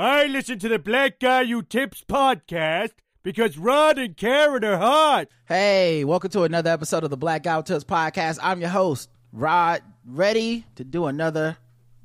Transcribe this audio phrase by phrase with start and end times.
[0.00, 2.92] I listen to the Black Guy Who Tips podcast
[3.24, 5.26] because Rod and Karen are hot.
[5.48, 8.38] Hey, welcome to another episode of the Black Guy Who Tips podcast.
[8.40, 11.56] I'm your host, Rod, ready to do another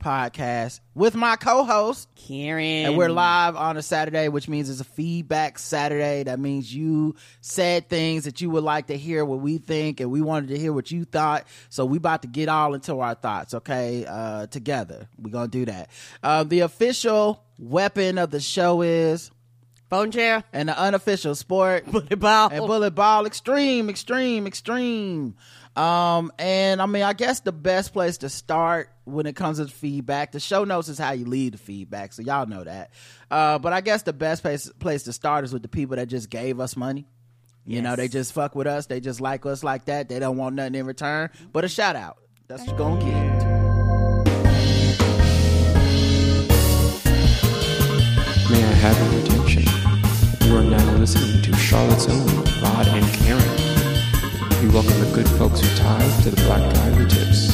[0.04, 2.86] podcast with my co-host Karen.
[2.86, 6.24] and we're live on a Saturday, which means it's a feedback Saturday.
[6.24, 10.12] That means you said things that you would like to hear what we think, and
[10.12, 11.48] we wanted to hear what you thought.
[11.70, 14.06] So we about to get all into our thoughts, okay?
[14.06, 15.90] Uh, together, we're gonna do that.
[16.22, 19.32] Uh, the official weapon of the show is,
[19.90, 25.36] phone chair, and the unofficial sport bullet ball, and bullet ball extreme extreme extreme
[25.76, 29.66] um and i mean i guess the best place to start when it comes to
[29.68, 32.92] feedback the show notes is how you lead the feedback so y'all know that.
[33.32, 36.06] Uh but i guess the best place place to start is with the people that
[36.08, 37.08] just gave us money.
[37.66, 40.38] You know they just fuck with us they just like us like that they don't
[40.38, 42.18] want nothing in return but a shout out.
[42.48, 43.44] That's what you're gonna get.
[48.52, 49.64] May I have your attention?
[50.48, 52.28] You are now listening to Charlotte's own
[52.62, 53.63] Rod and Karen.
[54.64, 57.52] We welcome the good folks who tithe to the black guy who tips.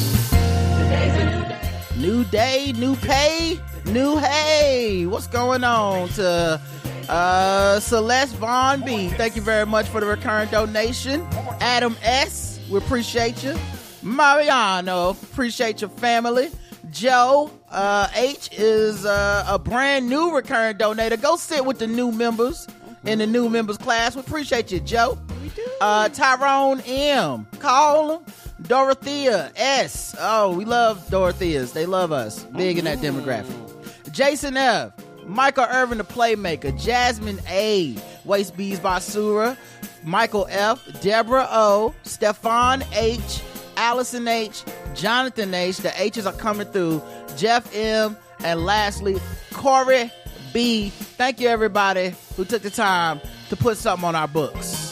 [1.98, 5.08] New day, new pay, new hey.
[5.08, 6.62] What's going on to
[7.10, 9.08] uh Celeste Vaughn B?
[9.10, 11.26] Thank you very much for the recurrent donation.
[11.62, 13.58] Adam S, we appreciate you.
[14.04, 16.52] Mariano, appreciate your family.
[16.92, 21.20] Joe uh, H is uh, a brand new recurrent donator.
[21.20, 22.68] Go sit with the new members
[23.06, 24.16] in the new members class.
[24.16, 25.18] We appreciate you, Joe.
[25.42, 25.68] We do.
[25.82, 28.26] Uh, Tyrone M, call him.
[28.62, 30.16] Dorothea S.
[30.20, 31.74] Oh, we love Dorotheas.
[31.74, 32.44] They love us.
[32.44, 34.12] Big in that demographic.
[34.12, 34.92] Jason F.
[35.26, 36.78] Michael Irvin, the playmaker.
[36.80, 37.96] Jasmine A.
[38.26, 39.58] Waste Bees Basura.
[40.04, 41.02] Michael F.
[41.02, 41.94] Deborah O.
[42.04, 43.42] Stefan H.
[43.78, 44.64] Allison H.
[44.94, 45.78] Jonathan H.
[45.78, 47.02] The H's are coming through.
[47.38, 48.18] Jeff M.
[48.44, 49.18] And lastly,
[49.54, 50.12] Corey
[50.54, 50.90] B.
[50.90, 54.90] Thank you, everybody who took the time to put something on our books.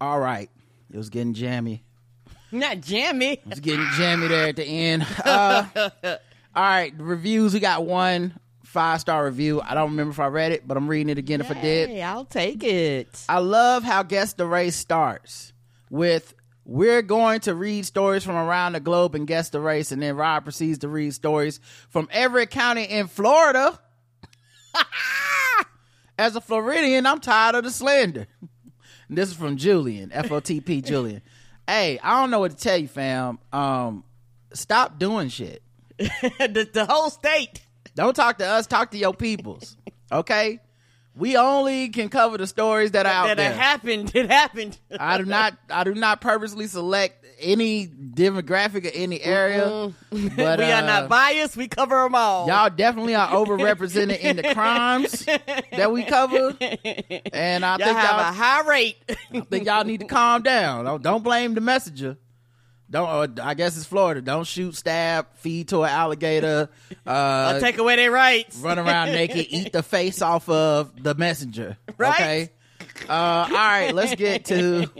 [0.00, 0.48] All right.
[0.90, 1.84] It was getting jammy.
[2.52, 3.32] not jammy.
[3.32, 5.06] It was getting jammy there at the end.
[5.24, 5.64] Uh,
[6.04, 6.18] all
[6.56, 7.52] right, reviews.
[7.52, 9.60] We got one five star review.
[9.64, 11.88] I don't remember if I read it, but I'm reading it again if I did.
[11.88, 13.24] Hey, I'll take it.
[13.28, 15.52] I love how Guess the Race starts
[15.90, 16.34] with
[16.66, 20.16] we're going to read stories from around the globe and guess the race, and then
[20.16, 23.80] Rob proceeds to read stories from every county in Florida.
[26.18, 28.26] As a Floridian, I'm tired of the slander.
[29.08, 31.22] This is from Julian, FOTP Julian.
[31.66, 33.38] Hey, I don't know what to tell you, fam.
[33.50, 34.04] Um,
[34.52, 35.62] stop doing shit.
[35.98, 37.62] the, the whole state.
[37.98, 39.76] Don't talk to us, talk to your peoples.
[40.12, 40.60] Okay?
[41.16, 43.50] We only can cover the stories that are out that there.
[43.50, 44.12] it happened.
[44.14, 44.78] It happened.
[45.00, 49.92] I do not I do not purposely select any demographic or any area.
[50.10, 50.12] But
[50.60, 51.56] we are uh, not biased.
[51.56, 52.46] We cover them all.
[52.46, 55.24] Y'all definitely are overrepresented in the crimes
[55.72, 56.54] that we cover.
[57.32, 58.96] And I think Y'all think have a y'all high rate.
[59.34, 60.84] I think y'all need to calm down.
[60.84, 62.16] Don't, don't blame the messenger.
[62.90, 63.38] Don't.
[63.38, 64.22] Uh, I guess it's Florida.
[64.22, 66.70] Don't shoot, stab, feed to an alligator.
[67.06, 68.58] Uh, I'll take away their rights.
[68.58, 71.78] run around naked, eat the face off of the messenger.
[71.96, 72.14] Right.
[72.14, 72.50] Okay.
[73.08, 74.90] Uh, all right, let's get to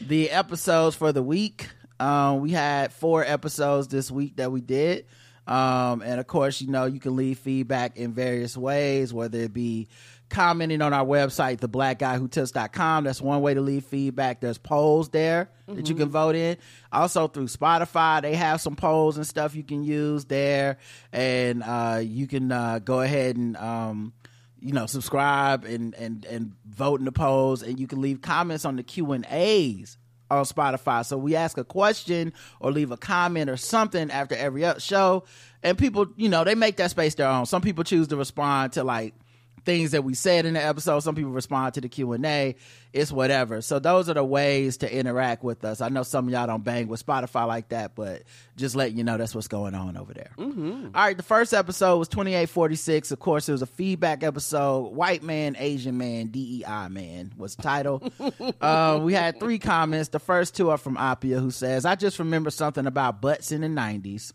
[0.00, 1.68] the episodes for the week.
[2.00, 5.04] Um, we had four episodes this week that we did.
[5.46, 9.52] Um, and of course, you know, you can leave feedback in various ways, whether it
[9.52, 9.88] be
[10.30, 13.04] commenting on our website, theblackguywhotips.com.
[13.04, 14.40] That's one way to leave feedback.
[14.40, 16.56] There's polls there that you can vote in.
[16.92, 20.78] Also through Spotify, they have some polls and stuff you can use there.
[21.12, 24.12] And uh, you can uh, go ahead and um,
[24.64, 28.64] you know subscribe and and and vote in the polls and you can leave comments
[28.64, 29.98] on the q and a's
[30.30, 34.64] on spotify so we ask a question or leave a comment or something after every
[34.78, 35.22] show
[35.62, 38.72] and people you know they make that space their own some people choose to respond
[38.72, 39.12] to like
[39.64, 42.54] things that we said in the episode some people respond to the q&a
[42.92, 46.32] it's whatever so those are the ways to interact with us i know some of
[46.32, 48.22] y'all don't bang with spotify like that but
[48.56, 50.30] just letting you know that's what's going on over there
[50.94, 53.10] all right, the first episode was 2846.
[53.10, 54.94] Of course, it was a feedback episode.
[54.94, 58.02] White man, Asian man, DEI man was the title.
[58.60, 60.10] uh, we had three comments.
[60.10, 63.62] The first two are from Appia, who says, I just remember something about butts in
[63.62, 64.32] the 90s.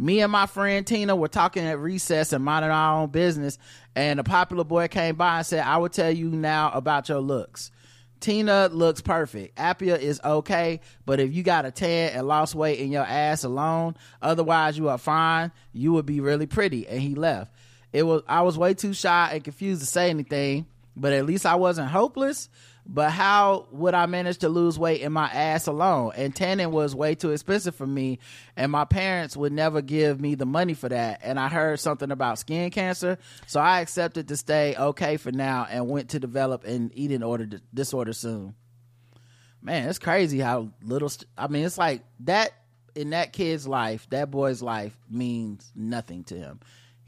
[0.00, 3.58] Me and my friend Tina were talking at recess and minding our own business,
[3.94, 7.20] and a popular boy came by and said, I will tell you now about your
[7.20, 7.70] looks.
[8.18, 9.56] Tina looks perfect.
[9.56, 13.44] Appia is okay, but if you got a tan and lost weight in your ass
[13.44, 16.88] alone, otherwise you are fine, you would be really pretty.
[16.88, 17.52] And he left.
[17.92, 20.64] It was I was way too shy and confused to say anything,
[20.96, 22.48] but at least I wasn't hopeless.
[22.86, 26.12] But how would I manage to lose weight in my ass alone?
[26.16, 28.18] And tanning was way too expensive for me,
[28.56, 31.20] and my parents would never give me the money for that.
[31.22, 35.66] And I heard something about skin cancer, so I accepted to stay okay for now
[35.70, 38.54] and went to develop an eating order disorder soon.
[39.62, 41.10] Man, it's crazy how little.
[41.10, 42.50] St- I mean, it's like that
[42.94, 46.60] in that kid's life, that boy's life means nothing to him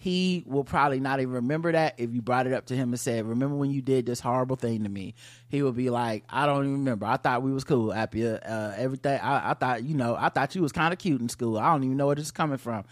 [0.03, 2.99] he will probably not even remember that if you brought it up to him and
[2.99, 5.15] said, "Remember when you did this horrible thing to me?"
[5.49, 7.07] He would be like, "I don't even remember.
[7.07, 8.41] I thought we was cool, Appia.
[8.45, 9.21] Uh, everything.
[9.21, 11.57] I, I thought, you know, I thought you was kind of cute in school.
[11.57, 12.83] I don't even know where this is coming from."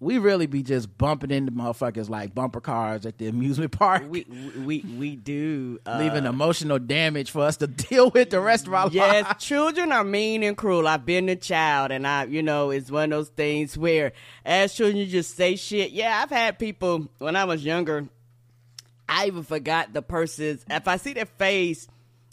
[0.00, 4.02] We really be just bumping into motherfuckers like bumper cars at the amusement park.
[4.08, 4.24] We
[4.56, 8.72] we we do uh, leaving emotional damage for us to deal with the rest of
[8.72, 9.44] our yes, lives.
[9.44, 10.88] children are mean and cruel.
[10.88, 14.12] I've been a child, and I, you know, it's one of those things where
[14.44, 15.90] as children you just say shit.
[15.90, 18.08] Yeah, I've had people when I was younger.
[19.06, 20.64] I even forgot the person's.
[20.70, 21.88] If I see their face,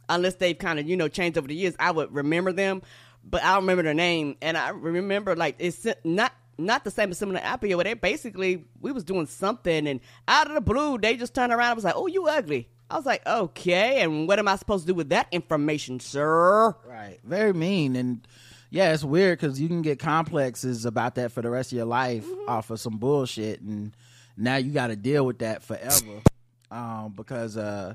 [0.07, 2.81] unless they've kind of you know changed over the years, I would remember them,
[3.25, 4.37] but I don't remember their name.
[4.41, 8.65] And I remember like it's not not the same as similar Appia, where they basically
[8.81, 11.83] we was doing something and out of the blue they just turned around and was
[11.83, 14.95] like, "Oh, you ugly." I was like, "Okay, and what am I supposed to do
[14.95, 18.27] with that information, sir?" Right, very mean and.
[18.69, 21.86] Yeah, it's weird because you can get complexes about that for the rest of your
[21.86, 22.50] life mm-hmm.
[22.50, 23.95] off of some bullshit, and
[24.36, 26.21] now you got to deal with that forever.
[26.69, 27.94] um, because uh,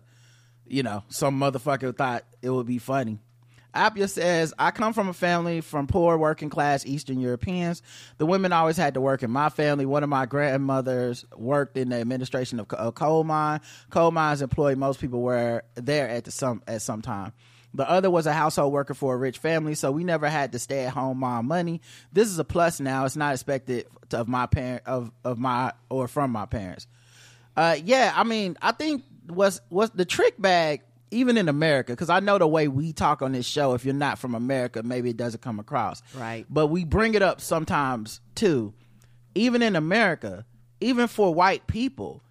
[0.67, 3.19] you know, some motherfucker thought it would be funny.
[3.74, 7.82] Appia says, I come from a family from poor working class Eastern Europeans.
[8.19, 9.86] The women always had to work in my family.
[9.86, 13.60] One of my grandmothers worked in the administration of a coal mine.
[13.90, 17.32] Coal mines employ most people were there at the some at some time.
[17.74, 20.58] The other was a household worker for a rich family, so we never had to
[20.58, 21.80] stay at home mom money.
[22.12, 23.06] This is a plus now.
[23.06, 26.86] It's not expected of my parent of of my or from my parents.
[27.56, 30.82] Uh, yeah, I mean, I think was was the trick bag
[31.12, 33.94] even in America, because I know the way we talk on this show, if you're
[33.94, 36.03] not from America, maybe it doesn't come across.
[36.14, 36.47] Right.
[36.49, 38.75] But we bring it up sometimes too.
[39.35, 40.44] Even in America,
[40.81, 42.23] even for white people,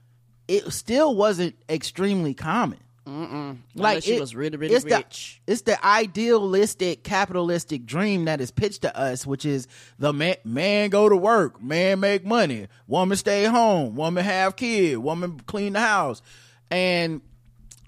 [0.47, 2.79] it still wasn't extremely common.
[3.07, 3.57] Mm-mm.
[3.73, 5.41] Like it was really, really it's rich.
[5.45, 9.67] The, it's the idealistic, capitalistic dream that is pitched to us, which is
[9.97, 14.97] the man, man go to work, man make money, woman stay home, woman have kid,
[14.99, 16.21] woman clean the house,
[16.69, 17.21] and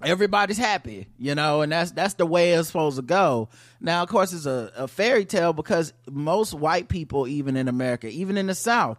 [0.05, 3.49] everybody's happy, you know, and that's that's the way it's supposed to go.
[3.79, 8.07] Now, of course, it's a, a fairy tale because most white people, even in America,
[8.07, 8.97] even in the South,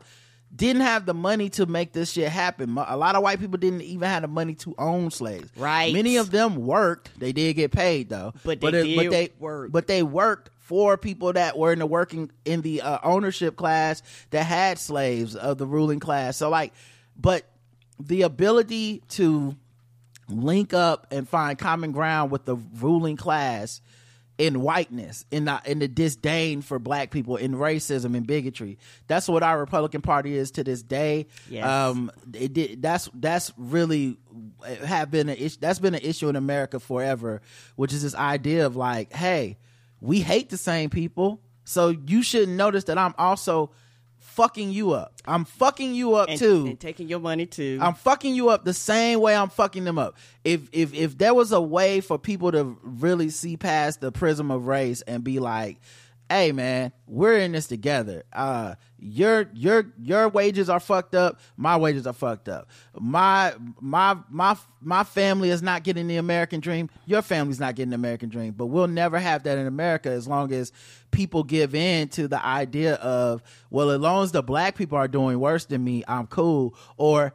[0.55, 2.77] didn't have the money to make this shit happen.
[2.79, 5.51] A lot of white people didn't even have the money to own slaves.
[5.57, 5.93] Right.
[5.93, 7.19] Many of them worked.
[7.19, 9.73] They did get paid though, but they but, did but they work.
[9.73, 14.03] But they worked for people that were in the working in the uh, ownership class
[14.31, 16.37] that had slaves of the ruling class.
[16.37, 16.73] So like,
[17.17, 17.45] but
[18.01, 19.57] the ability to
[20.29, 23.81] link up and find common ground with the ruling class
[24.37, 28.79] in whiteness, in the in the disdain for black people, in racism and bigotry.
[29.07, 31.27] That's what our Republican Party is to this day.
[31.49, 31.65] Yes.
[31.65, 34.17] Um, it did, that's that's really
[34.85, 35.59] have been an issue.
[35.61, 37.43] That's been an issue in America forever,
[37.77, 39.57] which is this idea of like, hey,
[40.01, 43.71] we hate the same people, so you shouldn't notice that I'm also
[44.35, 45.15] fucking you up.
[45.27, 46.67] I'm fucking you up and, too.
[46.67, 47.79] And taking your money too.
[47.81, 50.17] I'm fucking you up the same way I'm fucking them up.
[50.45, 54.51] If if if there was a way for people to really see past the prism
[54.51, 55.79] of race and be like,
[56.35, 58.25] hey man, we're in this together.
[58.33, 62.69] Uh your your your wages are fucked up, my wages are fucked up.
[62.99, 67.91] My my my my family is not getting the American dream, your family's not getting
[67.91, 68.55] the American dream.
[68.57, 70.73] But we'll never have that in America as long as
[71.13, 75.07] people give in to the idea of, well, as long as the black people are
[75.07, 76.75] doing worse than me, I'm cool.
[76.97, 77.33] Or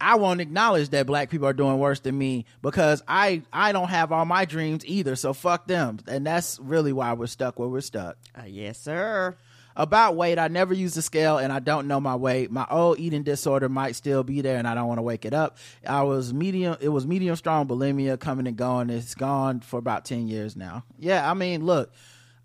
[0.00, 3.88] I won't acknowledge that black people are doing worse than me because I I don't
[3.88, 5.16] have all my dreams either.
[5.16, 5.98] So fuck them.
[6.08, 8.16] And that's really why we're stuck where we're stuck.
[8.36, 9.36] Uh, yes, sir.
[9.76, 12.50] About weight, I never use the scale and I don't know my weight.
[12.50, 15.32] My old eating disorder might still be there and I don't want to wake it
[15.32, 15.58] up.
[15.86, 18.90] I was medium it was medium strong bulimia coming and going.
[18.90, 20.84] It's gone for about 10 years now.
[20.98, 21.92] Yeah, I mean, look,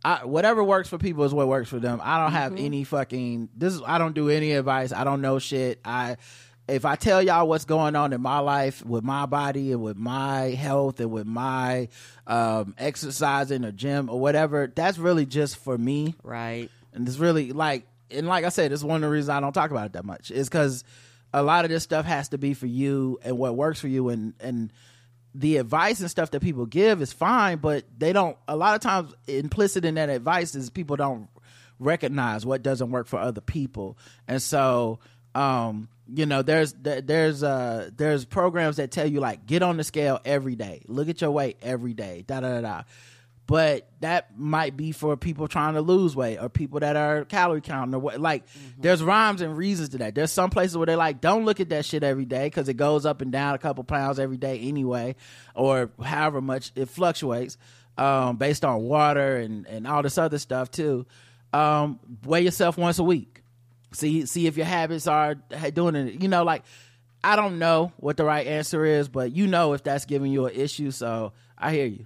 [0.06, 2.00] I, whatever works for people is what works for them.
[2.04, 2.66] I don't have mm-hmm.
[2.66, 4.94] any fucking this is I don't do any advice.
[4.94, 5.80] I don't know shit.
[5.84, 6.18] I
[6.68, 9.98] if I tell y'all what's going on in my life with my body and with
[9.98, 11.90] my health and with my
[12.26, 16.16] um, exercising or gym or whatever, that's really just for me.
[16.24, 16.70] Right.
[16.94, 19.54] And it's really like, and like I said, it's one of the reasons I don't
[19.54, 20.84] talk about it that much is because
[21.34, 24.10] a lot of this stuff has to be for you and what works for you
[24.10, 24.72] and, and,
[25.38, 28.38] the advice and stuff that people give is fine, but they don't.
[28.48, 31.28] A lot of times, implicit in that advice is people don't
[31.78, 35.00] recognize what doesn't work for other people, and so
[35.36, 39.84] Um, you know, there's there's uh there's programs that tell you like get on the
[39.84, 42.84] scale every day, look at your weight every day, da da da da.
[43.48, 47.62] But that might be for people trying to lose weight or people that are calorie
[47.62, 48.20] counting or what.
[48.20, 48.44] Like,
[48.80, 50.16] there's rhymes and reasons to that.
[50.16, 52.74] There's some places where they're like, don't look at that shit every day because it
[52.74, 55.16] goes up and down a couple pounds every day anyway,
[55.54, 57.60] or however much it fluctuates
[58.00, 61.06] um, based on water and and all this other stuff too.
[61.54, 63.44] Um, weigh yourself once a week
[63.96, 65.36] see see if your habits are
[65.74, 66.22] doing it.
[66.22, 66.64] You know like
[67.24, 70.46] i don't know what the right answer is but you know if that's giving you
[70.46, 72.06] an issue so i hear you.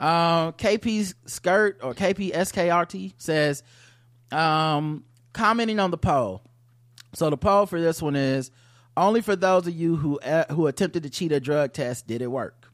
[0.00, 3.62] Um kp skirt or kp skrt says
[4.32, 6.42] um commenting on the poll.
[7.14, 8.50] So the poll for this one is
[8.96, 12.22] only for those of you who uh, who attempted to cheat a drug test did
[12.22, 12.68] it work?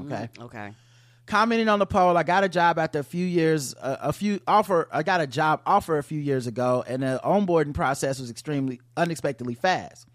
[0.00, 0.28] Okay.
[0.40, 0.72] Okay.
[1.32, 4.38] Commenting on the poll i got a job after a few years uh, a few
[4.46, 8.28] offer i got a job offer a few years ago and the onboarding process was
[8.28, 10.06] extremely unexpectedly fast.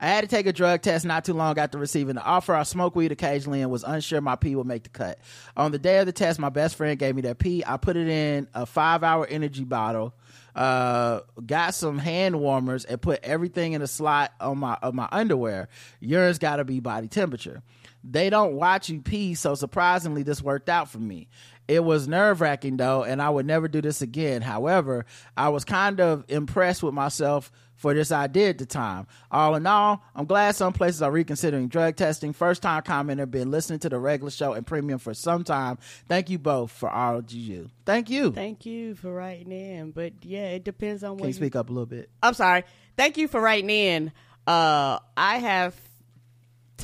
[0.00, 2.54] I had to take a drug test not too long after receiving the offer.
[2.54, 5.18] I smoke weed occasionally and was unsure my pee would make the cut.
[5.56, 7.62] On the day of the test my best friend gave me that pee.
[7.66, 10.14] I put it in a five hour energy bottle
[10.54, 15.08] uh got some hand warmers and put everything in a slot on my of my
[15.12, 15.68] underwear.
[16.00, 17.62] Yours got to be body temperature
[18.08, 21.28] they don't watch you pee so surprisingly this worked out for me.
[21.66, 24.42] It was nerve wracking though and i would never do this again.
[24.42, 25.06] However
[25.36, 29.06] i was kind of impressed with myself for this idea at the time.
[29.30, 32.34] All in all i'm glad some places are reconsidering drug testing.
[32.34, 35.78] First time commenter been listening to the regular show and premium for some time.
[36.06, 37.62] Thank you both for all you.
[37.62, 38.32] Do thank you.
[38.32, 41.70] Thank you for writing in, but yeah, it depends on what you you speak up
[41.70, 42.10] a little bit?
[42.22, 42.64] I'm sorry.
[42.98, 44.12] Thank you for writing in.
[44.46, 45.74] Uh, I have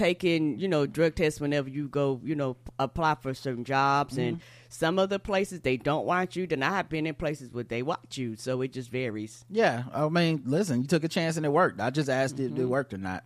[0.00, 4.40] taken, you know, drug tests whenever you go, you know, apply for certain jobs, and
[4.71, 6.47] some of the places they don't want you.
[6.47, 9.45] Then I have been in places where they want you, so it just varies.
[9.50, 11.80] Yeah, I mean, listen, you took a chance and it worked.
[11.80, 13.25] I just asked if it worked or not.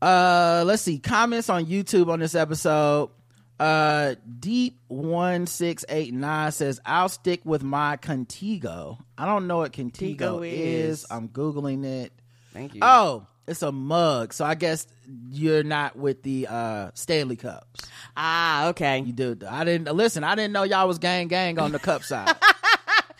[0.00, 3.10] Uh, let's see comments on YouTube on this episode.
[3.58, 9.58] Uh, deep one six eight nine says, "I'll stick with my Contigo." I don't know
[9.58, 11.00] what Contigo Contigo is.
[11.00, 11.06] is.
[11.10, 12.12] I'm googling it.
[12.52, 12.80] Thank you.
[12.82, 14.32] Oh, it's a mug.
[14.32, 14.86] So I guess
[15.30, 17.80] you're not with the uh Stanley cups.
[18.16, 19.00] ah, okay.
[19.00, 19.36] You do.
[19.48, 20.24] I didn't listen.
[20.24, 22.34] I didn't know y'all was gang gang on the cup side.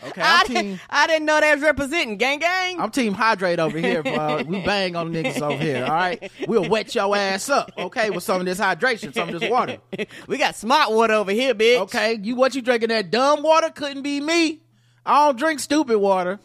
[0.05, 0.55] Okay, I I'm team.
[0.55, 2.79] didn't, I didn't know they was representing gang gang.
[2.79, 4.43] I'm team hydrate over here, bro.
[4.45, 6.29] We bang on niggas over here, all right?
[6.45, 9.77] We'll wet your ass up, okay, with some of this hydration, some of this water.
[10.27, 11.79] we got smart water over here, bitch.
[11.83, 13.69] Okay, you what you drinking that dumb water?
[13.69, 14.61] Couldn't be me.
[15.05, 16.37] I don't drink stupid water.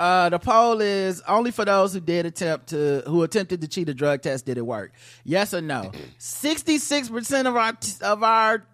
[0.00, 3.86] Uh, the poll is only for those who did attempt to who attempted to cheat
[3.90, 4.46] a drug test.
[4.46, 4.92] Did it work?
[5.24, 5.92] Yes or no?
[6.16, 8.64] Sixty six percent of our of our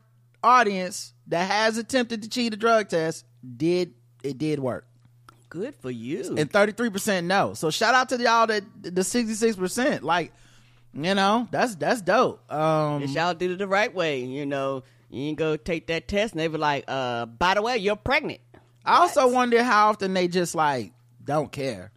[0.45, 3.25] audience that has attempted to cheat a drug test
[3.56, 3.92] did
[4.23, 4.87] it did work
[5.49, 6.37] Good for you.
[6.37, 7.54] and 33% no.
[7.54, 10.02] So shout out to y'all that the 66%.
[10.02, 10.33] Like,
[10.92, 12.50] you know, that's that's dope.
[12.52, 16.06] Um If y'all did it the right way, you know, you ain't go take that
[16.06, 18.40] test and they be like, uh, by the way, you're pregnant.
[18.85, 20.92] I also wonder how often they just like
[21.26, 21.92] don't care.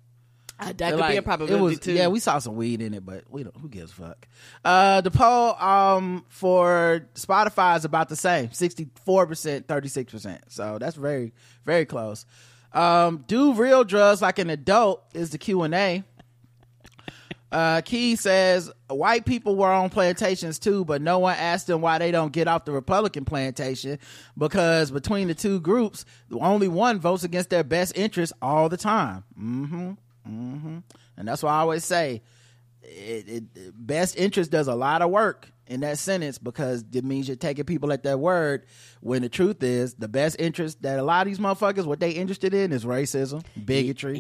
[0.59, 1.93] Uh, that They're could like, be a probability it was, too.
[1.93, 4.27] Yeah, we saw some weed in it, but we don't who gives a fuck.
[4.65, 8.49] Uh the poll um for Spotify is about the same.
[8.49, 8.93] 64%,
[9.63, 10.39] 36%.
[10.49, 11.31] So that's very
[11.65, 12.25] very close.
[12.73, 16.03] Um do real drugs like an adult is the Q&A.
[17.51, 21.97] Uh, Key says white people were on plantations too, but no one asked them why
[21.97, 23.97] they don't get off the Republican plantation
[24.37, 28.77] because between the two groups, the only one votes against their best interest all the
[28.77, 29.23] time.
[29.39, 29.91] Mm-hmm.
[30.27, 30.77] Mm-hmm.
[31.17, 32.21] And that's why I always say
[32.83, 33.43] it, it,
[33.75, 37.63] best interest does a lot of work in that sentence because it means you're taking
[37.63, 38.65] people at their word
[39.01, 42.11] when the truth is the best interest that a lot of these motherfuckers what they
[42.11, 44.19] interested in is racism bigotry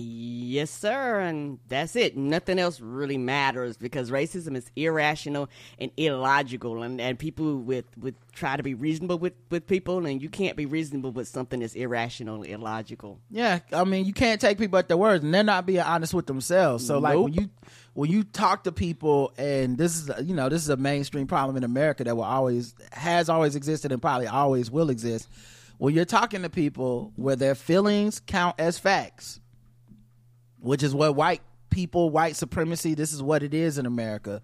[0.49, 2.17] Yes, sir, and that's it.
[2.17, 8.15] Nothing else really matters because racism is irrational and illogical, and, and people with, with
[8.33, 11.75] try to be reasonable with, with people, and you can't be reasonable with something that's
[11.75, 13.19] irrational and illogical.
[13.29, 16.13] Yeah, I mean, you can't take people at their words, and they're not being honest
[16.13, 16.85] with themselves.
[16.85, 17.49] So, like when you
[17.93, 21.57] when you talk to people, and this is you know this is a mainstream problem
[21.57, 25.29] in America that will always has always existed and probably always will exist.
[25.77, 29.39] When you're talking to people where their feelings count as facts,
[30.59, 34.41] which is what white people, white supremacy, this is what it is in America.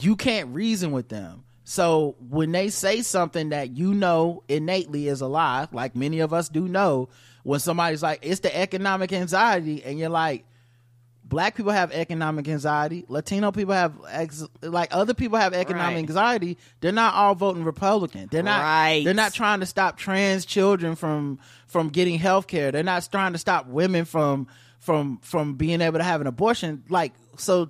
[0.00, 1.44] You can't reason with them.
[1.64, 6.32] So when they say something that you know innately is a lie, like many of
[6.32, 7.10] us do know,
[7.42, 10.44] when somebody's like, it's the economic anxiety, and you're like,
[11.28, 15.98] black people have economic anxiety, Latino people have ex- like other people have economic Right.
[15.98, 16.58] anxiety.
[16.80, 18.28] They're not all voting Republican.
[18.30, 18.62] They're not.
[18.62, 19.04] Right.
[19.04, 22.72] They're not trying to stop trans children from from getting health care.
[22.72, 24.46] They're not trying to stop women from
[24.78, 27.68] from from being able to have an abortion like so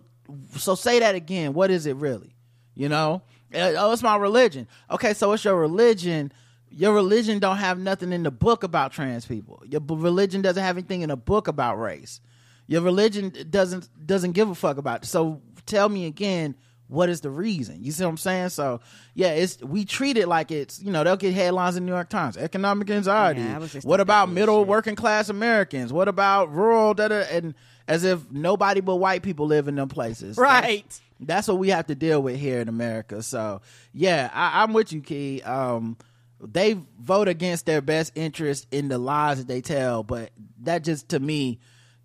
[0.57, 2.37] so say that again what is it really
[2.75, 3.23] you know
[3.55, 6.31] Uh, oh it's my religion okay so it's your religion
[6.71, 10.77] your religion don't have nothing in the book about trans people your religion doesn't have
[10.77, 12.21] anything in the book about race
[12.68, 15.06] your religion doesn't doesn't give a fuck about it.
[15.06, 16.54] so tell me again
[16.88, 17.84] what is the reason?
[17.84, 18.48] You see what i'm saying?
[18.50, 18.80] So
[19.14, 21.94] yeah it's we treat it like it's you know they'll get headlines in the new
[21.94, 22.37] york times.
[22.37, 23.42] Economic anxiety.
[23.42, 24.68] Yeah, I was just what about middle bullshit.
[24.68, 25.92] working class americans?
[25.92, 27.54] What about rural da, da, and
[27.87, 30.37] as if nobody but white people live in them places.
[30.37, 30.84] Right.
[30.84, 33.22] that's, that's what we have to deal with here in america.
[33.22, 33.60] So
[33.92, 35.42] yeah I, i'm with you key.
[35.42, 35.96] Um
[36.40, 40.30] they vote against their best interest in the lies that they tell but
[40.62, 41.58] that just to me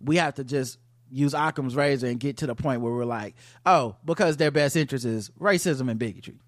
[0.04, 0.78] we have to just
[1.10, 3.34] use Occam's razor and get to the point where we're like,
[3.64, 6.38] oh, because their best interest is racism and bigotry.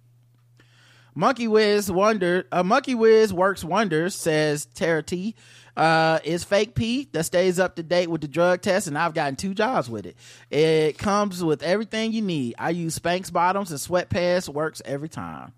[1.15, 5.35] Monkey Whizz wonder uh, Monkey Whizz works wonders, says Tara T.
[5.75, 9.13] Uh, is fake P that stays up to date with the drug test, and I've
[9.13, 10.17] gotten two jobs with it.
[10.51, 12.55] It comes with everything you need.
[12.59, 15.53] I use Spanx bottoms and sweatpants, works every time.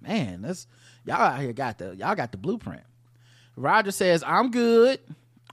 [0.00, 0.68] Man, that's
[1.04, 2.84] y'all out here got the y'all got the blueprint.
[3.56, 5.00] Roger says I'm good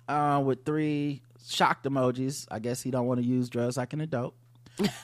[0.07, 2.47] uh, with three shocked emojis.
[2.49, 4.35] I guess he don't want to use drugs like an adult.
[4.77, 5.01] Ty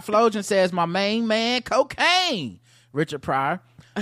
[0.00, 2.60] Flojan says, my main man, cocaine.
[2.92, 3.60] Richard Pryor.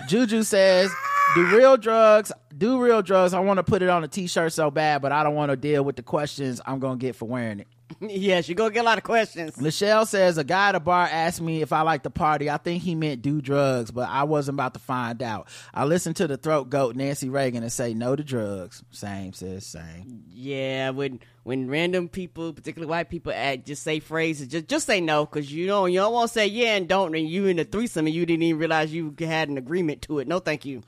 [0.09, 0.91] Juju says,
[1.35, 3.35] do real drugs, do real drugs.
[3.35, 5.57] I want to put it on a t-shirt so bad, but I don't want to
[5.57, 7.69] deal with the questions I'm going to get for wearing it.
[8.00, 9.61] yes, you're gonna get a lot of questions.
[9.61, 12.50] Michelle says, a guy at a bar asked me if I like to party.
[12.50, 15.49] I think he meant do drugs, but I wasn't about to find out.
[15.73, 18.83] I listened to the throat goat Nancy Reagan and say no to drugs.
[18.91, 20.25] Same, says same.
[20.31, 25.00] Yeah, when when random people, particularly white people, act, just say phrases, just just say
[25.00, 27.59] no, because you don't you don't want to say yeah and don't, and you in
[27.59, 30.29] a threesome and you didn't even realize you had an agreement to it.
[30.29, 30.83] No, thank you.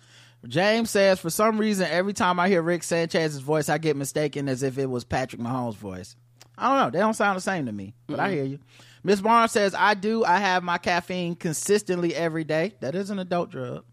[0.47, 4.49] James says, for some reason, every time I hear Rick Sanchez's voice, I get mistaken
[4.49, 6.15] as if it was Patrick Mahomes' voice.
[6.59, 6.91] I don't know.
[6.91, 8.59] They don't sound the same to me, but I hear you.
[9.05, 10.25] Miss Barnes says, I do.
[10.25, 12.75] I have my caffeine consistently every day.
[12.81, 13.85] That is an adult drug.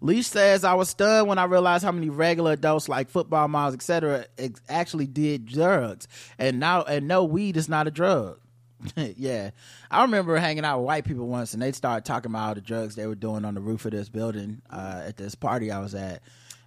[0.00, 3.74] Leash says, I was stunned when I realized how many regular adults like football moms,
[3.74, 6.08] etc., ex- actually did drugs.
[6.38, 8.38] And now, and no, weed is not a drug.
[8.96, 9.50] yeah.
[9.90, 12.60] I remember hanging out with white people once and they started talking about all the
[12.60, 15.80] drugs they were doing on the roof of this building uh, at this party I
[15.80, 16.22] was at.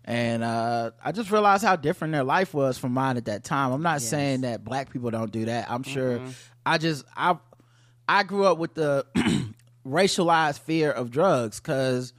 [0.10, 3.74] And uh, I just realized how different their life was from mine at that time.
[3.74, 5.70] I'm not saying that black people don't do that.
[5.70, 6.22] I'm sure
[6.65, 7.38] I just I
[8.08, 9.06] I grew up with the
[9.86, 12.13] racialized fear of drugs because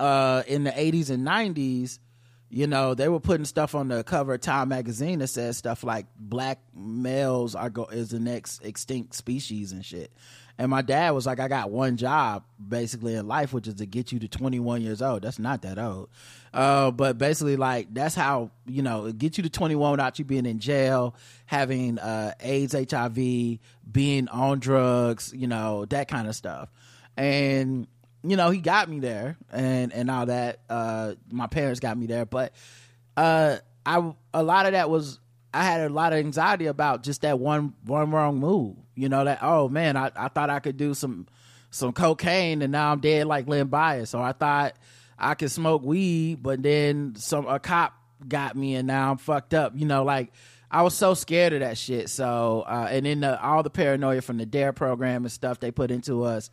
[0.00, 1.98] uh, in the 80s and 90s,
[2.50, 5.82] you know, they were putting stuff on the cover of Time magazine that says stuff
[5.82, 10.12] like black males are go- is the next extinct species and shit.
[10.56, 13.86] And my dad was like, I got one job basically in life, which is to
[13.86, 15.22] get you to 21 years old.
[15.22, 16.10] That's not that old.
[16.52, 20.46] Uh, but basically like, that's how, you know, get you to 21 without you being
[20.46, 23.16] in jail, having, uh, AIDS, HIV,
[23.90, 26.70] being on drugs, you know, that kind of stuff.
[27.16, 27.88] And,
[28.22, 30.60] you know, he got me there and, and all that.
[30.70, 32.52] Uh, my parents got me there, but,
[33.16, 35.18] uh, I, a lot of that was,
[35.54, 38.76] I had a lot of anxiety about just that one, one wrong move.
[38.94, 41.26] You know, that, oh man, I, I thought I could do some,
[41.70, 44.14] some cocaine and now I'm dead like Len Bias.
[44.14, 44.74] Or I thought
[45.18, 47.94] I could smoke weed, but then some, a cop
[48.26, 49.72] got me and now I'm fucked up.
[49.76, 50.32] You know, like,
[50.70, 52.10] I was so scared of that shit.
[52.10, 55.70] So, uh, and then the, all the paranoia from the DARE program and stuff they
[55.70, 56.50] put into us,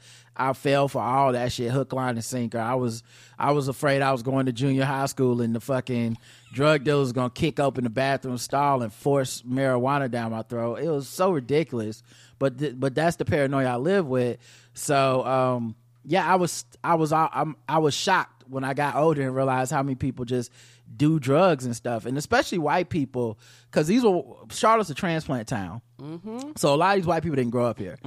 [0.49, 2.57] I fell for all that shit, hook, line, and sinker.
[2.59, 3.03] I was,
[3.37, 6.17] I was afraid I was going to junior high school and the fucking
[6.51, 10.79] drug dealer was gonna kick open the bathroom stall and force marijuana down my throat.
[10.79, 12.01] It was so ridiculous,
[12.39, 14.39] but th- but that's the paranoia I live with.
[14.73, 15.75] So, um,
[16.05, 19.71] yeah, I was, I was, I'm, I was shocked when I got older and realized
[19.71, 20.51] how many people just
[20.95, 25.81] do drugs and stuff, and especially white people, because these were Charlotte's a transplant town,
[25.99, 26.51] mm-hmm.
[26.55, 27.97] so a lot of these white people didn't grow up here.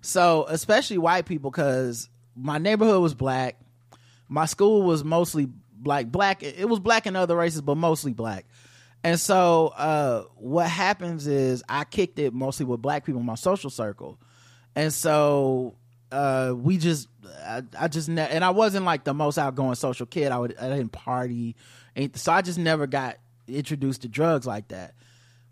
[0.00, 3.58] So especially white people, because my neighborhood was black,
[4.28, 6.42] my school was mostly black, black.
[6.42, 8.46] It was black in other races, but mostly black.
[9.04, 13.36] And so uh, what happens is I kicked it mostly with black people in my
[13.36, 14.18] social circle,
[14.74, 15.76] and so
[16.10, 17.08] uh, we just
[17.44, 20.32] I, I just ne- and I wasn't like the most outgoing social kid.
[20.32, 21.54] I would I didn't party,
[22.14, 23.16] so I just never got
[23.48, 24.94] introduced to drugs like that.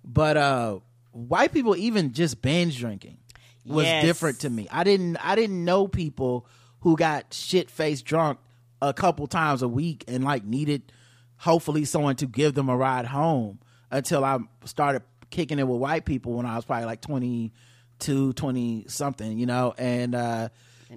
[0.05, 0.79] But uh,
[1.13, 3.19] white people even just binge drinking
[3.65, 4.03] was Yes.
[4.05, 4.69] different to me.
[4.71, 6.47] I didn't I didn't know people
[6.81, 8.39] who got shit faced drunk
[8.83, 10.83] a couple times a week and like needed
[11.39, 13.59] hopefully someone to give them a ride home
[13.91, 17.01] until I started kicking it with white people when I was probably like
[17.99, 19.75] 22, 20 something, you know?
[19.79, 20.49] And uh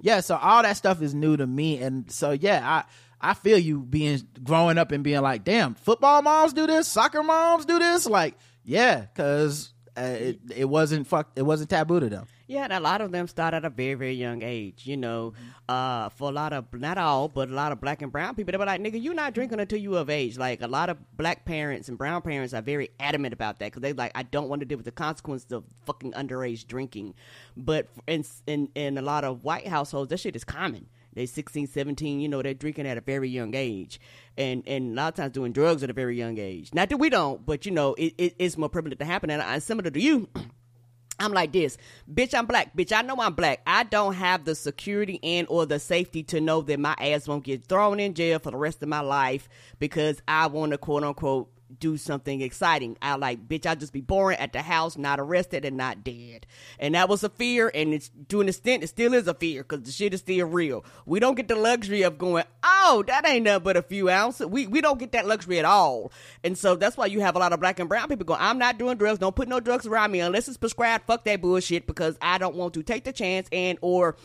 [0.02, 2.84] yeah, so all that stuff is new to me and so yeah, I
[3.20, 7.22] I feel you being growing up and being like, "Damn, football moms do this, soccer
[7.22, 12.08] moms do this." Like Yeah, because uh, it it wasn't fuck it wasn't taboo to
[12.08, 12.26] them.
[12.46, 14.86] Yeah, and a lot of them start at a very, very young age.
[14.86, 15.34] You know,
[15.68, 18.52] uh, for a lot of not all, but a lot of black and brown people,
[18.52, 20.96] they were like, "Nigga, you're not drinking until you of age." Like a lot of
[21.16, 24.48] black parents and brown parents are very adamant about that because they like, "I don't
[24.48, 27.14] want to deal with the consequences of fucking underage drinking."
[27.56, 30.86] But in in in a lot of white households, that shit is common.
[31.14, 34.00] They 16, 17, you know, they're drinking at a very young age.
[34.36, 36.72] And and a lot of times doing drugs at a very young age.
[36.72, 39.30] Not that we don't, but you know, it, it, it's more prevalent to happen.
[39.30, 40.28] And I, similar to you,
[41.20, 41.76] I'm like this,
[42.12, 42.32] bitch.
[42.34, 42.92] I'm black, bitch.
[42.92, 43.60] I know I'm black.
[43.66, 47.42] I don't have the security and or the safety to know that my ass won't
[47.42, 49.48] get thrown in jail for the rest of my life
[49.80, 52.96] because I want to quote unquote do something exciting.
[53.02, 56.46] I like, bitch, I'll just be boring at the house, not arrested and not dead.
[56.78, 59.62] And that was a fear, and it's to an extent, it still is a fear
[59.62, 60.84] because the shit is still real.
[61.06, 64.46] We don't get the luxury of going, oh, that ain't nothing but a few ounces.
[64.46, 66.12] We we don't get that luxury at all.
[66.42, 68.58] And so that's why you have a lot of black and brown people going, I'm
[68.58, 69.18] not doing drugs.
[69.18, 71.06] Don't put no drugs around me unless it's prescribed.
[71.06, 74.16] Fuck that bullshit because I don't want to take the chance and or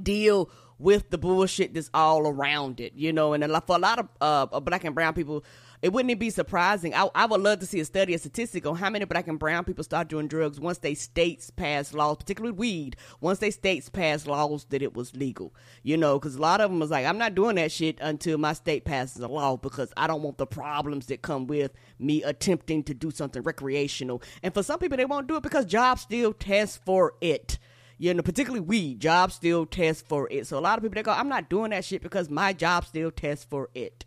[0.00, 3.32] deal with the bullshit that's all around it, you know.
[3.32, 5.44] And for a lot of uh, black and brown people,
[5.84, 6.94] it wouldn't it be surprising?
[6.94, 9.38] I, I would love to see a study, a statistic on how many black and
[9.38, 13.90] brown people start doing drugs once they states pass laws, particularly weed, once they states
[13.90, 15.54] pass laws that it was legal.
[15.82, 18.38] You know, because a lot of them was like, I'm not doing that shit until
[18.38, 22.22] my state passes a law because I don't want the problems that come with me
[22.22, 24.22] attempting to do something recreational.
[24.42, 27.58] And for some people, they won't do it because jobs still test for it
[27.98, 30.46] you know, particularly weed, jobs still test for it.
[30.46, 32.86] So a lot of people they go, I'm not doing that shit because my job
[32.86, 34.04] still tests for it.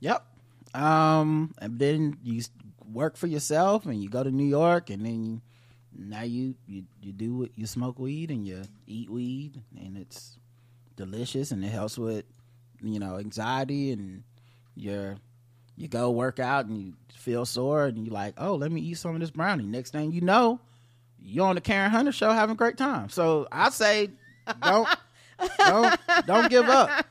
[0.00, 0.26] Yep.
[0.74, 2.42] Um, and then you
[2.92, 5.40] work for yourself, and you go to New York, and then you,
[5.96, 10.38] now you you you do you smoke weed and you eat weed, and it's
[10.96, 12.24] delicious, and it helps with
[12.82, 14.22] you know anxiety, and
[14.74, 15.16] your
[15.76, 18.98] you go work out and you feel sore, and you're like, oh, let me eat
[18.98, 19.64] some of this brownie.
[19.64, 20.60] Next thing you know,
[21.18, 23.08] you're on the Karen Hunter show having a great time.
[23.08, 24.10] So I say,
[24.62, 24.88] don't
[25.58, 27.06] don't don't give up.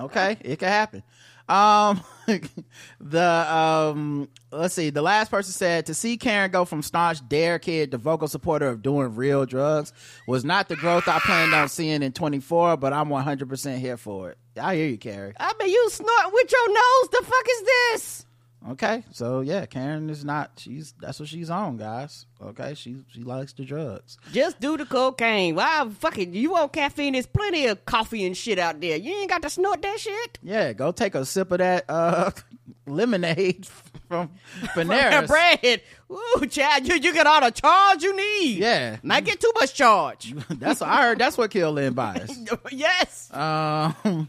[0.00, 1.02] Okay, it can happen.
[1.48, 2.02] Um,
[3.00, 4.90] the um, let's see.
[4.90, 8.68] The last person said to see Karen go from staunch dare kid to vocal supporter
[8.68, 9.92] of doing real drugs
[10.26, 13.96] was not the growth I planned on seeing in 24, but I'm 100 percent here
[13.96, 14.38] for it.
[14.60, 15.34] I hear you, Karen.
[15.38, 17.08] I mean, you snort with your nose.
[17.12, 18.25] The fuck is this?
[18.70, 20.50] Okay, so yeah, Karen is not.
[20.56, 22.26] She's that's what she's on, guys.
[22.42, 24.18] Okay, she she likes the drugs.
[24.32, 25.54] Just do the cocaine.
[25.54, 27.12] Wow, fucking, you want caffeine?
[27.12, 28.96] There's plenty of coffee and shit out there.
[28.96, 30.38] You ain't got to snort that shit.
[30.42, 32.32] Yeah, go take a sip of that uh
[32.86, 33.66] lemonade
[34.08, 34.30] from
[34.74, 35.82] Panera bread.
[36.10, 38.58] Ooh, Chad, you you get all the charge you need.
[38.58, 40.34] Yeah, might get too much charge.
[40.50, 41.18] that's what I heard.
[41.20, 42.36] That's what killed Len Bias.
[42.72, 43.32] yes.
[43.32, 44.28] Um,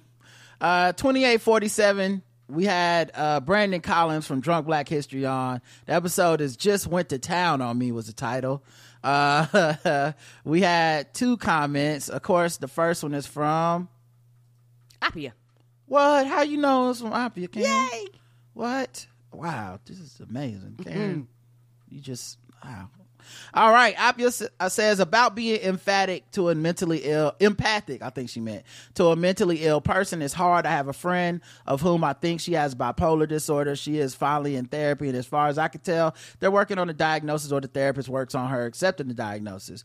[0.62, 5.62] uh, twenty eight forty seven we had uh, Brandon Collins from Drunk Black History on.
[5.86, 8.64] The episode is Just Went to Town on Me was the title.
[9.04, 12.10] Uh, we had two comments.
[12.10, 13.90] Of course, the first one is from
[15.02, 15.34] Appia.
[15.86, 16.28] What?
[16.28, 17.70] How you know it's from Appia, Karen?
[17.92, 18.08] Yay!
[18.54, 19.08] What?
[19.32, 20.80] Wow, this is amazing.
[20.84, 21.96] Karen, mm-hmm.
[21.96, 22.90] you just wow.
[23.54, 23.96] All right.
[23.96, 28.64] Appia uh, says about being emphatic to a mentally ill, empathic, I think she meant,
[28.96, 30.66] to a mentally ill person is hard.
[30.66, 33.76] I have a friend of whom I think she has bipolar disorder.
[33.76, 35.08] She is finally in therapy.
[35.08, 38.10] And as far as I can tell, they're working on the diagnosis or the therapist
[38.10, 39.84] works on her accepting the diagnosis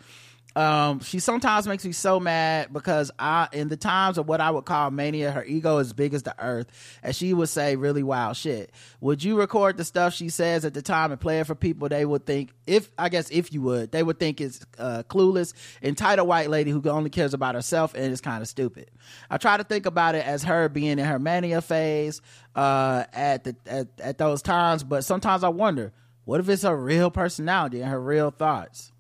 [0.57, 4.51] um she sometimes makes me so mad because i in the times of what i
[4.51, 6.67] would call mania her ego is big as the earth
[7.03, 8.71] and she would say really wild shit.
[9.01, 11.89] Would you record the stuff she says at the time and play it for people?
[11.89, 15.55] They would think if i guess if you would they would think it's uh, clueless
[15.83, 18.91] entitled white lady who only cares about herself and is kind of stupid.
[19.31, 22.21] I try to think about it as her being in her mania phase
[22.55, 25.93] uh at the at, at those times but sometimes i wonder
[26.25, 28.93] what if it's her real personality and her real thoughts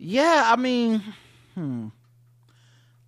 [0.00, 1.02] yeah, I mean,
[1.54, 1.88] hmm.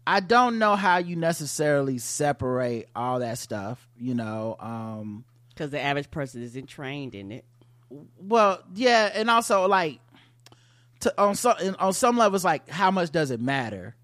[0.07, 5.25] I don't know how you necessarily separate all that stuff, you know, um
[5.57, 7.45] cuz the average person isn't trained in it.
[8.19, 10.01] Well, yeah, and also like
[11.01, 13.97] to, on some on some levels like how much does it matter?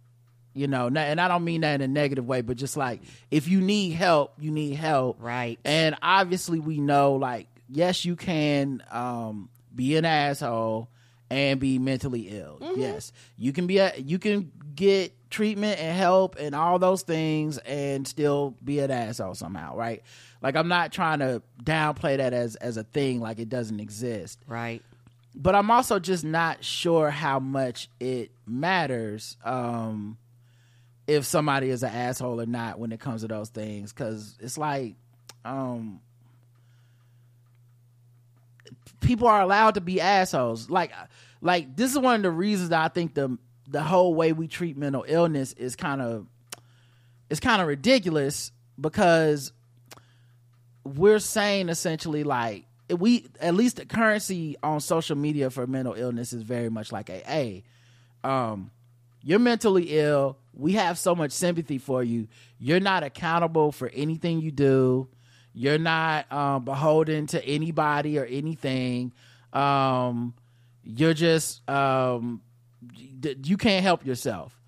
[0.55, 3.48] You know, and I don't mean that in a negative way, but just like if
[3.48, 5.18] you need help, you need help.
[5.20, 5.59] Right.
[5.62, 10.88] And obviously we know like yes, you can um be an asshole
[11.31, 12.59] and be mentally ill.
[12.61, 12.81] Mm-hmm.
[12.81, 17.59] Yes, you can be a, you can get treatment and help and all those things
[17.59, 20.03] and still be an asshole somehow, right?
[20.41, 24.38] Like I'm not trying to downplay that as as a thing like it doesn't exist.
[24.47, 24.83] Right.
[25.35, 30.17] But I'm also just not sure how much it matters um
[31.07, 34.59] if somebody is an asshole or not when it comes to those things cuz it's
[34.59, 34.95] like
[35.45, 36.01] um
[39.01, 40.69] people are allowed to be assholes.
[40.71, 40.93] Like,
[41.41, 44.49] like this is one of the reasons that I think the the whole way we
[44.49, 46.27] treat mental illness is kind of
[47.29, 49.53] it's kind of ridiculous because
[50.85, 52.65] we're saying essentially like
[52.97, 57.11] we at least the currency on social media for mental illness is very much like
[57.11, 57.65] a hey
[58.25, 58.71] um
[59.23, 60.39] you're mentally ill.
[60.55, 62.29] We have so much sympathy for you.
[62.59, 65.09] You're not accountable for anything you do
[65.59, 69.12] you're not um, beholden to anybody or anything.
[69.53, 70.35] Um
[70.85, 72.42] you're just um
[73.44, 74.61] you can't help yourself.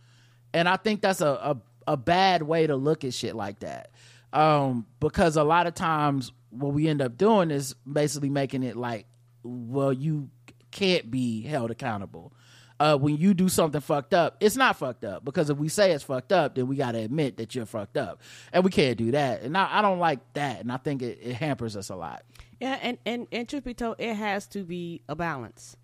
[0.53, 3.93] And i think that's a, a, a bad way to look at shit like that.
[4.33, 8.75] Um because a lot of times what we end up doing is basically making it
[8.75, 9.07] like
[9.45, 10.29] well you
[10.73, 12.33] can't be held accountable
[12.81, 15.93] uh, when you do something fucked up, it's not fucked up because if we say
[15.93, 18.97] it's fucked up, then we got to admit that you're fucked up, and we can't
[18.97, 19.43] do that.
[19.43, 22.23] And I, I don't like that, and I think it, it hampers us a lot.
[22.59, 25.77] Yeah, and, and and truth be told, it has to be a balance.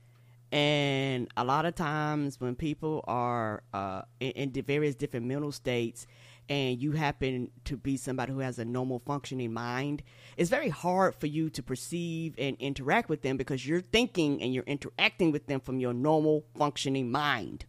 [0.50, 6.06] And a lot of times when people are uh, in, in various different mental states,
[6.48, 10.02] and you happen to be somebody who has a normal functioning mind,
[10.36, 14.54] it's very hard for you to perceive and interact with them because you're thinking and
[14.54, 17.64] you're interacting with them from your normal functioning mind.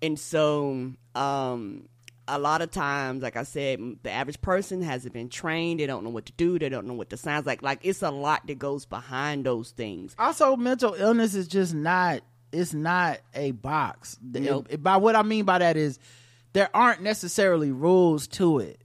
[0.00, 1.88] And so, um,
[2.28, 5.80] a lot of times, like I said, the average person hasn't been trained.
[5.80, 6.58] They don't know what to do.
[6.58, 7.62] They don't know what the sounds like.
[7.62, 10.14] Like it's a lot that goes behind those things.
[10.18, 12.22] Also, mental illness is just not.
[12.52, 14.18] It's not a box.
[14.22, 14.68] Nope.
[14.70, 15.98] It- by what I mean by that is,
[16.52, 18.80] there aren't necessarily rules to it,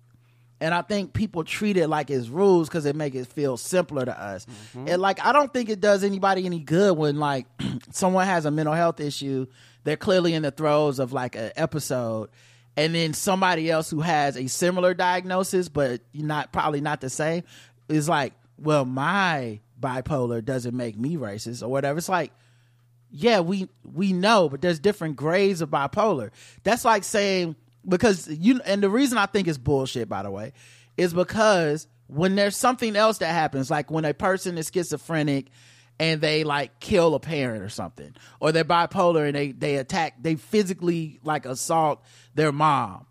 [0.59, 4.05] and I think people treat it like it's rules because it make it feel simpler
[4.05, 4.45] to us.
[4.45, 4.87] Mm-hmm.
[4.87, 7.45] And like, I don't think it does anybody any good when like
[7.91, 9.47] someone has a mental health issue.
[9.83, 12.29] They're clearly in the throes of like an episode,
[12.75, 17.09] and then somebody else who has a similar diagnosis but you're not probably not the
[17.09, 17.43] same
[17.89, 21.97] is like, well, my bipolar doesn't make me racist or whatever.
[21.97, 22.31] It's like,
[23.09, 26.31] yeah, we we know, but there's different grades of bipolar.
[26.63, 27.55] That's like saying
[27.87, 30.53] because you and the reason I think it's bullshit, by the way,
[30.97, 35.47] is because when there's something else that happens, like when a person is schizophrenic
[35.99, 40.15] and they like kill a parent or something, or they're bipolar and they they attack,
[40.21, 42.03] they physically like assault
[42.35, 43.05] their mom.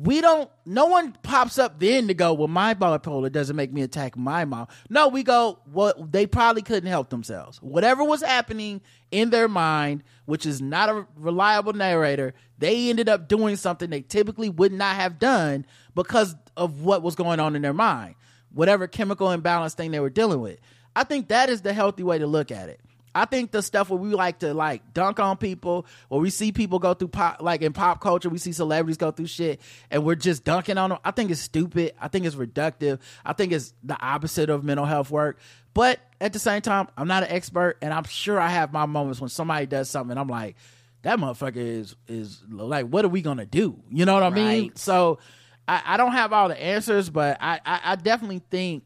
[0.00, 0.48] We don't.
[0.64, 2.32] No one pops up then to go.
[2.32, 4.68] Well, my bipolar doesn't make me attack my mom.
[4.88, 5.58] No, we go.
[5.72, 7.58] Well, they probably couldn't help themselves.
[7.58, 8.80] Whatever was happening
[9.10, 14.02] in their mind, which is not a reliable narrator, they ended up doing something they
[14.02, 18.14] typically would not have done because of what was going on in their mind.
[18.52, 20.60] Whatever chemical imbalance thing they were dealing with.
[20.94, 22.80] I think that is the healthy way to look at it.
[23.18, 26.52] I think the stuff where we like to like dunk on people, where we see
[26.52, 30.04] people go through pop, like in pop culture, we see celebrities go through shit, and
[30.04, 30.98] we're just dunking on them.
[31.04, 31.94] I think it's stupid.
[32.00, 33.00] I think it's reductive.
[33.24, 35.38] I think it's the opposite of mental health work.
[35.74, 38.86] But at the same time, I'm not an expert, and I'm sure I have my
[38.86, 40.54] moments when somebody does something, and I'm like,
[41.02, 43.80] that motherfucker is is like, what are we gonna do?
[43.90, 44.62] You know what I mean?
[44.62, 44.78] Right.
[44.78, 45.18] So
[45.66, 48.84] I, I don't have all the answers, but I, I, I definitely think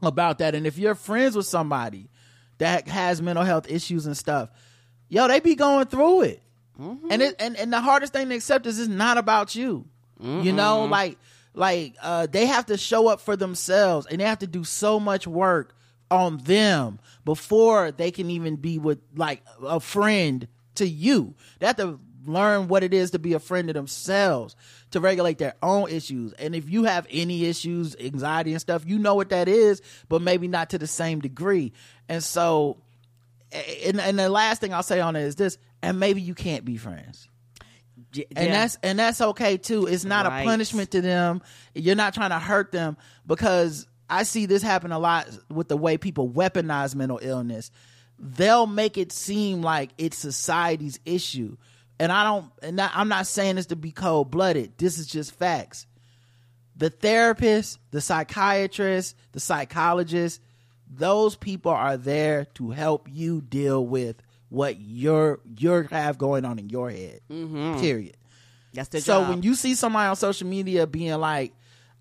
[0.00, 0.54] about that.
[0.54, 2.08] And if you're friends with somebody
[2.58, 4.50] that has mental health issues and stuff,
[5.08, 6.42] yo, they be going through it.
[7.10, 9.86] And it and, and the hardest thing to accept is it's not about you.
[10.44, 11.18] You know, like
[11.54, 15.00] like uh they have to show up for themselves and they have to do so
[15.00, 15.74] much work
[16.10, 21.34] on them before they can even be with like a friend to you.
[21.58, 24.54] They have to learn what it is to be a friend to themselves,
[24.90, 26.32] to regulate their own issues.
[26.34, 30.20] And if you have any issues, anxiety and stuff, you know what that is, but
[30.22, 31.72] maybe not to the same degree.
[32.08, 32.78] And so,
[33.52, 36.64] and, and the last thing I'll say on it is this, and maybe you can't
[36.64, 37.28] be friends
[38.12, 39.86] J- and that's and that's okay too.
[39.86, 40.40] It's not Right.
[40.42, 41.42] a punishment to them.
[41.74, 45.76] You're not trying to hurt them because I see this happen a lot with the
[45.76, 47.70] way people weaponize mental illness.
[48.18, 51.56] They'll make it seem like it's society's issue,
[52.00, 52.46] and I don't.
[52.62, 54.78] And I'm not saying this to be cold blooded.
[54.78, 55.86] This is just facts.
[56.76, 60.40] The therapist, the psychiatrist, the psychologist,
[60.90, 64.16] those people are there to help you deal with
[64.48, 67.20] what you're you have going on in your head.
[67.28, 68.16] Period.
[68.72, 69.28] that's the So job.
[69.30, 71.52] when you see somebody on social media being like,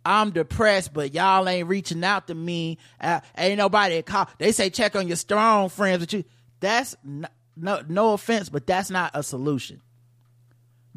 [0.05, 4.29] "I'm depressed, but y'all ain't reaching out to me," uh, ain't nobody call.
[4.37, 6.23] They say check on your strong friends, but you
[6.61, 9.81] that's n- no no offense, but that's not a solution.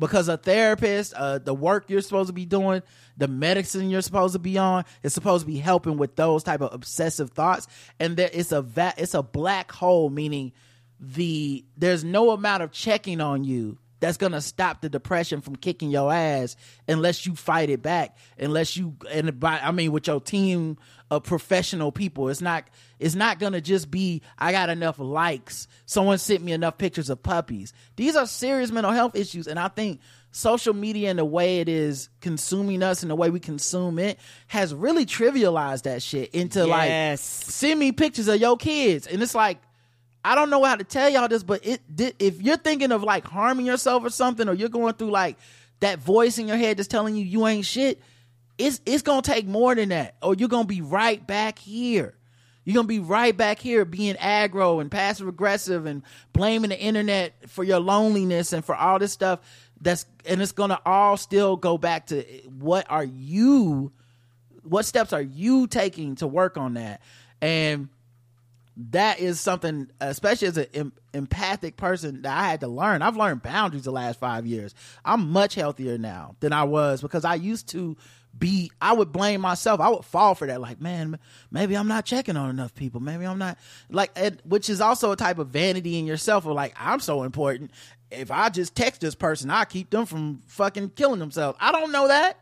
[0.00, 2.82] Because a therapist, uh, the work you're supposed to be doing,
[3.16, 6.62] the medicine you're supposed to be on, is supposed to be helping with those type
[6.62, 7.68] of obsessive thoughts,
[8.00, 10.52] and there it's a va- it's a black hole, meaning
[10.98, 15.90] the there's no amount of checking on you that's gonna stop the depression from kicking
[15.90, 16.56] your ass
[16.88, 18.16] unless you fight it back.
[18.38, 20.78] Unless you and by I mean with your team
[21.10, 22.64] of professional people, it's not
[22.98, 25.66] it's not gonna just be I got enough likes.
[25.86, 27.72] Someone sent me enough pictures of puppies.
[27.96, 30.00] These are serious mental health issues, and I think
[30.32, 34.18] social media and the way it is consuming us and the way we consume it
[34.46, 39.34] has really trivialized that shit into like send me pictures of your kids and it's
[39.34, 39.58] like
[40.24, 41.80] I don't know how to tell y'all this, but it
[42.18, 45.38] if you're thinking of like harming yourself or something, or you're going through like
[45.80, 48.00] that voice in your head that's telling you you ain't shit,
[48.60, 52.14] it's it's gonna take more than that, or you're gonna be right back here.
[52.64, 57.48] You're gonna be right back here being aggro and passive aggressive and blaming the internet
[57.48, 59.40] for your loneliness and for all this stuff.
[59.80, 62.22] That's and it's gonna all still go back to
[62.58, 63.92] what are you,
[64.62, 67.00] what steps are you taking to work on that,
[67.40, 67.88] and
[68.90, 73.02] that is something, especially as an em- empathic person, that I had to learn.
[73.02, 74.74] I've learned boundaries the last five years.
[75.04, 77.96] I'm much healthier now than I was because I used to
[78.38, 78.70] be.
[78.80, 79.80] I would blame myself.
[79.80, 80.60] I would fall for that.
[80.60, 81.18] Like, man,
[81.50, 83.00] maybe I'm not checking on enough people.
[83.00, 83.58] Maybe I'm not
[83.90, 86.46] like, it, which is also a type of vanity in yourself.
[86.46, 87.70] Of like, I'm so important.
[88.10, 91.58] If I just text this person, I keep them from fucking killing themselves.
[91.60, 92.38] I don't know that.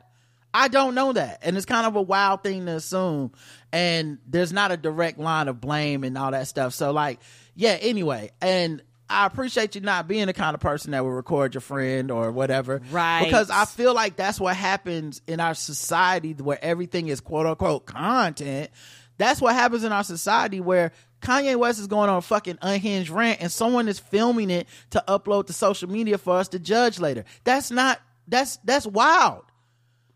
[0.54, 1.40] I don't know that.
[1.42, 3.32] And it's kind of a wild thing to assume.
[3.70, 6.72] And there's not a direct line of blame and all that stuff.
[6.72, 7.20] So, like,
[7.54, 8.30] yeah, anyway.
[8.40, 12.10] And I appreciate you not being the kind of person that will record your friend
[12.10, 12.82] or whatever.
[12.90, 13.24] Right.
[13.24, 17.86] Because I feel like that's what happens in our society where everything is quote unquote
[17.86, 18.70] content.
[19.16, 20.92] That's what happens in our society where
[21.22, 25.02] Kanye West is going on a fucking unhinged rant and someone is filming it to
[25.08, 27.24] upload to social media for us to judge later.
[27.44, 29.44] That's not that's that's wild.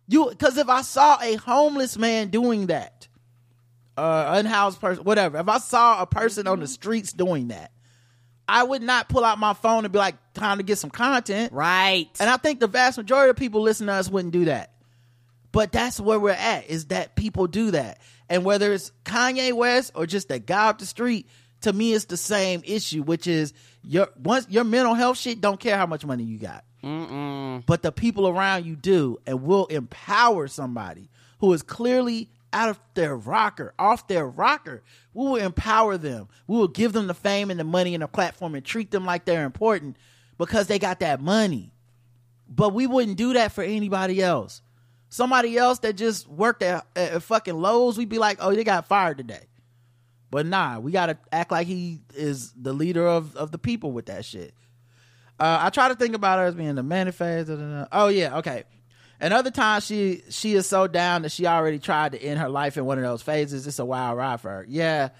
[0.06, 3.08] You because if I saw a homeless man doing that,
[3.96, 5.38] uh, unhoused person, whatever.
[5.38, 7.72] If I saw a person on the streets doing that,
[8.48, 11.52] I would not pull out my phone and be like, "Time to get some content."
[11.52, 12.08] Right.
[12.20, 14.72] And I think the vast majority of people listening to us wouldn't do that.
[15.52, 17.98] But that's where we're at is that people do that.
[18.28, 21.28] And whether it's Kanye West or just a guy up the street,
[21.60, 23.52] to me it's the same issue, which is
[23.82, 26.64] your once your mental health shit don't care how much money you got.
[27.66, 32.80] But the people around you do and will empower somebody who is clearly out of
[32.94, 34.82] their rocker, off their rocker.
[35.14, 36.28] We will empower them.
[36.46, 39.04] We will give them the fame and the money and the platform and treat them
[39.04, 39.96] like they're important
[40.38, 41.72] because they got that money
[42.54, 44.60] but we wouldn't do that for anybody else.
[45.08, 48.86] Somebody else that just worked at, at fucking Lowe's, we'd be like, oh, they got
[48.86, 49.46] fired today.
[50.30, 54.06] But nah, we gotta act like he is the leader of, of the people with
[54.06, 54.54] that shit.
[55.38, 57.50] Uh, I try to think about her as being the manifest.
[57.92, 58.64] Oh yeah, okay.
[59.22, 62.48] And other times she she is so down that she already tried to end her
[62.48, 63.68] life in one of those phases.
[63.68, 64.66] It's a wild ride for her.
[64.68, 65.10] Yeah,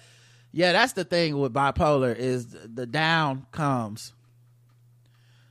[0.51, 0.73] yeah.
[0.73, 4.11] That's the thing with bipolar is the down comes.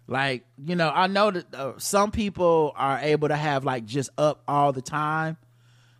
[0.06, 4.10] Like, you know, I know that uh, some people are able to have like just
[4.18, 5.38] up all the time,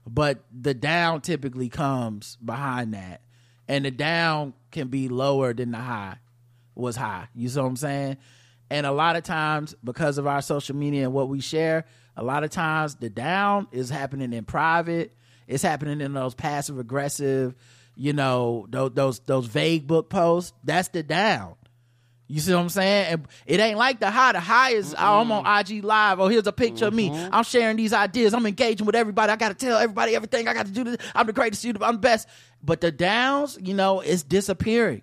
[0.07, 3.23] but the down typically comes behind that.
[3.67, 6.17] And the down can be lower than the high
[6.75, 7.29] was high.
[7.35, 8.19] You see what I'm saying?
[8.69, 12.22] And a lot of times, because of our social media and what we share, a
[12.22, 15.12] lot of times the down is happening in private.
[15.46, 17.55] It's happening in those passive aggressive,
[17.96, 20.53] you know, those those, those vague book posts.
[20.64, 21.55] That's the down.
[22.33, 23.12] You see what I'm saying?
[23.12, 24.33] And it ain't like the high.
[24.33, 26.18] The high is oh, I'm on IG live.
[26.18, 27.11] Oh, here's a picture of me.
[27.11, 27.35] Mm-hmm.
[27.35, 28.33] I'm sharing these ideas.
[28.33, 29.31] I'm engaging with everybody.
[29.31, 30.48] I got to tell everybody everything.
[30.48, 30.96] I got to do this.
[31.14, 31.62] I'm the greatest.
[31.66, 32.27] I'm the best.
[32.62, 35.03] But the downs, you know, it's disappearing,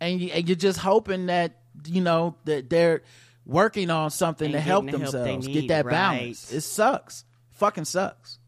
[0.00, 3.02] and, you, and you're just hoping that you know that they're
[3.50, 5.92] working on something And to help the help they themselves get that right.
[5.92, 6.52] balance.
[6.52, 7.24] It sucks.
[7.50, 8.38] Fucking sucks.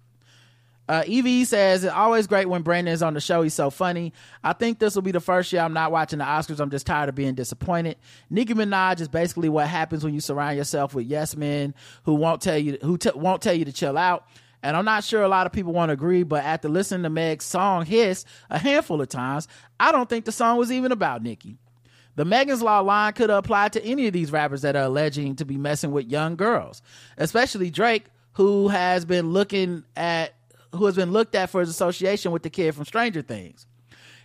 [0.88, 3.43] Uh, Evie says it's always great when Brandon is on the show.
[3.43, 4.12] He's so funny.
[4.43, 6.61] I think this will be the first year I'm not watching the Oscars.
[6.61, 7.97] I'm just tired of being disappointed.
[8.31, 12.43] Nicki Minaj is basically what happens when you surround yourself with yes men who won't
[12.43, 14.27] tell you who t- won't tell you to chill out.
[14.62, 17.11] And I'm not sure a lot of people want to agree, but after listening to
[17.11, 19.49] Meg's song "Hiss" a handful of times,
[19.81, 21.59] I don't think the song was even about Nicki.
[22.14, 25.44] The Megan's Law line could apply to any of these rappers that are alleging to
[25.44, 26.83] be messing with young girls,
[27.16, 30.35] especially Drake, who has been looking at
[30.75, 33.66] who has been looked at for his association with the kid from Stranger Things.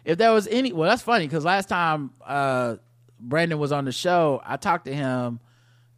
[0.06, 2.78] If there was any, well, that's funny because last time uh,
[3.20, 5.42] Brandon was on the show, I talked to him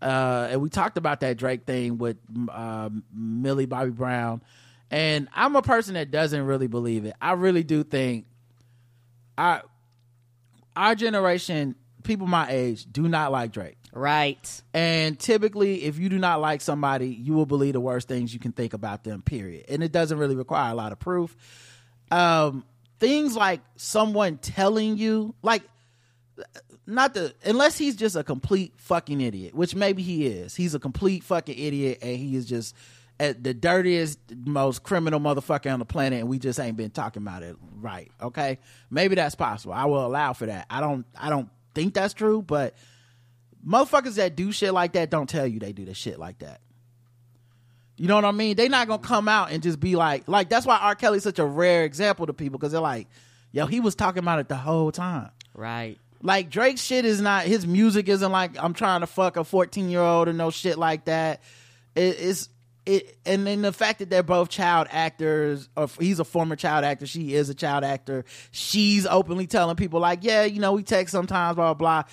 [0.02, 2.18] uh, and we talked about that Drake thing with
[2.50, 4.42] uh, Millie Bobby Brown.
[4.92, 7.14] And I'm a person that doesn't really believe it.
[7.22, 8.26] I really do think
[9.38, 9.64] our
[10.80, 13.78] our generation, people my age, do not like Drake.
[13.94, 14.62] right.
[14.74, 18.40] And typically, if you do not like somebody, you will believe the worst things you
[18.40, 19.66] can think about them, period.
[19.68, 21.36] And it doesn't really require a lot of proof.
[22.12, 22.64] Um,
[23.00, 25.64] things like someone telling you, like,
[26.88, 30.56] not the unless he's just a complete fucking idiot, which maybe he is.
[30.56, 32.74] He's a complete fucking idiot, and he is just
[33.20, 37.22] Uh, the dirtiest, most criminal motherfucker on the planet, and we just ain't been talking
[37.22, 38.12] about it right.
[38.22, 38.60] Okay,
[38.90, 39.74] maybe that's possible.
[39.74, 40.68] I will allow for that.
[40.70, 41.06] I don't.
[41.18, 42.76] I don't think that's true, but
[43.66, 46.62] motherfuckers that do shit like that don't tell you they do the shit like that.
[47.98, 48.56] You know what I mean?
[48.56, 50.96] They not gonna come out and just be like, like that's why R.
[50.96, 53.08] Kelly's such a rare example to people because they're like,
[53.52, 55.32] yo, he was talking about it the whole time.
[55.54, 55.98] Right.
[56.22, 59.90] Like Drake's shit is not his music isn't like I'm trying to fuck a 14
[59.90, 61.42] year old or no shit like that.
[61.96, 62.50] It, it's
[62.90, 66.84] it, and then the fact that they're both child actors, or he's a former child
[66.86, 68.26] actor, she is a child actor.
[68.52, 72.04] She's openly telling people like, yeah, you know, we text sometimes, blah blah.
[72.04, 72.12] blah.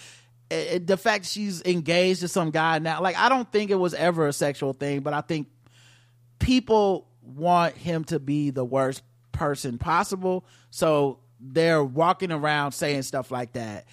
[0.51, 3.77] It- it- the fact she's engaged to some guy now, like I don't think it
[3.77, 5.49] was ever a sexual thing, but I think
[6.39, 9.03] people want him to be the worst
[9.33, 10.45] person possible.
[10.71, 13.87] So they're walking around saying stuff like that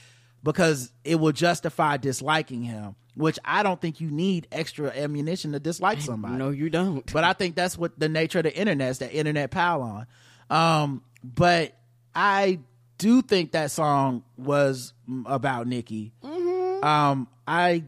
[0.43, 5.59] because it will justify disliking him, which I don't think you need extra ammunition to
[5.59, 6.35] dislike somebody.
[6.35, 7.11] No, you don't.
[7.11, 10.07] But I think that's what the nature of the internet is, that internet pile on.
[10.49, 11.73] Um, but
[12.13, 12.59] I
[12.97, 14.93] do think that song was
[15.25, 16.11] about Nicki.
[16.23, 17.85] Um, I,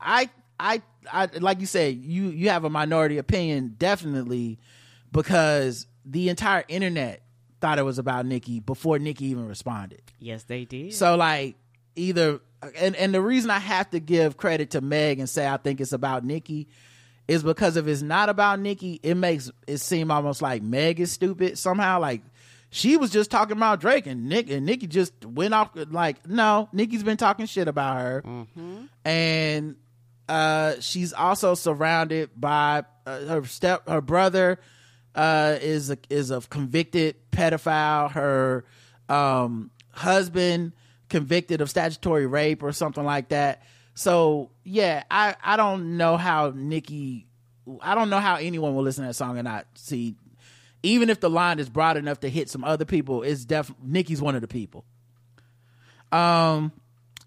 [0.00, 0.82] I, I,
[1.12, 4.58] I, like you said, you you have a minority opinion, definitely,
[5.12, 7.22] because the entire internet
[7.60, 10.02] thought it was about Nicki before Nicki even responded.
[10.18, 10.94] yes, they did.
[10.94, 11.56] So like
[11.94, 12.40] either
[12.78, 15.80] and and the reason I have to give credit to Meg and say I think
[15.80, 16.68] it's about Nicki
[17.28, 21.10] is because if it's not about Nicki, it makes it seem almost like Meg is
[21.12, 22.00] stupid somehow.
[22.00, 22.22] Like
[22.70, 26.68] she was just talking about Drake and Nick and Nicki just went off like no,
[26.72, 28.46] Nicki's been talking shit about her.
[29.04, 29.76] And
[30.28, 34.58] uh she's also surrounded by uh, her step her brother
[35.16, 38.10] uh is a, is a convicted pedophile.
[38.12, 38.64] Her
[39.08, 40.72] um husband
[41.08, 43.62] convicted of statutory rape or something like that.
[43.94, 47.26] So yeah i i don't know how nicki
[47.80, 50.16] i don't know how anyone will listen to that song and not see
[50.82, 54.20] even if the line is broad enough to hit some other people it's def nicki's
[54.20, 54.84] one of the people.
[56.12, 56.72] Um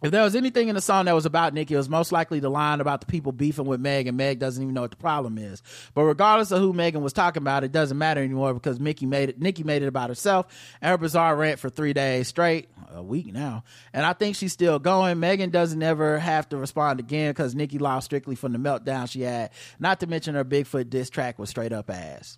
[0.02, 2.40] if there was anything in the song that was about Nicki, it was most likely
[2.40, 4.98] the line about the people beefing with Meg, and Meg doesn't even know what the
[4.98, 5.62] problem is.
[5.94, 9.30] But regardless of who Megan was talking about, it doesn't matter anymore because Mickey made
[9.30, 9.40] it.
[9.40, 10.48] Nicki made it about herself
[10.82, 13.64] and her bizarre rant for three days straight, a week now.
[13.94, 15.20] And I think she's still going.
[15.20, 19.22] Megan doesn't ever have to respond again because Nicki lost strictly from the meltdown she
[19.22, 19.52] had.
[19.80, 22.38] Not to mention her Bigfoot diss track was straight up ass.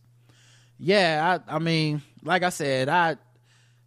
[0.79, 3.17] Yeah, I, I mean, like I said, I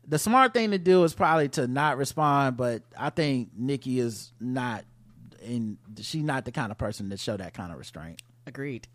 [0.07, 4.33] the smart thing to do is probably to not respond, but I think Nicki is
[4.41, 4.85] not
[5.43, 8.23] in she's not the kind of person to show that kind of restraint.
[8.47, 8.89] Agreed.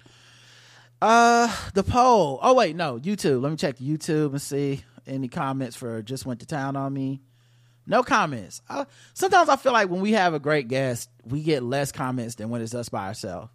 [1.02, 2.40] Uh the poll.
[2.42, 3.42] Oh wait, no, YouTube.
[3.42, 7.22] Let me check YouTube and see any comments for just went to town on me.
[7.88, 8.62] No comments.
[8.70, 8.86] Uh,
[9.16, 12.50] sometimes I feel like when we have a great guest, we get less comments than
[12.50, 13.50] when it's us by ourselves.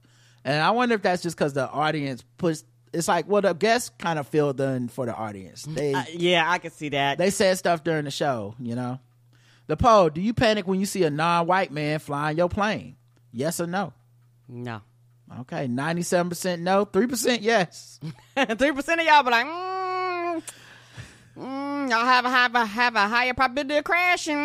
[0.45, 2.65] And I wonder if that's just because the audience puts.
[2.95, 5.65] It's like well, the guests kind of filled in for the audience.
[5.65, 7.19] They Uh, yeah, I can see that.
[7.19, 9.01] they said stuff during the show, you know.
[9.67, 12.97] The poll, do you panic when you see a non-white man flying your plane?
[13.33, 13.93] Yes or no?
[14.49, 14.83] no.
[15.41, 17.99] Okay, 97% no, 3% yes.
[18.59, 20.43] Three percent of y'all be like, mm,
[21.39, 24.37] mm, y'all have a have a have a higher probability of crashing.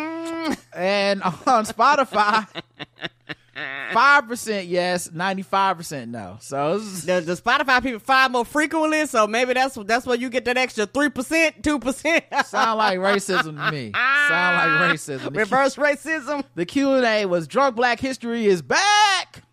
[0.74, 2.48] And on Spotify,
[3.56, 6.38] 5% yes, 95% no.
[6.42, 10.46] So The, the Spotify people find more frequently, so maybe that's that's where you get
[10.46, 12.24] that extra three percent, two percent.
[12.46, 13.92] sound like racism to me.
[13.94, 15.24] Sound like racism.
[15.24, 16.44] The, Q- Reverse racism.
[16.56, 19.44] the Q&A was drunk black history is back.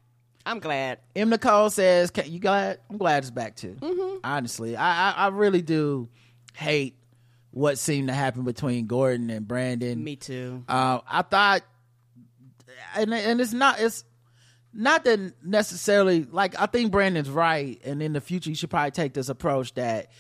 [0.45, 0.99] I'm glad.
[1.17, 1.31] M.
[1.31, 2.79] Nicole says, "Can- "You glad?
[2.89, 3.77] I'm glad it's back too.
[4.23, 6.09] Honestly, I, I I really do
[6.55, 6.95] hate
[7.51, 10.05] what seemed to happen between Gordon and Brandon.
[10.05, 10.63] Me too.
[10.69, 11.63] Uh, I thought,
[12.95, 14.05] and and it's not it's
[14.73, 18.91] not that necessarily like I think Brandon's right, and in the future you should probably
[18.91, 20.11] take this approach that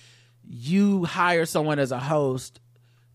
[0.48, 2.60] you hire someone as a host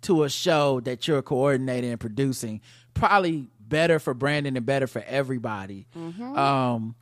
[0.01, 2.61] to a show that you're coordinating and producing.
[2.93, 5.87] Probably better for Brandon and better for everybody.
[6.37, 6.95] Um,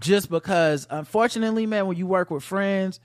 [0.00, 3.00] just because, unfortunately, man, when you work with friends,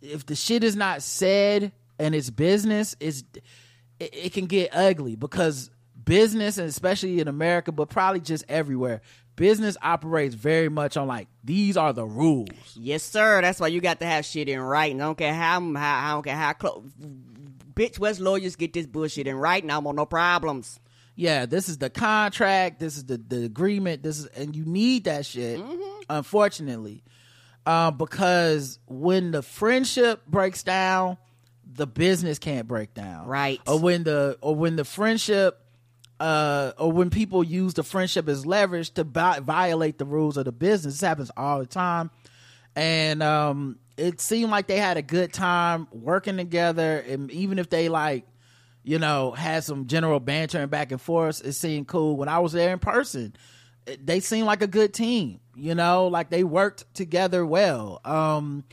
[0.00, 3.24] if the shit is not said and it's business, it's
[3.98, 5.70] it, it can get ugly because
[6.10, 9.00] business, and especially in America, but probably just everywhere,
[9.36, 12.48] business operates very much on like these are the rules.
[12.74, 13.40] Yes, sir.
[13.40, 15.00] That's why you got to have shit in writing.
[15.00, 16.82] I don't care how, how I don't care how close.
[17.74, 19.70] Bitch, West lawyers get this bullshit in writing.
[19.70, 20.80] I want no problems.
[21.14, 25.04] yeah, this is the contract, this is the, the agreement, this is and you need
[25.04, 25.60] that shit,
[26.08, 27.04] unfortunately.
[27.64, 31.18] Uh, because when the friendship breaks down,
[31.72, 33.26] the business can't break down.
[33.26, 33.60] Right.
[33.66, 35.59] Or when the or when the friendship
[36.20, 40.44] uh, or when people use the friendship as leverage to vi- violate the rules of
[40.44, 40.94] the business.
[40.94, 42.10] This happens all the time,
[42.76, 47.70] and um, it seemed like they had a good time working together, and even if
[47.70, 48.26] they like,
[48.84, 52.16] you know, had some general banter and back and forth, it seemed cool.
[52.16, 53.34] When I was there in person,
[53.86, 55.40] it- they seemed like a good team.
[55.56, 58.00] You know, like they worked together well.
[58.04, 58.64] Um,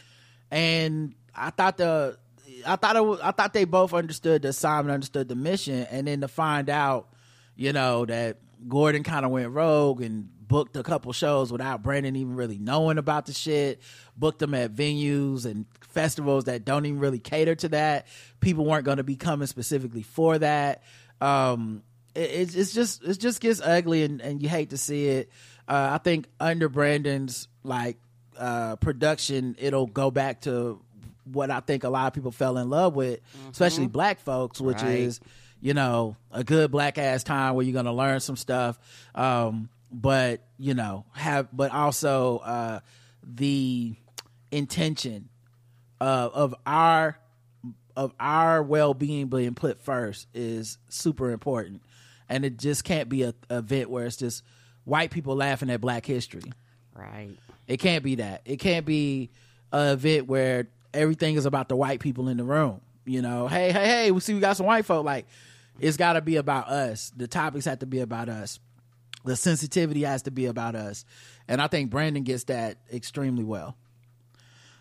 [0.51, 2.17] and I thought the
[2.65, 6.07] I thought it was, I thought they both understood the assignment, understood the mission, and
[6.07, 7.09] then to find out,
[7.57, 8.37] you know, that
[8.67, 12.97] Gordon kind of went rogue and booked a couple shows without Brandon even really knowing
[12.97, 13.81] about the shit,
[14.15, 18.07] booked them at venues and festivals that don't even really cater to that.
[18.39, 20.83] People weren't going to be coming specifically for that.
[21.19, 21.83] Um,
[22.15, 25.29] it, it's it's just it just gets ugly and, and you hate to see it.
[25.67, 27.97] Uh, I think under Brandon's like
[28.37, 30.79] uh, production, it'll go back to
[31.25, 33.19] what I think a lot of people fell in love with,
[33.51, 34.99] especially black folks, which Right.
[34.99, 35.19] is
[35.61, 38.79] you know a good black ass time where you're gonna learn some stuff,
[39.15, 42.79] um, but you know have but also uh,
[43.23, 43.95] the
[44.51, 45.29] intention
[45.99, 47.17] uh, of our
[47.95, 51.81] of our well being being put first is super important,
[52.29, 54.43] and it just can't be a, a event where it's just
[54.85, 56.51] white people laughing at Black history.
[56.95, 57.37] Right.
[57.67, 58.41] It can't be that.
[58.45, 59.29] It can't be
[59.71, 62.81] a event where everything is about the white people in the room.
[63.05, 65.05] You know, hey, hey, hey, we see we got some white folk.
[65.05, 65.27] Like,
[65.79, 67.11] it's got to be about us.
[67.15, 68.59] The topics have to be about us.
[69.25, 71.03] The sensitivity has to be about us.
[71.47, 73.75] And I think Brandon gets that extremely well.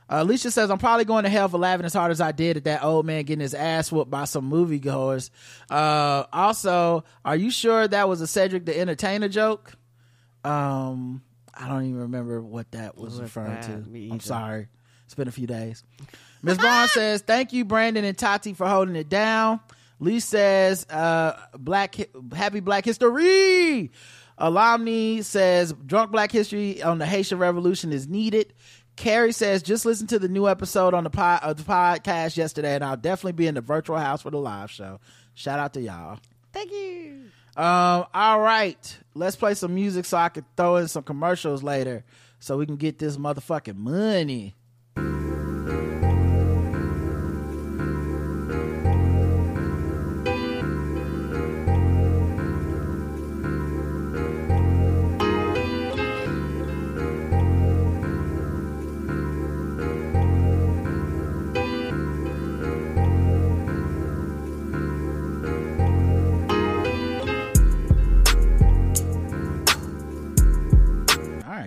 [0.08, 2.56] Uh, Alicia says, I'm probably going to hell for laughing as hard as I did
[2.56, 5.30] at that old man getting his ass whooped by some moviegoers.
[5.68, 9.72] Uh, also, are you sure that was a Cedric the Entertainer joke?
[10.44, 11.22] Um,
[11.52, 13.62] I don't even remember what that was What's referring that?
[13.64, 14.10] to.
[14.12, 14.68] I'm sorry.
[15.06, 15.82] It's been a few days.
[16.42, 19.60] Miss Vaughn says, "Thank you, Brandon and Tati, for holding it down."
[19.98, 21.96] Lee says, uh, "Black
[22.34, 23.90] Happy Black History."
[24.38, 28.52] Alumni says, "Drunk Black History on the Haitian Revolution is needed."
[28.96, 32.74] Carrie says, "Just listen to the new episode on the, pod, of the podcast yesterday,
[32.74, 35.00] and I'll definitely be in the virtual house for the live show."
[35.34, 36.18] Shout out to y'all.
[36.52, 37.30] Thank you.
[37.56, 38.98] Um, all right.
[39.14, 42.04] Let's play some music so I can throw in some commercials later
[42.38, 44.54] so we can get this motherfucking money.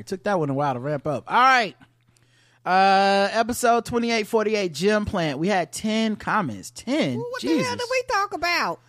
[0.10, 1.26] Took that one a while to ramp up.
[1.28, 1.76] All right.
[2.66, 5.39] Uh episode 2848 Gym Plant.
[5.39, 6.72] We had 10 comments.
[6.72, 7.18] 10.
[7.18, 7.57] What Jesus.
[7.57, 8.80] the hell did we talk about?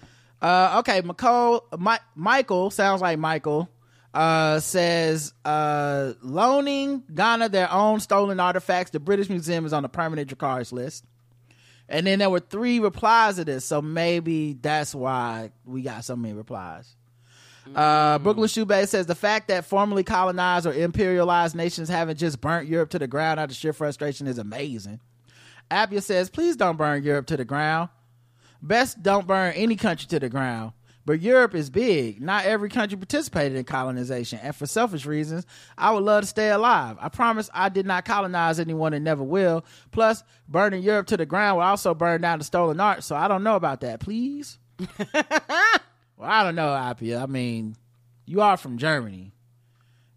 [0.42, 3.68] Uh, okay, McCall, Mi- Michael sounds like Michael.
[4.12, 8.90] Uh, says uh, loaning Ghana their own stolen artifacts.
[8.90, 11.04] The British Museum is on the permanent Dracarys list.
[11.88, 16.16] And then there were three replies to this, so maybe that's why we got so
[16.16, 16.96] many replies.
[17.74, 22.68] Uh, Brooklyn Shoebay says the fact that formerly colonized or imperialized nations haven't just burnt
[22.68, 25.00] Europe to the ground out of sheer frustration is amazing.
[25.70, 27.90] Appia says, please don't burn Europe to the ground.
[28.60, 30.72] Best don't burn any country to the ground.
[31.06, 32.20] But Europe is big.
[32.20, 34.38] Not every country participated in colonization.
[34.42, 35.46] And for selfish reasons,
[35.78, 36.98] I would love to stay alive.
[37.00, 39.64] I promise I did not colonize anyone and never will.
[39.92, 43.28] Plus, burning Europe to the ground will also burn down the stolen art, so I
[43.28, 44.00] don't know about that.
[44.00, 44.58] Please?
[46.20, 47.22] well, I don't know, Appia.
[47.22, 47.76] I mean,
[48.26, 49.32] you are from Germany.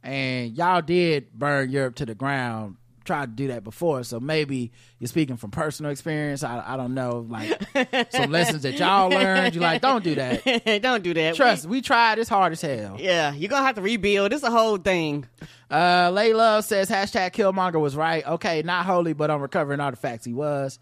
[0.04, 2.76] And y'all did burn Europe to the ground
[3.06, 6.94] tried to do that before so maybe you're speaking from personal experience i, I don't
[6.94, 7.62] know like
[8.12, 10.42] some lessons that y'all learned you're like don't do that
[10.82, 11.36] Don't do that.
[11.36, 14.32] trust we tried it's hard as hell yeah, you're gonna have to rebuild.
[14.32, 15.26] It's a whole thing.
[15.70, 20.32] uh layla says hashtag killmonger was right okay not holy but I'm recovering artifacts he
[20.34, 20.80] was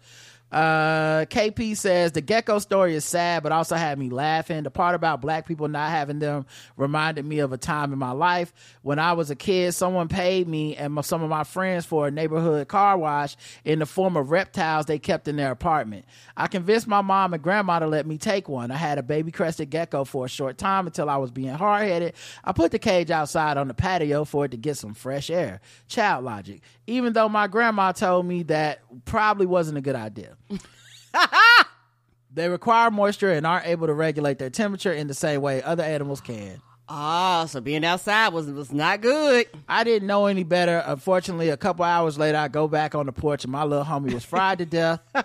[0.52, 4.64] uh kp says the gecko story is sad but also had me laughing.
[4.64, 6.44] The part about black people not having them
[6.76, 8.52] reminded me of a time in my life.
[8.82, 12.06] When i was a kid someone paid me and my, some of my friends for
[12.06, 13.34] a neighborhood car wash
[13.64, 16.04] in the form of reptiles they kept in their apartment.
[16.36, 18.70] I convinced my mom and grandma to let me take one.
[18.70, 22.12] I had a baby crested gecko for a short time until i was being hard-headed.
[22.44, 25.62] I put the cage outside on the patio for it to get some fresh air.
[25.88, 26.60] Child logic.
[26.86, 30.36] Even though my grandma told me that probably wasn't a good idea
[32.34, 35.82] they require moisture and aren't able to regulate their temperature in the same way other
[35.82, 36.60] animals can.
[36.88, 39.46] Ah, so being outside was was not good.
[39.68, 40.82] I didn't know any better.
[40.86, 44.12] Unfortunately, a couple hours later, I go back on the porch and my little homie
[44.12, 45.00] was fried to death.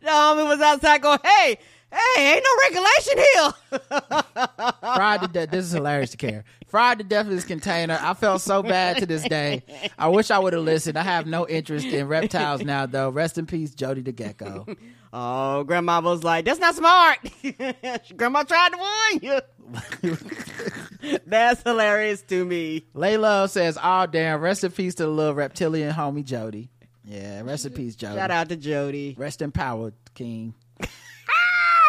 [0.00, 1.58] The homie was outside going, "Hey,
[1.92, 3.82] Hey, ain't no regulation here.
[4.80, 5.50] fried to death.
[5.50, 6.44] This is hilarious to care.
[6.72, 7.98] Fried to death in this container.
[8.00, 9.62] I felt so bad to this day.
[9.98, 10.96] I wish I would have listened.
[10.96, 13.10] I have no interest in reptiles now, though.
[13.10, 14.66] Rest in peace, Jody the gecko.
[15.14, 17.18] Oh, grandma was like, "That's not smart."
[18.16, 19.42] grandma tried to warn
[21.02, 21.18] you.
[21.26, 22.86] That's hilarious to me.
[22.94, 24.40] Layla says, "Oh damn!
[24.40, 26.70] Rest in peace to the little reptilian homie Jody."
[27.04, 28.16] Yeah, rest in peace, Jody.
[28.16, 29.14] Shout out to Jody.
[29.18, 30.54] Rest in power, King.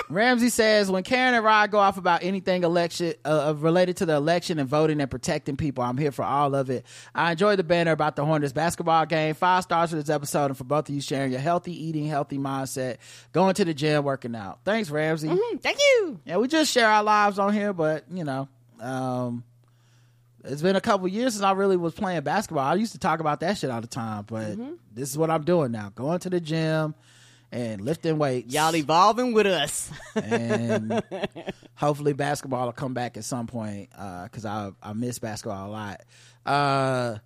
[0.09, 4.13] Ramsey says when Karen and Rod go off about anything election uh, related to the
[4.15, 6.85] election and voting and protecting people, I'm here for all of it.
[7.15, 9.33] I enjoyed the banner about the Hornets basketball game.
[9.33, 12.37] Five stars for this episode and for both of you sharing your healthy eating, healthy
[12.37, 12.97] mindset,
[13.31, 14.59] going to the gym, working out.
[14.63, 15.29] Thanks, Ramsey.
[15.29, 16.19] Mm, Thank you.
[16.25, 18.47] Yeah, we just share our lives on here, but you know,
[18.79, 19.43] um,
[20.43, 22.65] it's been a couple years since I really was playing basketball.
[22.65, 24.57] I used to talk about that shit all the time, but
[24.93, 26.93] this is what I'm doing now: going to the gym
[27.53, 28.51] and lifting weights.
[28.51, 29.91] Y'all evolving with us.
[30.15, 31.03] and
[31.75, 33.89] hopefully basketball will come back at some point
[34.23, 36.01] because I I miss basketball a lot.
[36.45, 37.19] Uh,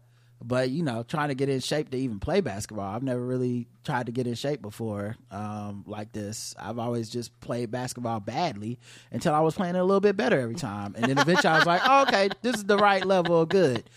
[0.43, 2.93] but you know, trying to get in shape to even play basketball.
[2.93, 6.53] I've never really tried to get in shape before um, like this.
[6.59, 8.79] I've always just played basketball badly
[9.11, 11.57] until I was playing it a little bit better every time, and then eventually I
[11.57, 13.89] was like, oh, okay, this is the right level of good.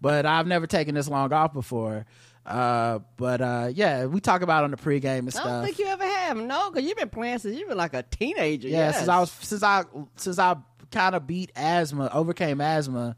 [0.00, 2.04] But I've never taken this long off before.
[2.48, 5.44] Uh, but uh, yeah, we talk about on the pregame and I stuff.
[5.44, 6.38] don't think you ever have.
[6.38, 8.68] No, because you've been playing since you were like a teenager.
[8.68, 8.96] Yeah, yes.
[8.96, 9.84] since I was since I
[10.16, 10.56] since I
[10.90, 13.16] kind of beat asthma, overcame asthma.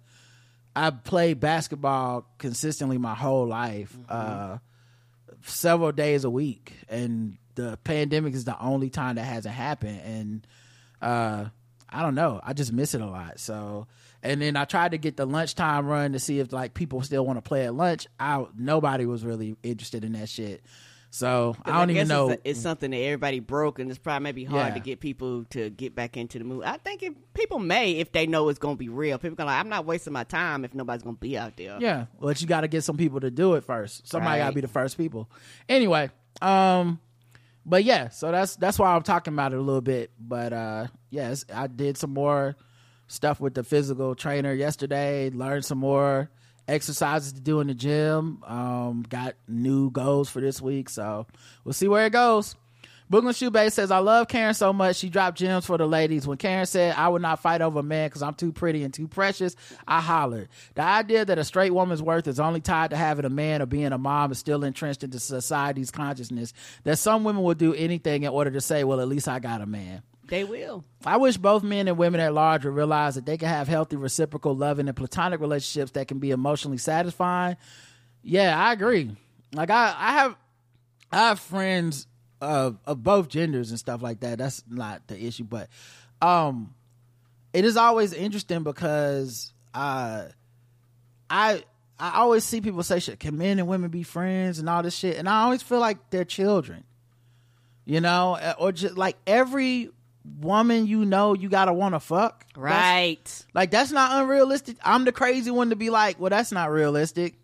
[0.74, 4.59] I played basketball consistently my whole life, uh,
[5.43, 10.01] several days a week, and the pandemic is the only time that hasn't happened.
[10.05, 10.47] And
[11.03, 11.47] uh,
[11.89, 13.39] I don't know, I just miss it a lot.
[13.41, 13.87] So,
[14.23, 17.25] and then I tried to get the lunchtime run to see if like people still
[17.27, 18.07] want to play at lunch.
[18.18, 20.62] I nobody was really interested in that shit.
[21.12, 22.31] So I don't even know.
[22.31, 24.75] It's, it's something that everybody broke, and it's probably maybe hard Yeah.
[24.75, 26.62] to get people to get back into the mood.
[26.62, 29.51] I think if people may, if they know it's going to be real, people gonna
[29.51, 31.79] like, I'm not wasting my time if nobody's going to be out there.
[31.81, 34.07] Yeah, but you got to get some people to do it first.
[34.07, 35.29] Somebody got to be the first people.
[35.68, 36.11] Anyway,
[36.43, 37.01] um,
[37.66, 40.12] but yeah, so that's that's why I'm talking about it a little bit.
[40.16, 42.55] But uh, yes, I did some more
[43.11, 45.31] stuff with the physical trainer yesterday.
[45.31, 46.31] Learned some more
[46.69, 48.43] exercises to do in the gym.
[48.45, 51.27] Um, got new goals for this week, so
[51.65, 52.55] we'll see where it goes.
[53.11, 54.95] Brooklyn Shoebase says, I love Karen so much.
[54.95, 56.29] She dropped gems for the ladies.
[56.29, 58.95] When Karen said, I would not fight over a man because I'm too pretty and
[58.95, 59.57] too precious,
[59.89, 60.49] I hollered.
[60.77, 63.67] The idea that a straight woman's worth is only tied to having a man or
[63.67, 66.53] being a mom is still entrenched into society's consciousness
[66.85, 69.61] that some women will do anything in order to say, well, at least I got
[69.61, 70.03] a man.
[70.31, 70.85] They will.
[71.05, 73.97] I wish both men and women at large would realize that they can have healthy,
[73.97, 77.57] reciprocal, loving, and platonic relationships that can be emotionally satisfying.
[78.22, 79.16] Yeah, I agree.
[79.53, 80.37] Like I, I have,
[81.11, 82.07] I have friends
[82.41, 84.39] of of both genders and stuff like that.
[84.39, 85.68] That's not the issue, but
[86.22, 86.74] um,
[87.53, 90.26] it is always interesting because uh,
[91.28, 91.64] I
[91.99, 93.18] I always see people say shit.
[93.18, 95.16] Can men and women be friends and all this shit?
[95.16, 96.85] And I always feel like they're children
[97.91, 99.91] you know, or just like every
[100.39, 102.45] woman you know, you gotta want to fuck.
[102.55, 103.45] That's- Right.
[103.55, 104.76] like that's not unrealistic.
[104.85, 107.35] I'm the crazy one to be like, well, that's not realistic.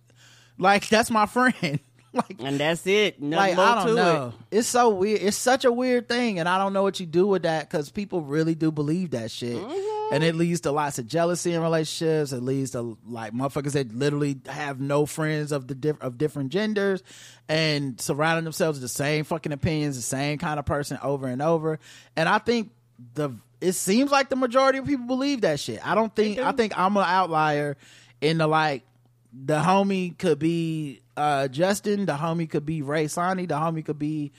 [0.58, 1.80] Like that's my friend.
[2.12, 3.20] like, And that's it.
[3.20, 4.32] Nothing like I don't know.
[4.50, 4.58] it.
[4.58, 5.20] It's so weird.
[5.22, 7.90] It's such a weird thing, and I don't know what you do with that because
[7.90, 10.14] people really do believe that shit, Mm-hmm.
[10.14, 12.32] and it leads to lots of jealousy in relationships.
[12.32, 16.52] It leads to like motherfuckers that literally have no friends of the diff- of different
[16.52, 17.02] genders,
[17.50, 21.42] and surrounding themselves with the same fucking opinions, the same kind of person over and
[21.42, 21.78] over.
[22.16, 22.70] And I think
[23.14, 23.30] the
[23.60, 25.86] it seems like the majority of people believe that shit.
[25.86, 27.76] I don't think I think I'm an outlier
[28.20, 28.84] in the like
[29.32, 33.98] the homie could be uh Justin, the homie could be Ray Sani, the homie could
[33.98, 34.32] be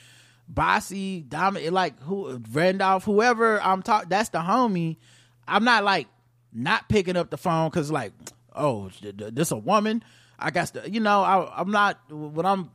[0.47, 4.09] Bossy, Dominic, like who Randolph, whoever I'm talking.
[4.09, 4.97] That's the homie.
[5.47, 6.07] I'm not like
[6.53, 8.13] not picking up the phone because like,
[8.55, 10.03] oh, th- th- this a woman.
[10.39, 12.71] I got to, you know, I, I'm not when I'm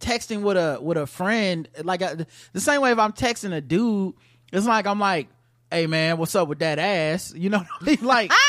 [0.00, 1.68] texting with a with a friend.
[1.82, 2.14] Like I,
[2.52, 4.14] the same way if I'm texting a dude,
[4.52, 5.28] it's like I'm like,
[5.70, 7.32] hey man, what's up with that ass?
[7.36, 7.98] You know what I mean?
[8.02, 8.32] Like.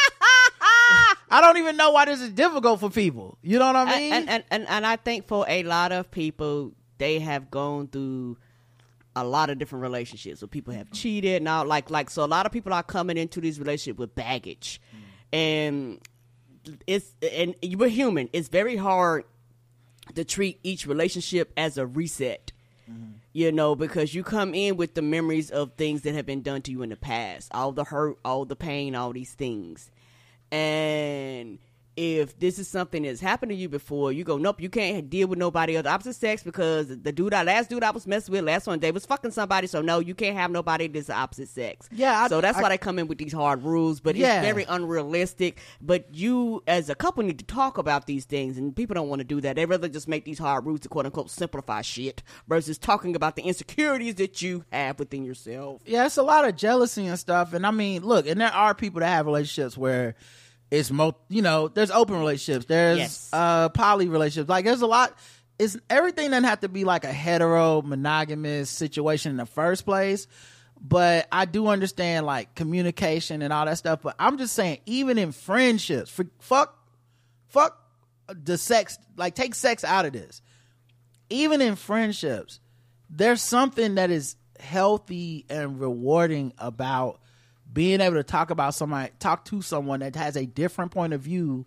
[1.30, 3.38] I don't even know why this is difficult for people.
[3.41, 4.14] You know what I mean?
[4.14, 8.38] And, and, and, and I think for a lot of people, they have gone through
[9.16, 10.41] a lot of different relationships.
[10.41, 12.24] where people have cheated now, like like so.
[12.24, 15.38] A lot of people are coming into these relationships with baggage, mm.
[15.38, 16.00] and
[16.86, 18.30] it's and we're human.
[18.32, 19.26] It's very hard
[20.16, 22.52] to treat each relationship as a reset.
[22.89, 23.12] Mm-hmm.
[23.38, 26.63] You know, because you come in with the memories of things that have been done
[26.63, 29.91] to you in the past, all the hurt, all the pain, all these things,
[30.51, 31.59] and
[31.98, 35.28] if this is something that's happened to you before, you go, nope, you can't deal
[35.28, 38.32] with nobody of the opposite sex because the dude, I last dude I was messing
[38.32, 39.66] with last one day was fucking somebody.
[39.68, 41.89] So no, you can't have nobody that's the opposite sex.
[41.91, 44.38] Yeah, I- so that's I- why they come in with these hard rules, but Yeah.
[44.41, 45.60] it's very unrealistic.
[45.82, 49.20] But you, as a couple, need to talk about these things, and people don't want
[49.20, 49.56] to do that.
[49.56, 53.36] They rather just make these hard rules to quote unquote simplify shit versus talking about
[53.36, 55.82] the insecurities that you have within yourself.
[55.86, 57.54] yeah, it's a lot of jealousy and stuff.
[57.54, 60.16] And I mean, look, and there are people that have relationships where
[60.72, 63.30] it's mo, you know, there's open relationships, there's Yes.
[63.34, 64.49] uh poly relationships.
[64.49, 65.18] Like there's a lot.
[65.59, 70.28] It's everything doesn't have to be like a hetero monogamous situation in the first place.
[70.80, 74.01] But I do understand like communication and all that stuff.
[74.03, 76.78] But I'm just saying, even in friendships, for, fuck,
[77.47, 77.82] fuck
[78.28, 78.99] the sex.
[79.15, 80.41] Like take sex out of this.
[81.32, 82.59] Even in friendships,
[83.09, 87.20] there's something that is healthy and rewarding about
[87.72, 91.22] being able to talk about somebody talk to someone that has a different point of
[91.22, 91.65] view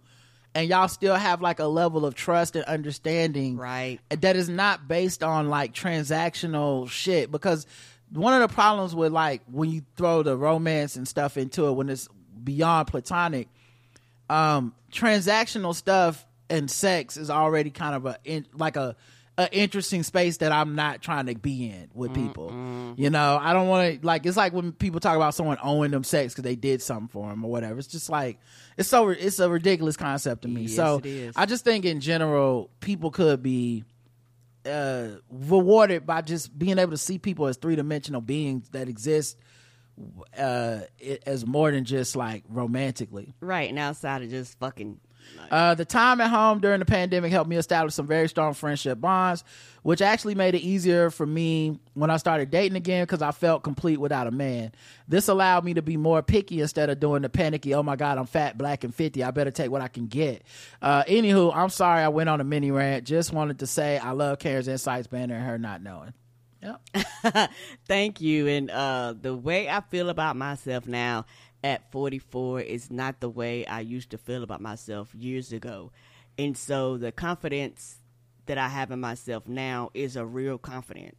[0.54, 4.00] and y'all still have like a level of trust and understanding Right.
[4.08, 7.66] that is not based on like transactional shit because
[8.12, 11.72] one of the problems with like when you throw the romance and stuff into it
[11.72, 12.08] when it's
[12.42, 13.48] beyond platonic
[14.28, 18.96] um transactional stuff and sex is already kind of a in, like a
[19.40, 22.52] a interesting space that I'm not trying to be in with people.
[22.96, 25.92] You know, I don't want to like it's like when people talk about someone owing
[25.92, 27.78] them sex because they did something for them or whatever.
[27.78, 28.38] It's just like
[28.76, 30.62] it's so it's a ridiculous concept to me.
[30.62, 31.00] Yes, so.
[31.36, 33.84] I just think in general people could be
[34.66, 39.38] uh rewarded by just being able to see people as three-dimensional beings that exist
[40.36, 40.80] uh
[41.26, 43.70] as more than just like romantically Right.
[43.70, 45.00] And outside of just fucking.
[45.50, 49.00] Uh, the time at home during the pandemic helped me establish some very strong friendship
[49.00, 49.42] bonds,
[49.82, 53.64] which actually made it easier for me when I started dating again because I felt
[53.64, 54.72] complete without a man.
[55.08, 58.16] This allowed me to be more picky instead of doing the panicky, oh my God,
[58.16, 59.24] I'm fat, black, and 50.
[59.24, 60.42] I better take what I can get.
[60.80, 63.04] Uh, anywho, I'm sorry I went on a mini rant.
[63.04, 66.14] Just wanted to say I love Karen's insights better than her not knowing.
[66.62, 67.50] Yep.
[67.88, 68.46] Thank you.
[68.46, 71.24] And uh, the way I feel about myself now
[71.62, 75.92] at 44 is not the way I used to feel about myself years ago.
[76.38, 77.98] And so the confidence
[78.46, 81.16] that I have in myself now is a real confidence.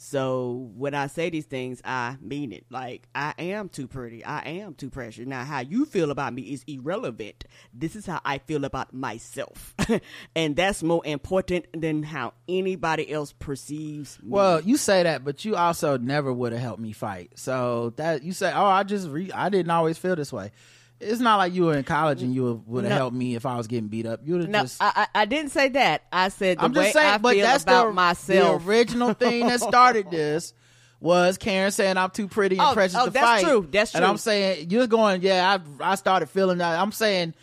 [0.00, 2.64] So when I say these things, I mean it.
[2.70, 4.24] Like I am too pretty.
[4.24, 5.26] I am too precious.
[5.26, 7.44] Now how you feel about me is irrelevant.
[7.74, 9.74] This is how I feel about myself.
[10.36, 14.30] and that's more important than how anybody else perceives me.
[14.30, 17.32] Well, you say that, but you also never would have helped me fight.
[17.34, 20.52] So that you say, oh, I just re- I didn't always feel this way.
[21.00, 22.96] It's not like you were in college and you would have No.
[22.96, 24.20] helped me if I was getting beat up.
[24.24, 24.78] You would have No, just.
[24.82, 26.02] I, I didn't say that.
[26.12, 28.64] I said the I'm way just saying, I but feel that's about the, myself.
[28.64, 30.54] the original thing that started this
[31.00, 33.44] was Karen saying I'm too pretty and Oh, precious oh, to that's fight.
[33.44, 33.68] true.
[33.70, 33.98] That's true.
[33.98, 34.06] And.
[34.06, 35.58] I'm saying you're going, yeah.
[35.80, 36.80] I I started feeling that.
[36.80, 37.34] I'm saying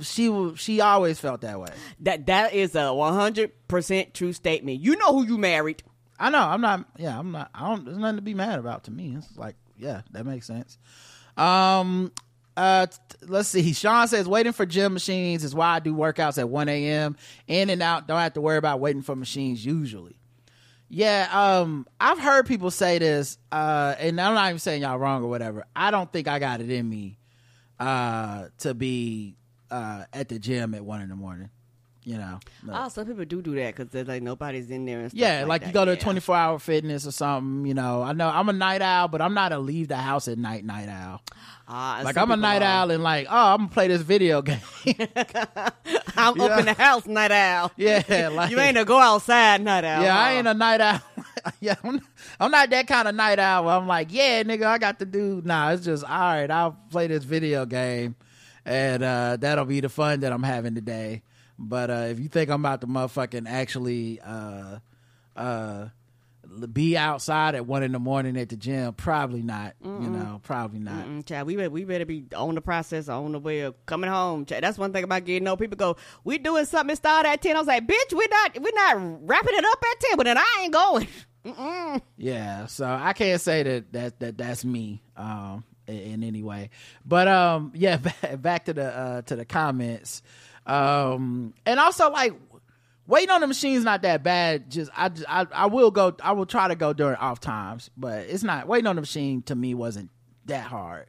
[0.00, 1.70] she she always felt that way.
[2.00, 4.80] that that is a 100 percent true statement.
[4.80, 5.82] You know who you married.
[6.20, 6.38] I know.
[6.38, 6.84] I'm not.
[6.96, 7.50] Yeah, I'm not.
[7.52, 7.84] I don't.
[7.84, 9.16] There's nothing to be mad about to me.
[9.18, 10.78] It's like, yeah, that makes sense.
[11.36, 12.12] Um.
[12.56, 12.86] Uh.
[12.86, 12.96] t-
[13.26, 13.72] Let's see.
[13.72, 17.16] Sean says waiting for gym machines is why I do workouts at 1 a.m.
[17.46, 18.06] In and out.
[18.06, 20.18] Don't have to worry about waiting for machines usually.
[20.88, 21.28] Yeah.
[21.32, 21.86] Um.
[22.00, 23.38] I've heard people say this.
[23.50, 23.94] Uh.
[23.98, 25.64] And I'm not even saying y'all wrong or whatever.
[25.74, 27.18] I don't think I got it in me.
[27.80, 28.46] Uh.
[28.58, 29.36] To be.
[29.70, 30.04] Uh.
[30.12, 31.50] At the gym at one in the morning.
[32.06, 32.38] You know.
[32.62, 32.72] No.
[32.84, 35.00] Oh, some people do do that because they're like nobody's in there.
[35.00, 35.68] And stuff Yeah, like, that.
[35.68, 35.98] you go to Yeah.
[36.00, 38.02] 24 hour fitness or something, you know.
[38.02, 40.66] I know I'm a night owl, but I'm not a leave the house at night
[40.66, 41.22] night owl.
[41.66, 42.66] Ah, Like I'm a night are.
[42.82, 44.60] owl and like, oh, I'm gonna play this video game.
[46.16, 47.72] I'm up in the house, night owl.
[47.76, 50.02] yeah, like you ain't a go outside night owl.
[50.02, 51.00] Yeah, I ain't a night owl.
[51.60, 52.00] yeah, I'm,
[52.38, 53.68] I'm not that kind of night owl.
[53.68, 55.40] I'm like, yeah, nigga, I got to do.
[55.44, 56.50] Nah, it's just all right.
[56.50, 58.14] I'll play this video game,
[58.64, 61.22] and uh, that'll be the fun that I'm having today.
[61.58, 64.78] But uh, if you think I'm about to motherfucking actually uh,
[65.36, 65.88] uh,
[66.72, 69.74] be outside at one in the morning at the gym, probably not.
[69.82, 71.06] You know, probably not.
[71.06, 74.10] Mm, child, we better, we better be on the process, on the way of coming
[74.10, 74.44] home.
[74.44, 75.58] Child, that's one thing about getting old.
[75.58, 77.56] People go, "We doing something." Started at ten.
[77.56, 78.96] I was like, "Bitch, we're not, we're not
[79.28, 81.08] wrapping it up at 10, But then I ain't going.
[81.44, 82.00] Mm-mm.
[82.16, 86.70] Yeah, so I can't say that that, that that's me um in, in any way.
[87.04, 90.22] But um yeah, back, back to the uh to the comments.
[90.66, 92.32] Um and also like
[93.06, 94.70] waiting on the machine's not that bad.
[94.70, 97.90] Just I just, I I will go I will try to go during off times,
[97.96, 100.10] but it's not waiting on the machine to me wasn't
[100.46, 101.06] that hard.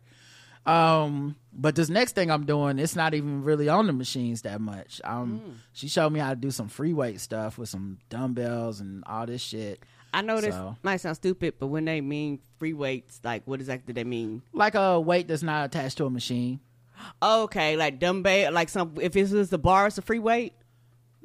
[0.66, 4.60] Um but this next thing I'm doing, it's not even really on the machines that
[4.60, 5.00] much.
[5.04, 9.04] Um she showed me how to do some free weight stuff with some dumbbells and
[9.08, 9.84] all this shit.
[10.14, 13.60] I know this So- might sound stupid, but when they mean free weights, like what
[13.60, 14.42] exactly do they mean?
[14.54, 16.60] like a weight that's not attached to a machine.
[17.22, 18.96] Okay, like dumbbell, like some.
[19.02, 20.54] If it was the bar, it's a free weight.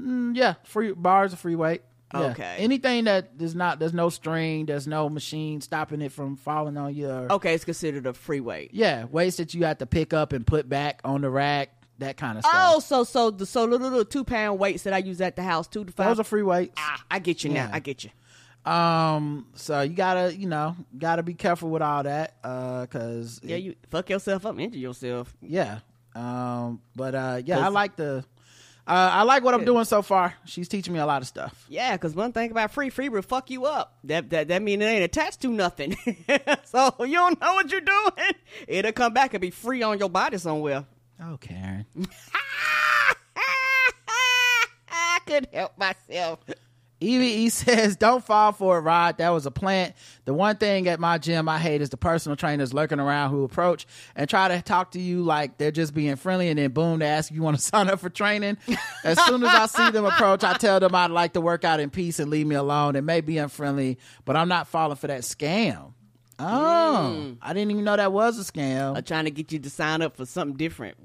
[0.00, 1.82] Mm, yeah, free bars are free weight.
[2.12, 2.20] Yeah.
[2.30, 2.56] Okay.
[2.58, 6.94] Anything that there's not there's no string, there's no machine stopping it from falling on
[6.94, 7.06] you.
[7.08, 8.70] Okay, it's considered a free weight.
[8.72, 12.16] Yeah, weights that you have to pick up and put back on the rack, that
[12.16, 12.52] kind of stuff.
[12.56, 15.42] Oh, so so the so little, little two pound weights that I use at the
[15.42, 16.08] house, two to five.
[16.08, 16.74] Those are free weights.
[16.78, 17.70] ah, I get you now.
[17.72, 18.10] I get you.
[18.64, 23.56] Um, so you gotta, you know, gotta be careful with all that, uh, cause Yeah,
[23.56, 25.34] you fuck yourself up, injure yourself.
[25.40, 25.80] yeah.
[26.14, 28.24] Um, but uh, yeah, I like the,
[28.86, 30.34] uh, I like what I'm doing so far.
[30.44, 31.64] She's teaching me a lot of stuff.
[31.68, 33.96] Yeah, because one thing about free, free will fuck you up.
[34.04, 35.96] That that that mean it ain't attached to nothing.
[36.64, 38.32] so you don't know what you're doing.
[38.66, 40.84] It'll come back and be free on your body somewhere.
[41.22, 41.86] Oh, Karen.
[44.88, 46.40] I could help myself.
[47.00, 49.18] EVE says, "Don't fall for it, Rod.
[49.18, 49.94] That was a plant.
[50.24, 53.44] The one thing at my gym I hate is the personal trainers lurking around who
[53.44, 56.98] approach and try to talk to you like they're just being friendly, and then boom,
[57.00, 58.58] they ask you want to sign up for training.
[59.04, 61.80] As soon as I see them approach, I tell them I'd like to work out
[61.80, 62.96] in peace and leave me alone.
[62.96, 65.94] It may be unfriendly, but I'm not falling for that scam.
[66.42, 68.96] Oh, I didn't even know that was a scam.
[68.96, 70.96] I'm trying to get you to sign up for something different.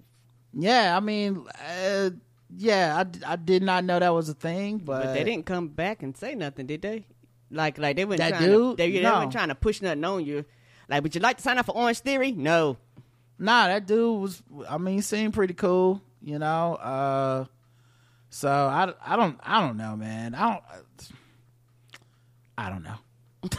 [0.57, 2.11] Yeah, I mean, uh,
[2.55, 5.67] yeah, I, I did not know that was a thing, but, But they didn't come
[5.69, 7.05] back and say nothing, did they?
[7.51, 8.77] Like, like they weren't That trying dude?
[8.77, 8.83] to.
[8.83, 9.19] They, they No.
[9.19, 10.45] weren't trying to push nothing on you.
[10.89, 12.31] Like, would you like to sign up for Orange Theory?
[12.31, 12.77] No.
[13.37, 14.41] Nah, that dude was.
[14.69, 16.75] I mean, seemed pretty cool, you know.
[16.75, 17.45] Uh,
[18.29, 20.33] so I, I don't, I don't know, man.
[20.35, 20.63] I don't,
[22.57, 22.95] I don't know.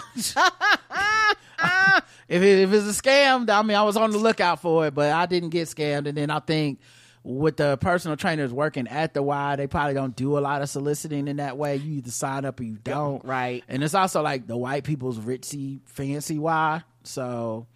[2.28, 4.94] if it, if it's a scam, I mean, I was on the lookout for it,
[4.94, 6.06] but I didn't get scammed.
[6.08, 6.80] And then I think
[7.26, 10.68] with the personal trainers working at the Y, they probably don't do a lot of
[10.68, 11.74] soliciting in that way.
[11.74, 13.24] You either sign up or you don't.
[13.24, 13.64] Right.
[13.66, 16.82] And it's also like the white people's ritzy, fancy Y.
[17.02, 17.66] So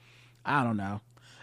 [0.44, 1.00] I don't know.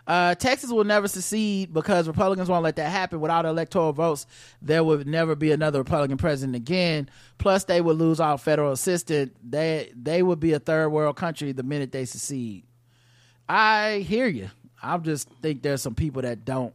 [0.08, 3.20] Uh, Texas will never secede because Republicans won't let that happen.
[3.20, 4.26] Without electoral votes,
[4.62, 7.10] there would never be another Republican president again.
[7.38, 9.34] Plus, they would lose all federal assistance.
[9.44, 12.64] They they would be a third world country the minute they secede.
[13.50, 14.50] I hear you.
[14.82, 16.74] I just think there's some people that don't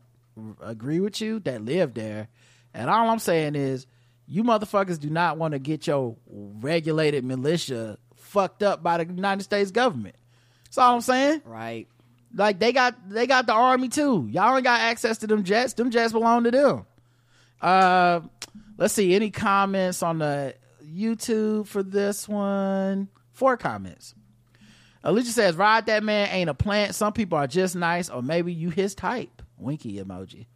[0.60, 2.28] agree with you that live there,
[2.74, 3.86] and all I'm saying is,
[4.26, 9.42] you motherfuckers do not want to get your regulated militia fucked up by the United
[9.42, 10.16] States government.
[10.64, 11.42] That's all I'm saying.
[11.44, 11.86] Right.
[12.34, 14.26] Like they got they got the army too.
[14.30, 15.74] Y'all ain't got access to them jets.
[15.74, 16.86] Them jets belong to them.
[17.60, 18.20] Uh
[18.78, 23.08] let's see any comments on the YouTube for this one.
[23.32, 24.14] Four comments.
[25.04, 26.94] Alicia says, Rod that man ain't a plant.
[26.94, 29.41] Some people are just nice, or maybe you his type.
[29.62, 30.46] Winky emoji.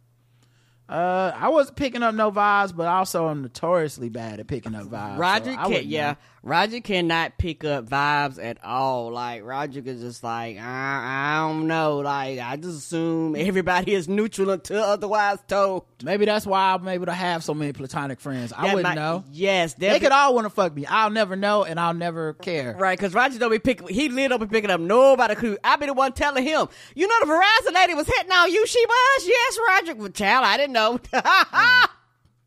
[0.89, 4.85] Uh, I wasn't picking up no vibes, but also I'm notoriously bad at picking up
[4.85, 5.17] vibes.
[5.17, 6.11] Roger I can yeah.
[6.11, 6.17] know.
[6.43, 9.11] Roger cannot pick up vibes at all.
[9.11, 11.97] Like Roger is just like I, I don't know.
[11.97, 15.83] Like I just assume everybody is neutral until otherwise told.
[16.03, 18.53] Maybe that's why I'm able to have so many platonic friends.
[18.55, 19.25] I That wouldn't might- know.
[19.33, 20.85] Yes, They that could all want to fuck me.
[20.85, 22.77] I'll never know, and I'll never care.
[22.79, 23.89] Right, because Roger don't be picking.
[23.89, 25.35] He lit up and picking up nobody.
[25.35, 26.67] Could I be the one telling him?
[26.95, 28.65] You know the Verizon lady was hitting on you.
[28.65, 29.27] She was.
[29.27, 29.95] Yes, Roger.
[29.95, 30.76] Well, child, I didn't know.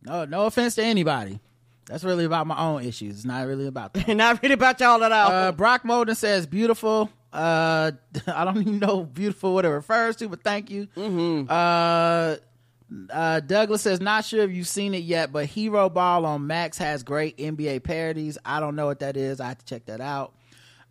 [0.02, 1.40] No, no offense to anybody.
[1.86, 3.16] That's really about my own issues.
[3.16, 4.08] It's not really about that.
[4.16, 5.30] Not really about y'all at all.
[5.30, 7.10] Uh, Brock Molden says beautiful.
[7.32, 7.92] Uh,
[8.26, 10.88] I don't even know beautiful what it refers to, but thank you.
[11.48, 12.36] Uh,
[13.12, 16.78] uh, Douglas says not sure if you've seen it yet, but Hero Ball on Max
[16.78, 18.38] has great NBA parodies.
[18.44, 19.40] I don't know what that is.
[19.40, 20.32] I have to check that out.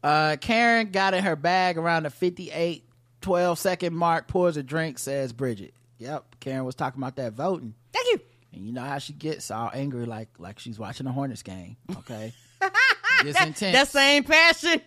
[0.04, 2.86] Uh, Karen got in her bag around the 58
[3.22, 5.74] 12 second mark, pours a drink, says Bridget.
[6.00, 7.76] Yep, Karen was talking about that voting.
[7.94, 8.20] Thank you.
[8.54, 11.78] And you know how she gets all angry like like she's watching a Hornets game.
[11.98, 12.34] Okay.
[12.62, 12.74] it
[13.24, 13.78] gets intense.
[13.78, 14.82] That same passion.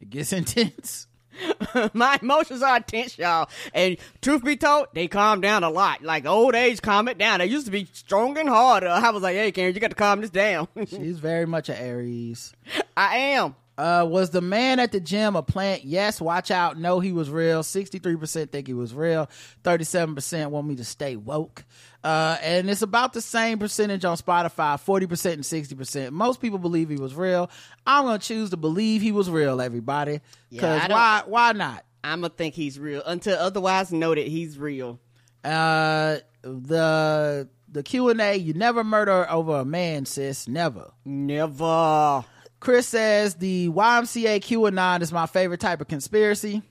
[0.00, 1.06] it gets intense.
[1.94, 3.48] My emotions are intense, y'all.
[3.74, 6.02] And truth be told, they calm down a lot.
[6.02, 7.38] Like old age, calm it down.
[7.38, 8.84] They used to be strong and hard.
[8.84, 10.68] I was like, hey, Karen, you got to calm this down.
[10.86, 12.52] She's very much an Aries.
[12.96, 13.56] I am.
[13.78, 15.82] Uh, was the man at the gym a plant?
[15.84, 16.20] Yes.
[16.20, 16.76] Watch out.
[16.78, 17.62] No, he was real.
[17.62, 19.30] 63% think he was real.
[19.64, 21.64] 37% want me to stay woke.
[22.04, 26.10] Uh, and it's about the same percentage on Spotify, 40% and 60%.
[26.10, 27.48] Most people believe he was real.
[27.86, 30.20] I'm going to choose to believe he was real, everybody.
[30.50, 31.84] Yeah, Cause I don't- why, why not?
[32.04, 34.98] I'm going to think he's real until otherwise noted he's real.
[35.44, 40.48] Uh, the, the Q&A, you never murder over a man, sis.
[40.48, 40.90] Never.
[41.04, 42.24] Never.
[42.62, 46.62] Chris says the YMCA QAnon is my favorite type of conspiracy.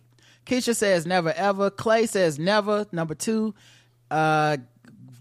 [0.45, 1.69] Keisha says never ever.
[1.69, 2.85] Clay says never.
[2.93, 3.53] Number two,
[4.09, 4.55] uh,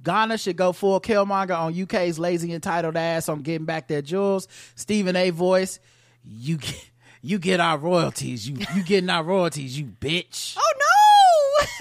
[0.05, 4.47] Ghana should go full Killmonger on UK's lazy entitled ass on getting back their jewels.
[4.77, 5.31] Stephen A.
[5.31, 5.81] Voice,
[6.25, 6.91] you get,
[7.21, 8.49] you get our royalties.
[8.49, 10.57] You you getting our royalties, you bitch.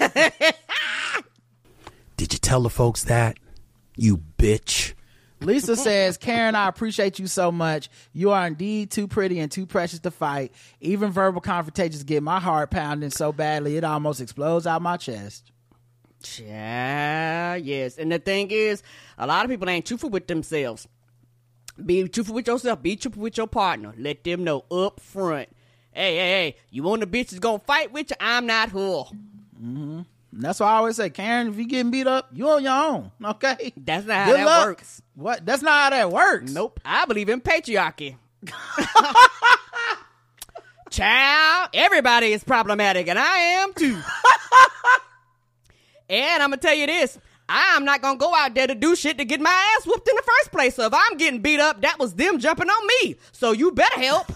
[0.00, 0.08] no.
[2.16, 3.38] Did you tell the folks that?
[3.94, 4.94] You bitch.
[5.40, 7.88] Lisa says, Karen, I appreciate you so much.
[8.12, 10.52] You are indeed too pretty and too precious to fight.
[10.80, 15.50] Even verbal confrontations get my heart pounding so badly it almost explodes out my chest.
[16.38, 17.96] Yeah, yes.
[17.96, 18.82] And the thing is,
[19.16, 20.86] a lot of people ain't truthful with themselves.
[21.84, 22.82] Be truthful with yourself.
[22.82, 23.94] Be truthful with your partner.
[23.96, 25.48] Let them know up front.
[25.92, 28.16] Hey, hey, hey, you want the bitch that's gonna fight with you?
[28.20, 29.04] I'm not her.
[29.60, 30.00] Mm-hmm.
[30.32, 32.72] And that's why I always say, Karen, if you getting beat up, you on your
[32.72, 33.10] own.
[33.24, 33.72] Okay?
[33.76, 34.66] That's not how Good that luck.
[34.68, 35.02] works.
[35.14, 35.44] What?
[35.44, 36.52] That's not how that works.
[36.52, 36.78] Nope.
[36.84, 38.16] I believe in patriarchy.
[40.90, 43.96] Child, everybody is problematic, and I am too.
[46.08, 47.16] and I'm gonna tell you this.
[47.48, 50.16] I'm not gonna go out there to do shit to get my ass whooped in
[50.16, 50.74] the first place.
[50.74, 53.16] So if I'm getting beat up, that was them jumping on me.
[53.32, 54.32] So you better help.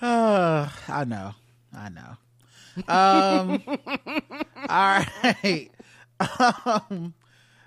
[0.00, 1.34] Uh, I know.
[1.76, 2.16] I know.
[2.88, 3.62] Um,
[4.68, 5.70] all right.
[6.88, 7.14] Um,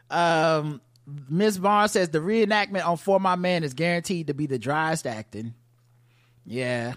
[0.09, 0.81] um,
[1.29, 5.05] Miss Barnes says the reenactment on For My Man is guaranteed to be the driest
[5.05, 5.53] acting.
[6.45, 6.93] Yeah.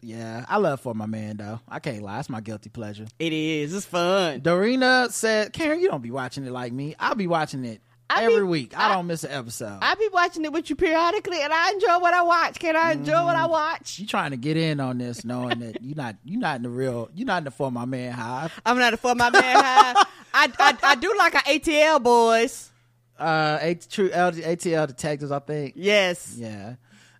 [0.00, 0.44] Yeah.
[0.48, 1.60] I love For My Man, though.
[1.68, 2.20] I can't lie.
[2.20, 3.06] It's my guilty pleasure.
[3.18, 3.74] it is.
[3.74, 4.40] It's fun.
[4.40, 6.94] Dorina said, Karen, you don't be watching it like me.
[7.00, 7.80] I'll be watching it
[8.10, 8.78] I every be- week.
[8.78, 9.78] I, I- don't miss an episode.
[9.82, 12.58] I be watching it with you periodically, and I enjoy what I watch.
[12.58, 13.50] Can I enjoy what I Mm-hmm.
[13.50, 13.98] watch?
[13.98, 16.70] you trying to get in on this, knowing that you're not you're not in the
[16.70, 18.58] real you're not in the For My Man hive.
[18.64, 19.92] I'm not a for my man high.
[20.34, 22.70] I, I I do like an ATL boys.
[23.18, 25.74] uh A- true L- ATL detectives, I think.
[25.76, 26.34] Yes.
[26.38, 26.74] Yeah.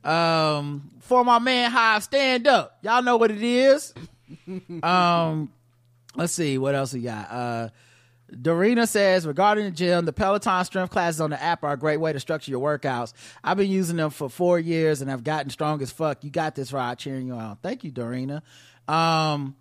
[0.05, 2.78] Um for my man Hive, stand up.
[2.82, 3.93] Y'all know what it is.
[4.82, 5.51] um
[6.14, 7.30] let's see what else we got.
[7.30, 7.68] Uh
[8.33, 11.97] Dorina says regarding the gym, the Peloton strength classes on the app are a great
[11.97, 13.12] way to structure your workouts.
[13.43, 16.22] I've been using them for four years and I've gotten strong as fuck.
[16.22, 16.99] You got this, Rod.
[16.99, 17.57] Cheering you on.
[17.62, 18.43] Thank you, Dorina.
[18.87, 19.57] Um,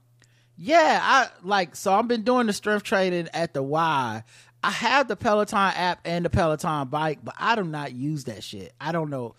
[0.57, 4.23] yeah, I like so I've been doing the strength training at the Y.
[4.63, 8.43] I have the Peloton app and the Peloton bike, but I do not use that
[8.43, 8.73] shit.
[8.81, 9.35] I don't know.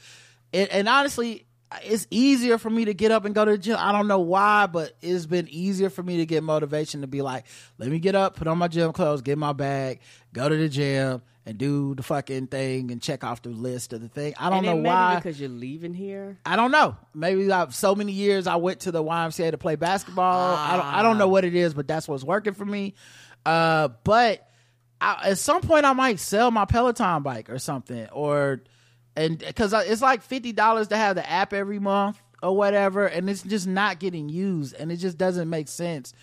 [0.52, 1.44] And honestly,
[1.82, 3.76] it's easier for me to get up and go to the gym.
[3.78, 7.22] I don't know why, but it's been easier for me to get motivation to be
[7.22, 7.44] like,
[7.78, 10.00] let me get up, put on my gym clothes, get my bag,
[10.32, 14.00] go to the gym, and do the fucking thing and check off the list of
[14.00, 14.34] the thing.
[14.38, 15.16] I don't know why.
[15.16, 16.38] because you're leaving here.
[16.44, 16.96] I don't know.
[17.14, 20.56] Maybe I've, so many years I went to the YMCA to play basketball.
[20.56, 20.86] I don't.
[20.86, 22.94] I don't know what it is, but that's what's working for me.
[23.46, 24.46] Uh, but
[25.00, 28.60] I, at some point I might sell my Peloton bike or something, or
[29.18, 33.28] and because it's like fifty dollars to have the app every month or whatever, and
[33.28, 36.14] it's just not getting used, and it just doesn't make sense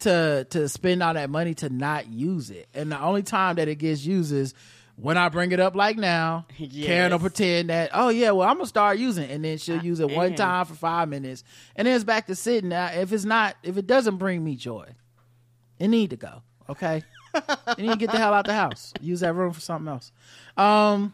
[0.00, 2.68] to to spend all that money to not use it.
[2.74, 4.54] And the only time that it gets used is
[4.94, 6.46] when I bring it up like now.
[6.82, 9.82] Karen will pretend that, oh yeah, well I'm gonna start using it and then she'll
[9.82, 11.42] use it one time for five minutes
[11.74, 12.86] and then it's back to sitting now.
[12.86, 14.86] If it's not if it doesn't bring me joy,
[15.78, 16.42] it need to go.
[16.68, 17.02] Okay.
[17.78, 18.92] you need to get the hell out of the house.
[19.00, 20.12] Use that room for something else.
[20.56, 21.12] Um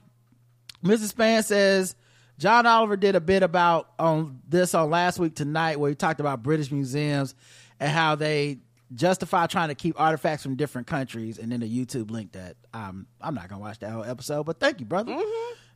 [0.85, 1.09] Mrs.
[1.09, 1.97] Span says
[2.39, 6.21] John Oliver did a bit about on this on last week tonight where he talked
[6.21, 7.35] about British museums
[7.81, 8.59] and how they
[8.95, 13.07] justify trying to keep artifacts from different countries and then the YouTube link that um
[13.21, 15.17] I'm not gonna watch that whole episode, but thank you, brother.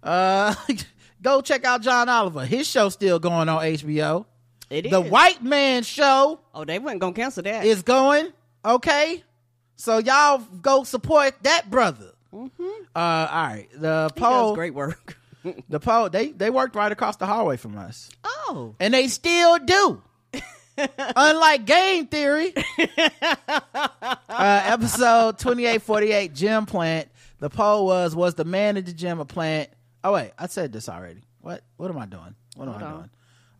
[0.03, 0.55] Uh
[1.23, 2.45] go check out John Oliver.
[2.45, 4.27] His show's still going on HBO.
[4.71, 7.65] It is The White Man Show Oh, they weren't gonna cancel that.
[7.65, 8.29] is going.
[8.65, 9.25] Okay.
[9.77, 12.11] So y'all go support that brother.
[12.33, 12.47] Uh
[12.97, 13.69] all right.
[13.75, 15.19] The he poll great work.
[15.69, 18.11] the poll they they worked right across the hallway from us.
[18.25, 20.03] oh, And they still do.
[21.17, 22.53] Unlike game theory.
[22.79, 27.09] uh, episode 2848 gym plant.
[27.41, 29.71] The poll was was the man at the gym a plant?
[30.05, 31.23] Oh wait, I said this already.
[31.41, 32.35] What what am I doing?
[32.57, 32.97] What am Hold I on.
[32.99, 33.11] doing?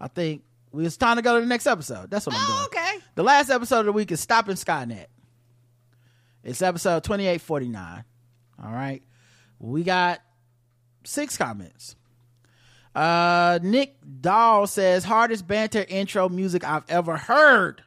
[0.01, 0.43] I think
[0.73, 2.11] we it's time to go to the next episode.
[2.11, 2.59] That's what I'm doing.
[2.61, 2.99] oh, okay.
[3.15, 5.07] The last episode of the week is Stopping Skynet.
[6.45, 8.05] It's episode 2849.
[8.63, 9.03] All right.
[9.59, 10.21] We got
[11.05, 11.97] six comments.
[12.95, 17.83] Uh Nick Dahl says hardest banter intro music I've ever heard.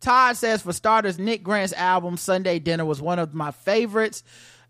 [0.00, 4.22] Todd says for starters, Nick Grant's album Sunday Dinner was one of my favorites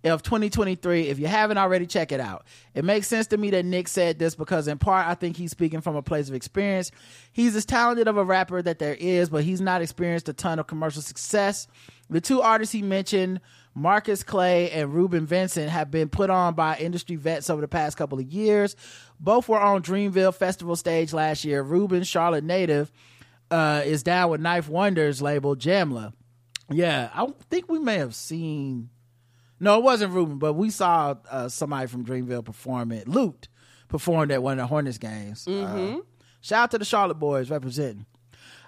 [0.04, 1.08] of 2023.
[1.08, 2.46] If you haven't already, check it out.
[2.74, 5.50] It makes sense to me that Nick said this because in part I think he's
[5.50, 6.90] speaking from a place of experience.
[7.32, 10.58] He's as talented of a rapper that there is, but he's not experienced a ton
[10.58, 11.66] of commercial success.
[12.08, 13.40] The two artists he mentioned,
[13.74, 17.96] Marcus Clay and Reuben Vincent, have been put on by industry vets over the past
[17.96, 18.74] couple of years.
[19.20, 21.62] Both were on Dreamville Festival stage last year.
[21.62, 22.90] Reuben, Charlotte native,
[23.50, 26.12] uh, is down with 9th Wonder's label Jamla.
[26.70, 28.90] Yeah, I think we may have seen.
[29.60, 33.06] No, it wasn't Reuben, but we saw uh, somebody from Dreamville perform it.
[33.06, 33.48] Lute
[33.88, 35.46] performed at one of the Hornets games.
[35.46, 35.98] Uh,
[36.40, 38.06] shout out to the Charlotte boys representing.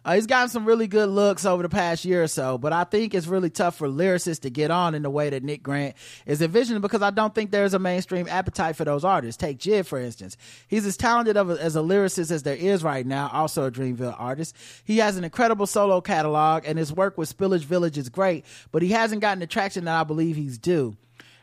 [0.05, 2.85] Uh, he's gotten some really good looks over the past year or so, but I
[2.85, 5.95] think it's really tough for lyricists to get on in the way that Nick Grant
[6.27, 9.37] is envisioning because I don't think there's a mainstream appetite for those artists.
[9.37, 10.37] Take JID, for instance.
[10.67, 14.17] He's as talented a, as a lyricist as there is right now, also a Dreamville
[14.19, 14.57] artist.
[14.85, 18.83] He has an incredible solo catalog, and his work with Spillage Village is great, but
[18.83, 20.97] he hasn't gotten the traction that I believe he's due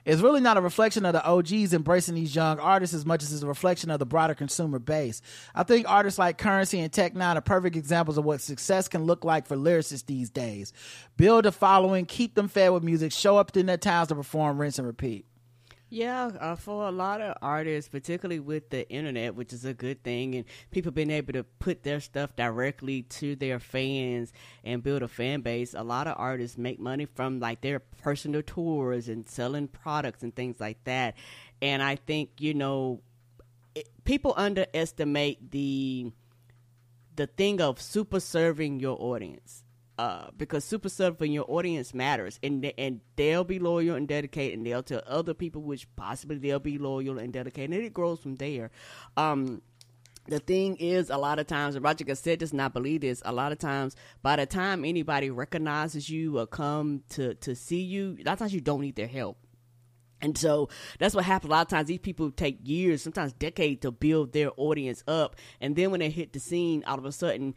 [0.10, 3.32] it's really not a reflection of the OGs embracing these young artists as much as
[3.32, 5.22] it's a reflection of the broader consumer base.
[5.53, 9.03] I think artists like Curren$y and Tech N9ne are perfect examples of what success can
[9.03, 10.74] look like for lyricists these days.
[11.16, 14.60] Build a following, keep them fed with music, show up in their towns to perform,
[14.60, 15.28] rinse and repeat.
[15.92, 20.04] Yeah, uh, for a lot of artists, particularly with the internet, which is a good
[20.04, 24.32] thing, and people being able to put their stuff directly to their fans
[24.64, 28.44] and build a fan base, a lot of artists make money from like their personal
[28.44, 31.16] tours and selling products and things like that.
[31.60, 33.02] And I think you know,
[33.74, 36.12] it, people underestimate the
[37.16, 39.64] the thing of super serving your audience
[40.00, 44.66] uh, because super serving your audience matters, and and they'll be loyal and dedicated, and
[44.66, 48.36] they'll tell other people, which possibly they'll be loyal and dedicated, and it grows from
[48.36, 48.72] there.
[49.18, 49.62] Um,
[50.26, 53.22] the thing is, a lot of times, and Roger said does not believe this.
[53.26, 57.82] A lot of times, by the time anybody recognizes you or come to to see
[57.82, 59.38] you, a lot of times you don't need their help.
[60.22, 61.50] And so that's what happens.
[61.50, 65.36] A lot of times these people take years, sometimes decades to build their audience up.
[65.60, 67.54] And then when they hit the scene, all of a sudden,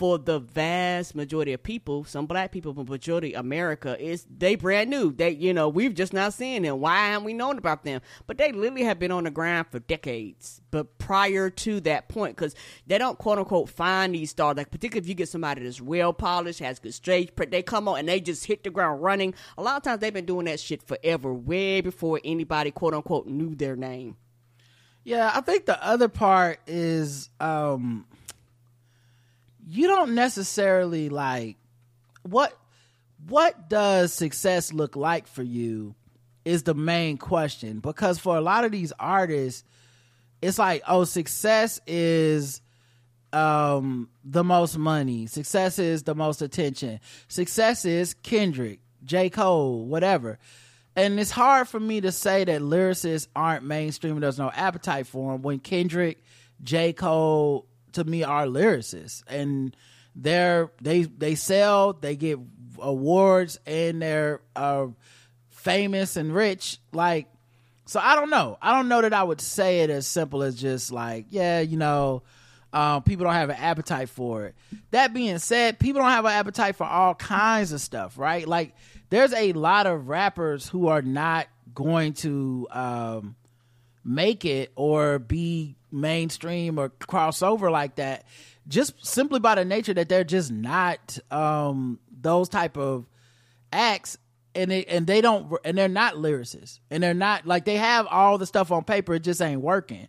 [0.00, 4.88] for the vast majority of people, some black people, but majority America is they brand
[4.88, 5.12] new.
[5.12, 6.80] They you know we've just not seen them.
[6.80, 8.00] Why haven't we known about them?
[8.26, 10.62] But they literally have been on the ground for decades.
[10.70, 12.54] But prior to that point, because
[12.86, 16.14] they don't quote unquote find these stars, like particularly if you get somebody that's well
[16.14, 19.34] polished, has good stage, they come on and they just hit the ground running.
[19.58, 23.26] A lot of times they've been doing that shit forever, way before anybody quote unquote
[23.26, 24.16] knew their name.
[25.04, 28.06] Yeah, I think the other part is um
[29.70, 31.56] you don't necessarily like
[32.22, 32.52] what
[33.28, 35.94] what does success look like for you
[36.44, 37.80] is the main question.
[37.80, 39.64] Because for a lot of these artists
[40.42, 42.60] it's like oh success is
[43.32, 45.26] um the most money.
[45.26, 46.98] Success is the most attention.
[47.28, 49.30] Success is kendrick j.
[49.30, 50.38] Cole whatever.
[50.96, 54.14] And it's hard for me to say that lyricists aren't mainstream.
[54.14, 56.24] And there's no appetite for them when kendrick
[56.64, 56.92] j.
[56.92, 59.22] Cole to me are lyricists.
[59.26, 59.76] And
[60.14, 62.38] they're they they sell they get
[62.78, 64.86] awards and they're uh,
[65.50, 66.78] famous and rich.
[66.92, 67.28] Like
[67.86, 68.58] so i don't know.
[68.60, 71.76] I don't know that i would say it as simple as just like yeah you
[71.76, 72.22] know
[72.72, 74.54] um, people don't have an appetite for it.
[74.92, 78.46] That being said people don't have an appetite for all kinds of stuff right?
[78.46, 78.74] Like
[79.10, 83.36] there's a lot of rappers who are not going to um,
[84.04, 88.24] make it or be mainstream or crossover like that
[88.70, 93.06] just simply by the nature that they're just not um, those type of
[93.72, 94.16] acts
[94.54, 98.06] and they and they don't and they're not lyricists and they're not like they have
[98.06, 100.08] all the stuff on paper it just ain't working.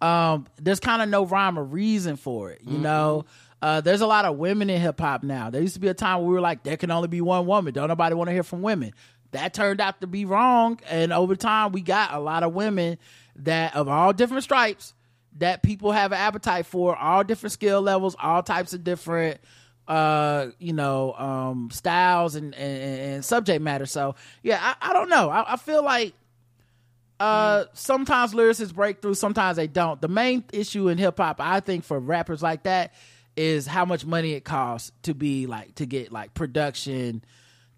[0.00, 2.82] Um, there's kind of no rhyme or reason for it you mm-hmm.
[2.82, 3.24] know
[3.62, 5.50] uh, there's a lot of women in hip-hop now.
[5.50, 7.46] There used to be a time where we were like there can only be one
[7.46, 7.74] woman.
[7.74, 8.92] Don't nobody want to hear from women.
[9.32, 12.98] That turned out to be wrong and over time we got a lot of women
[13.36, 14.94] that of all different stripes
[15.38, 19.40] that people have an appetite for, all different skill levels, all types of different
[19.88, 23.86] uh you know um styles and and, and subject matter.
[23.86, 25.30] So yeah i, I don't know.
[25.30, 26.12] I, I, feel like
[27.18, 30.00] uh sometimes lyricists break through sometimes they don't.
[30.00, 32.94] The main issue in hip-hop i think for rappers like that
[33.36, 37.24] is how much money it costs to be like to get like production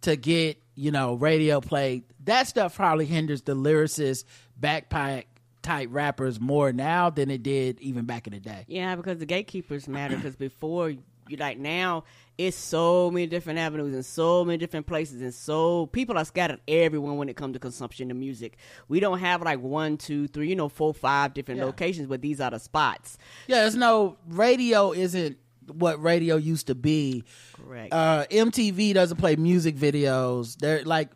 [0.03, 2.03] to get you know radio play.
[2.24, 4.24] That stuff probably hinders the lyricist
[4.61, 5.24] backpack
[5.62, 8.64] type rappers more now than it did even back in the day.
[8.68, 10.16] Yeah, because the gatekeepers matter.
[10.16, 12.05] Because before you like now,
[12.39, 16.60] it's so many different avenues and so many different places, and so people are scattered
[16.66, 18.56] everywhere when it comes to consumption of music.
[18.89, 21.66] We don't have like one, two, three, you know, four, five different yeah.
[21.66, 23.18] locations, but these are the spots.
[23.47, 24.93] Yeah, there's no radio.
[24.93, 27.24] Isn't what radio used to be.
[27.52, 27.93] Correct.
[27.93, 30.56] Uh, MTV doesn't play music videos.
[30.56, 31.10] They're like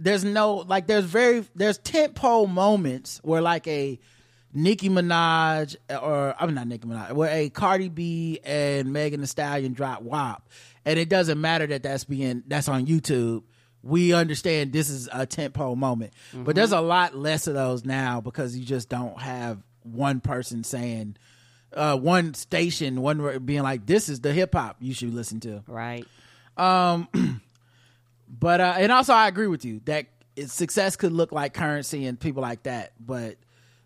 [0.00, 3.98] there's no like there's very there's tent pole moments where like a
[4.52, 9.74] Nicki Minaj or I'm not Nicki Minaj where a Cardi B and Megan Thee Stallion
[9.74, 10.48] drop WAP
[10.84, 13.44] and it doesn't matter that that's being that's on YouTube.
[13.82, 16.44] We understand this is a tent pole moment mm-hmm.
[16.44, 20.64] but there's a lot less of those now because you just don't have one person
[20.64, 21.16] saying
[21.74, 25.62] uh, one station one being like this is the hip hop you should listen to.
[25.66, 26.06] Right.
[26.56, 27.40] Um
[28.30, 30.06] But uh, and also I agree with you that
[30.46, 33.36] success could look like Curren$y and people like that, but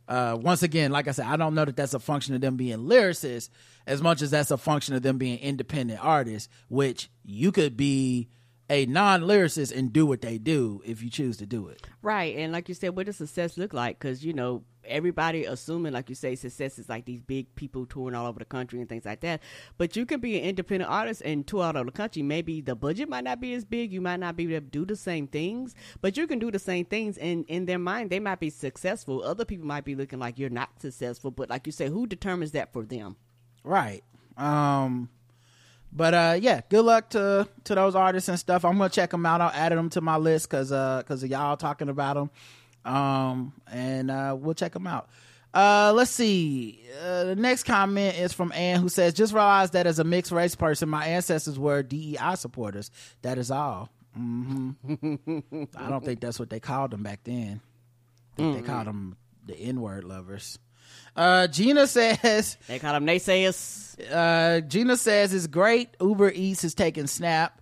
[0.07, 2.57] uh, once again, like I said, I don't know that that's a function of them
[2.57, 3.49] being lyricists
[3.87, 8.29] as much as that's a function of them being independent artists, which you could be
[8.71, 11.87] a non-lyricist and do what they do if you choose to do it.
[12.03, 13.99] Right, and like you said, what does success look like?
[13.99, 18.15] Because you know everybody assuming, like you say, success is like these big people touring
[18.15, 19.41] all over the country and things like that.
[19.79, 22.23] But you can be an independent artist and tour all over the country.
[22.23, 23.93] Maybe the budget might not be as big.
[23.93, 26.59] You might not be able to do the same things, but you can do the
[26.59, 27.19] same things.
[27.19, 29.23] And in their mind, they might be successful.
[29.23, 31.31] Other people might be looking like you're not successful.
[31.31, 33.17] But like you say, who determines that for them?
[33.63, 34.05] Right.
[34.37, 35.11] Um.
[35.97, 38.65] But uh, yeah, good luck to to those artists and stuff.
[38.65, 39.41] I'm gonna check them out.
[39.41, 42.31] I'll add them to my list because uh, because of y'all talking about them.
[42.85, 45.09] Um, and uh, we'll check them out.
[45.55, 46.81] Uh, let's see.
[47.01, 50.33] Uh, the next comment is from Ann, who says, "Just realized that as a mixed
[50.33, 52.91] race person, my ancestors were DEI supporters.
[53.23, 53.89] That is all.
[54.15, 54.71] hmm
[55.77, 57.61] I don't think that's what they called them back then.
[58.33, 59.17] I think They called them
[59.47, 60.59] the N word lovers."
[61.17, 63.97] Uh, Gina says, They call them naysayers.
[64.11, 65.91] uh, Gina says it's great.
[66.01, 67.61] Uber Eats is taking SNAP.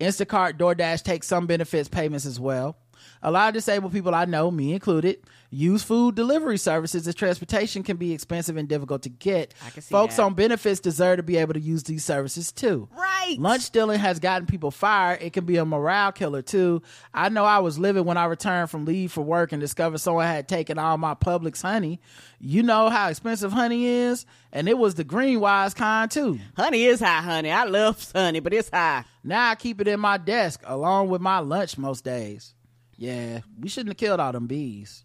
[0.00, 2.76] Instacart, DoorDash take some benefits payments as well.
[3.22, 5.18] A lot of disabled people I know, me included,
[5.54, 9.54] use food delivery services as transportation can be expensive and difficult to get.
[9.64, 10.22] I can see Folks that.
[10.22, 12.88] on benefits deserve to be able to use these services too.
[12.96, 13.36] Right.
[13.38, 15.22] Lunch stealing has gotten people fired.
[15.22, 16.82] It can be a morale killer too.
[17.12, 20.26] I know I was living when I returned from leave for work and discovered someone
[20.26, 22.00] had taken all my Publix honey.
[22.40, 26.38] You know how expensive honey is, and it was the GreenWise kind too.
[26.56, 27.50] Honey is high, honey.
[27.50, 29.04] I love honey, but it's high.
[29.22, 32.54] Now I keep it in my desk along with my lunch most days.
[32.96, 35.04] Yeah, we shouldn't have killed all them bees.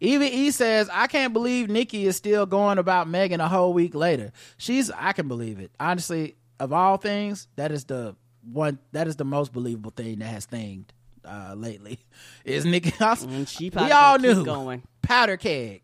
[0.00, 3.94] Even E says, I can't believe Nicki is still going about Megan a whole week
[3.94, 4.32] later.
[4.56, 5.70] She's, I can believe it.
[5.78, 10.26] Honestly, of all things, that is the one, that is the most believable thing that
[10.26, 10.86] has thinged
[11.24, 11.98] uh, lately.
[12.44, 12.92] Is Nicki?
[12.98, 14.42] And she we all knew.
[14.44, 14.82] going.
[15.02, 15.82] Powder keg.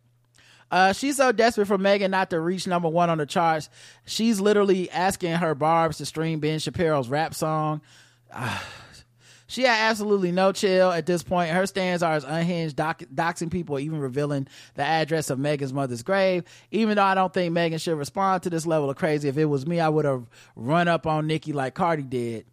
[0.71, 3.69] Uh, she's so desperate for Megan not to reach number one on the charts.
[4.07, 7.83] She's literally asking her Barb's to stream Ben Shapiro's rap song.
[8.33, 8.65] Ah.
[9.47, 11.51] She had absolutely no chill at this point.
[11.51, 16.03] Her stands are as unhinged, doc- doxing people, even revealing the address of Megan's mother's
[16.03, 16.45] grave.
[16.71, 19.29] Even though I don't think Megan should respond to this level of crazy.
[19.29, 22.47] If it was me, I would have run up on Nicki like Cardi did.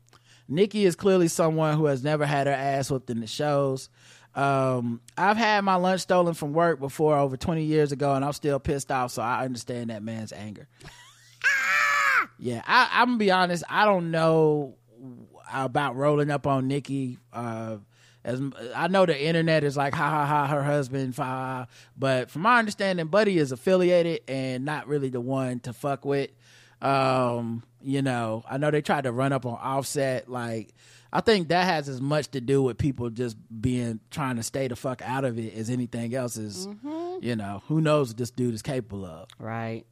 [0.47, 3.89] Nicki is clearly someone who has never had her ass whooped in the shows.
[4.35, 8.33] Um, I've had my lunch stolen from work before over 20 years ago, and I'm
[8.33, 10.67] still pissed off, so I understand that man's anger.
[12.39, 13.63] yeah, I, I'm gonna be honest.
[13.69, 14.75] I don't know
[15.53, 17.17] about rolling up on Nicki.
[17.31, 17.77] Uh,
[18.25, 18.41] as
[18.75, 21.67] I know, the internet is like ha ha ha, her husband, fa,
[21.97, 26.29] but from my understanding, Buddy is affiliated and not really the one to fuck with.
[26.81, 30.29] Um, you know, I know they tried to run up on Offset.
[30.29, 30.73] Like,
[31.11, 34.67] I think that has as much to do with people just being trying to stay
[34.67, 36.67] the fuck out of it as anything else is.
[37.21, 39.27] You know, who knows what this dude is capable of.
[39.37, 39.85] Right.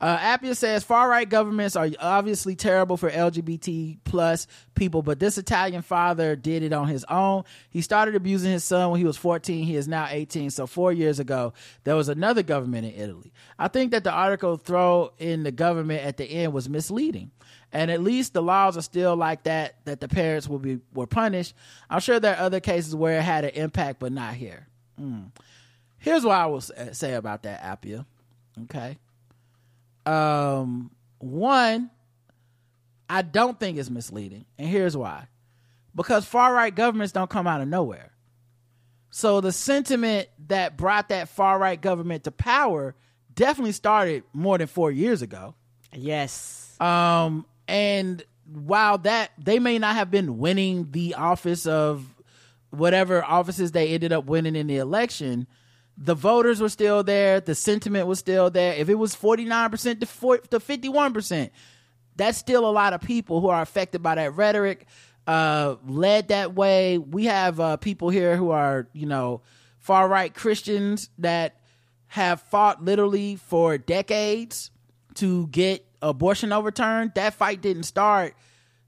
[0.00, 5.38] Uh, Appia says far right governments are obviously terrible for LGBT plus people, but this
[5.38, 7.44] Italian father did it on his own.
[7.70, 9.64] He started abusing his son when he was 14.
[9.64, 10.50] He is now 18.
[10.50, 11.52] So four years ago,
[11.84, 13.32] there was another government in Italy.
[13.58, 17.30] I think that the article throw in the government at the end was misleading.
[17.72, 21.06] And at least the laws are still like that, that the parents will be, were
[21.06, 21.54] punished.
[21.88, 24.68] I'm sure there are other cases where it had an impact, but not here.
[25.00, 25.30] Mm.
[25.98, 28.04] Here's what I will say about that, Appia.
[28.64, 28.98] Okay
[30.06, 31.90] um one
[33.08, 35.28] i don't think it's misleading and here's why.
[35.94, 38.10] Because far right governments don't come out of nowhere.
[39.10, 42.96] So the sentiment that brought that far right government to power
[43.32, 45.54] definitely started more than four years ago.
[45.92, 46.76] Yes.
[46.80, 52.04] um, and while that they may not have been winning the office of
[52.70, 55.46] whatever offices they ended up winning in the election,
[55.96, 57.40] the voters were still there.
[57.40, 58.74] The sentiment was still there.
[58.74, 61.50] If it was 49% to, 4, to 51%,
[62.16, 64.86] that's still a lot of people who are affected by that rhetoric,
[65.26, 66.98] uh, led that way.
[66.98, 69.42] We have uh, people here who are, you know,
[69.78, 71.60] far right Christians that
[72.08, 74.70] have fought literally for decades
[75.14, 77.12] to get abortion overturned.
[77.14, 78.34] That fight didn't start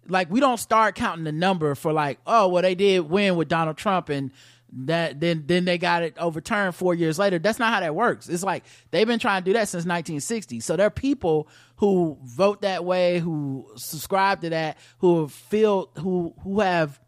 [0.09, 3.49] like we don't start counting the number for like oh well they did win with
[3.49, 4.31] Donald Trump and
[4.73, 7.39] that then then they got it overturned four years later.
[7.39, 8.29] That's not how that works.
[8.29, 10.61] It's like they've been trying to do that since 1960.
[10.61, 16.35] So there are people who vote that way, who subscribe to that, who feel who
[16.43, 17.01] who have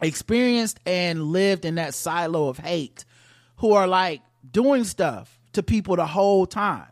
[0.00, 3.04] experienced and lived in that silo of hate,
[3.56, 6.88] who are like doing stuff to people the whole time.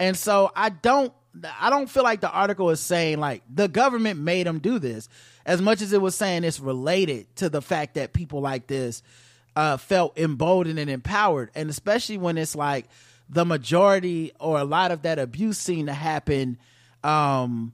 [0.00, 1.12] And so I don't
[1.60, 5.08] I don't feel like the article is saying like the government made them do this
[5.48, 9.02] as much as it was saying it's related to the fact that people like this
[9.56, 12.84] uh, felt emboldened and empowered, and especially when it's like
[13.30, 16.58] the majority or a lot of that abuse seemed to happen,
[17.02, 17.72] um,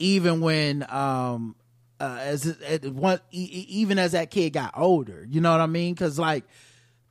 [0.00, 1.54] even when um,
[2.00, 2.44] uh, as
[2.82, 5.24] one e- even as that kid got older.
[5.30, 5.94] You know what I mean?
[5.94, 6.44] Because like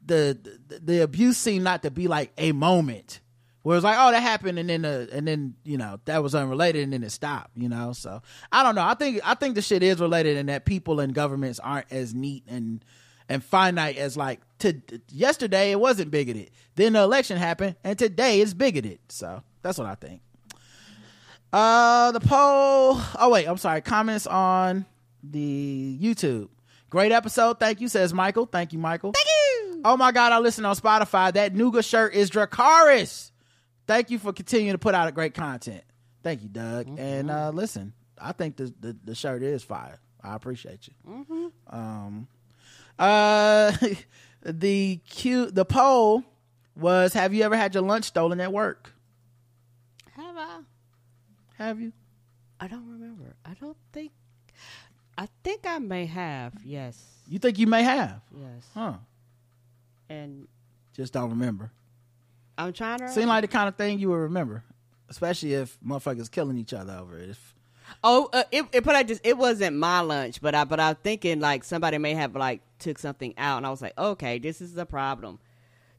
[0.06, 3.22] the, the the abuse seemed not to be like a moment
[3.64, 6.34] where it's like, oh, that happened, and then uh, and then you know that was
[6.34, 7.52] unrelated, and then it stopped.
[7.56, 8.22] You know, so
[8.52, 8.84] I don't know.
[8.84, 12.14] I think I think the shit is related, and that people and governments aren't as
[12.14, 12.84] neat and
[13.30, 16.52] and finite as like to yesterday it wasn't bigoted.
[16.76, 19.00] Then the election happened, and today it's bigoted.
[19.10, 20.22] So that's what I think.
[21.54, 22.98] Uh, the poll.
[23.20, 23.82] Oh wait, I'm sorry.
[23.82, 24.86] Comments on
[25.24, 26.50] the YouTube.
[26.90, 27.60] Great episode.
[27.60, 28.46] Thank you, says Michael.
[28.46, 29.14] Thank you, Michael.
[29.14, 29.82] Thank you.
[29.86, 31.32] Oh my God, I listen on Spotify.
[31.34, 33.32] That Nuga shirt is Dracarys.
[33.92, 35.84] Thank you for continuing to put out a great content.
[36.24, 36.98] Thank you, Doug.
[36.98, 40.00] And uh, listen, I think the, the the shirt is fire.
[40.24, 41.52] I appreciate you.
[41.68, 42.30] Um,
[42.98, 43.76] uh,
[44.46, 46.24] the cute the poll
[46.74, 48.94] was: Have you ever had your lunch stolen at work?
[50.16, 50.60] Have I?
[51.58, 51.92] Have you?
[52.62, 53.36] I don't remember.
[53.44, 54.14] I don't think.
[55.18, 56.54] I think I may have.
[56.64, 56.98] Yes.
[57.28, 58.22] You think you may have?
[58.34, 58.70] Yes.
[58.74, 58.94] Huh?
[60.08, 60.48] And
[60.94, 61.74] Just don't remember.
[62.66, 63.10] I'm trying to.
[63.10, 64.64] Seem like the kind of thing you would remember,
[65.10, 67.30] especially if motherfuckers killing each other over it.
[67.32, 67.56] If
[68.04, 69.20] Oh, uh, it, it put like this.
[69.24, 72.62] It wasn't my lunch, but I but I was thinking like somebody may have like
[72.80, 75.40] took something out, and I was like, okay, this is a problem.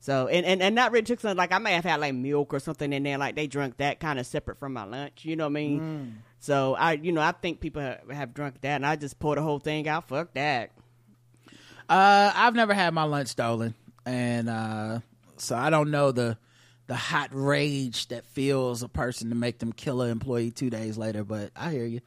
[0.01, 2.53] So and and, and not really took something like I may have had like milk
[2.55, 5.25] or something in there, like they drunk that kind of separate from my lunch.
[5.25, 6.23] You know what I mean?
[6.41, 9.39] So I, you know, I think people have, have drunk that, and I just poured
[9.39, 10.09] the whole thing out.
[10.09, 10.71] Fuck that.
[11.89, 13.75] Uh, I've never had my lunch stolen,
[14.07, 15.01] and uh,
[15.37, 16.39] so I don't know the
[16.87, 20.99] the hot rage that fills a person to make them kill an employee two days
[20.99, 21.25] later.
[21.25, 22.01] But I hear you.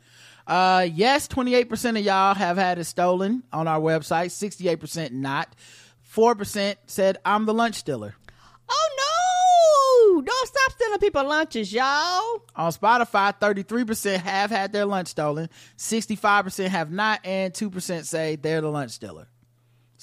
[0.48, 4.32] Uh, yes, twenty eight percent of y'all have had it stolen on our website.
[4.32, 5.56] Sixty eight percent not.
[6.04, 8.16] Four percent said I'm the lunch stealer.
[8.70, 10.22] Oh no!
[10.22, 12.42] Don't stop stealing people lunches, y'all.
[12.56, 18.62] On Spotify, 33% have had their lunch stolen, 65% have not, and 2% say they're
[18.62, 19.28] the lunch stealer.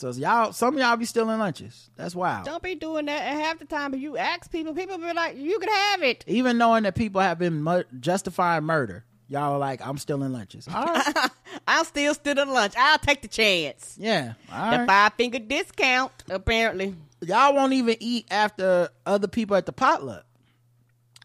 [0.02, 1.88] So y'all, some of y'all be stealing lunches.
[1.96, 2.44] That's wild.
[2.44, 3.22] Don't be doing that.
[3.22, 6.24] And half the time, if you ask people, people be like, "You can have it."
[6.26, 10.66] Even knowing that people have been mur- justifying murder, y'all are like, I'm stealing lunches.
[10.66, 11.30] All right.
[11.68, 12.74] I'll still steal the lunch.
[12.76, 13.96] I'll take the chance.
[13.96, 14.34] yeah.
[14.48, 14.86] The right.
[14.88, 16.96] five finger discount, apparently.
[17.20, 20.26] Y'all won't even eat after other people at the potluck.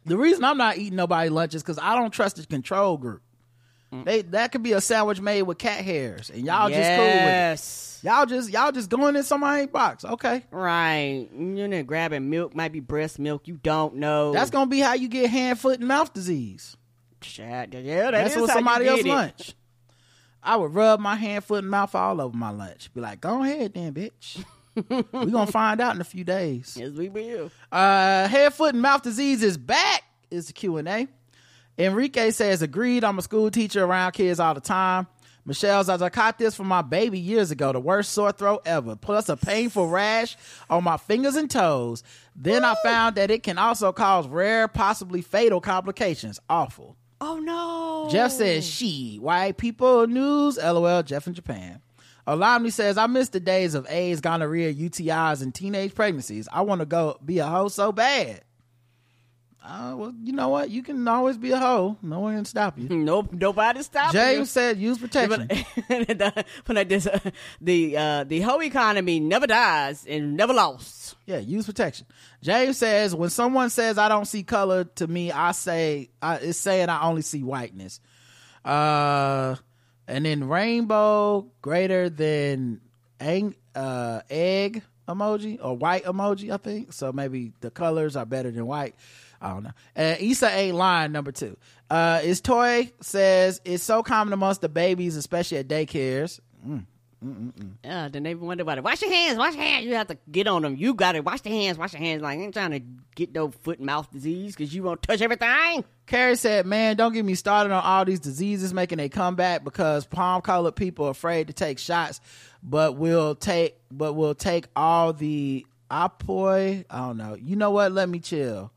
[0.06, 3.24] The reason I'm not eating nobody lunches because I don't trust the control group.
[3.92, 7.16] They that could be a sandwich made with cat hairs, and y'all just cool with
[7.16, 7.26] it.
[7.26, 8.02] yes.
[8.04, 10.04] Y'all just y'all just going in somebody's box.
[10.04, 10.44] Okay.
[10.52, 11.28] Right.
[11.34, 13.48] You're not grabbing milk, might be breast milk.
[13.48, 14.34] You don't know.
[14.34, 16.76] That's gonna be how you get hand, foot, and mouth disease.
[17.22, 19.56] Shit, Yeah, that That's is what you somebody else lunch.
[20.44, 22.94] I would rub my hand, foot, and mouth all over my lunch.
[22.94, 24.44] Be like, go ahead then, bitch.
[24.76, 26.78] we gonna find out in a few days.
[26.80, 27.52] Yes, we will.
[27.72, 30.04] Uh, head, foot, and mouth disease is back.
[30.30, 31.08] Is the Q and A.
[31.78, 33.04] Enrique says, agreed.
[33.04, 35.08] I'm a school teacher around kids all the time.
[35.46, 37.72] Michelle says, I caught this from my baby years ago.
[37.72, 38.98] The worst sore throat ever.
[38.98, 40.36] Plus a painful rash
[40.70, 42.04] on my fingers and toes.
[42.36, 46.40] Then I found that it can also cause rare, possibly fatal complications.
[46.50, 46.98] Awful.
[47.22, 48.10] Oh no.
[48.12, 49.18] Jeff says, she.
[49.22, 50.58] White people news.
[50.58, 51.04] LOL.
[51.04, 51.82] Jeff in Japan.
[52.28, 56.50] Olamni says, I miss the days of AIDS, gonorrhea, UTIs, and teenage pregnancies.
[56.52, 58.42] I want to go be a hoe so bad.
[59.70, 60.70] Uh, well, you know what?
[60.70, 61.98] You can always be a hoe.
[62.02, 62.88] No one can stop you.
[62.98, 64.46] Nope, nobody stopping James you.
[64.46, 65.50] said, use protection.
[66.66, 67.08] When I dis-
[67.60, 71.16] the uh, the whole economy never dies and never lost.
[71.26, 72.06] Yeah, use protection.
[72.42, 76.58] James says, when someone says I don't see color to me, I say I, it's
[76.58, 78.00] saying I only see whiteness.
[78.64, 79.56] Uh,
[80.08, 82.80] and then rainbow greater than
[83.20, 86.94] ang- uh, egg emoji or white emoji, I think.
[86.94, 88.96] So maybe the colors are better than white.
[89.42, 89.72] I don't know.
[89.96, 91.12] Uh, Issa ain't lying.
[91.12, 91.58] Number two,
[91.90, 96.40] uh, is toy says it's so common amongst the babies, especially at daycares.
[97.84, 98.84] Uh, then they wonder about it.
[98.84, 99.86] Wash your hands, wash your hands.
[99.86, 100.76] You have to get on them.
[100.76, 102.22] You got to wash your hands, wash your hands.
[102.22, 102.80] Like, I ain't trying to
[103.16, 105.84] get no foot and mouth disease because you won't touch everything.
[106.06, 110.06] Carrie said, "Man, don't get me started on all these diseases making a comeback because
[110.06, 112.22] palm colored people are afraid to take shots,
[112.62, 116.86] but will take but will take all the opoi.
[116.90, 117.34] I don't know.
[117.36, 117.92] You know what?
[117.94, 118.72] Let me chill.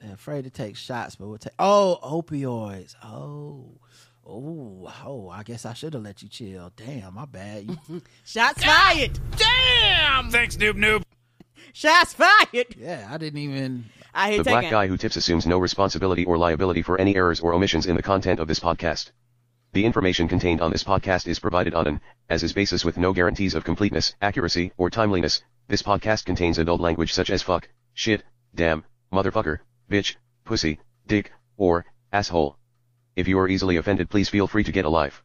[0.00, 2.94] They're afraid to take shots, but we'll take oh opioids.
[3.02, 3.78] Oh,
[4.26, 5.28] oh, oh.
[5.30, 6.70] I guess I should have let you chill.
[6.76, 7.70] Damn, my bad.
[7.88, 9.18] You, Shots fired.
[9.36, 10.30] Damn!
[10.30, 11.02] Thanks, Noob Noob.
[11.72, 12.74] Shots fired.
[12.78, 13.86] yeah, I didn't even.
[14.14, 17.14] I hate The taking black guy who tips assumes no responsibility or liability for any
[17.16, 19.10] errors or omissions in the content of this podcast.
[19.72, 22.00] The information contained on this podcast is provided on an,
[22.30, 25.42] as is basis with no guarantees of completeness, accuracy, or timeliness.
[25.68, 28.22] This podcast contains adult language such as fuck, shit,
[28.54, 29.58] damn, motherfucker,
[29.90, 32.56] bitch, pussy, dick, or asshole.
[33.14, 35.22] If you are easily offended, please feel free to get a life.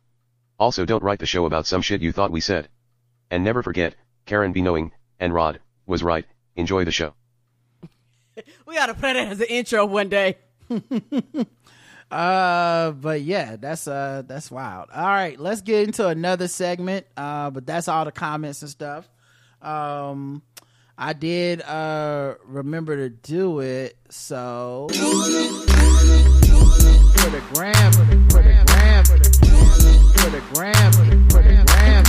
[0.60, 2.70] Also, don't write the show about some shit you thought we said.
[3.30, 6.26] And never forget, Karen be knowing, and Rod was right.
[6.56, 7.14] Enjoy the show.
[8.66, 10.38] We gotta play that as an intro one day.
[12.12, 14.90] Uh, but yeah, that's uh that's wild.
[14.94, 17.08] All right, let's get into another segment.
[17.16, 19.10] Uh, but that's all the comments and stuff.
[19.62, 20.42] Um,
[20.98, 24.98] I did uh remember to do it, so for
[27.30, 31.16] the gram, for the for the gram, for the gram, for the gram, for the
[31.24, 32.04] gram,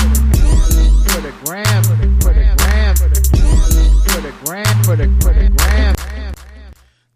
[1.04, 3.20] for the gram, for the
[4.09, 5.94] for the gram, for the for the gram.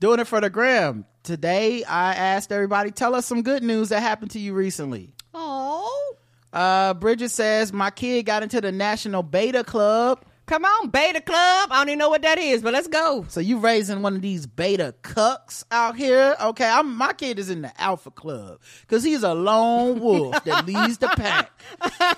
[0.01, 1.05] Doing it for the gram.
[1.23, 5.13] Today, I asked everybody, tell us some good news that happened to you recently.
[5.35, 6.15] Oh,
[6.53, 10.25] Uh, Bridget says, my kid got into the National Beta Club.
[10.47, 11.71] Come on, Beta Club.
[11.71, 13.25] I don't even know what that is, but let's go.
[13.29, 16.37] So you raising one of these beta cucks out here?
[16.41, 20.67] Okay, I'm my kid is in the Alpha Club because he's a lone wolf that
[20.67, 21.51] leads the pack.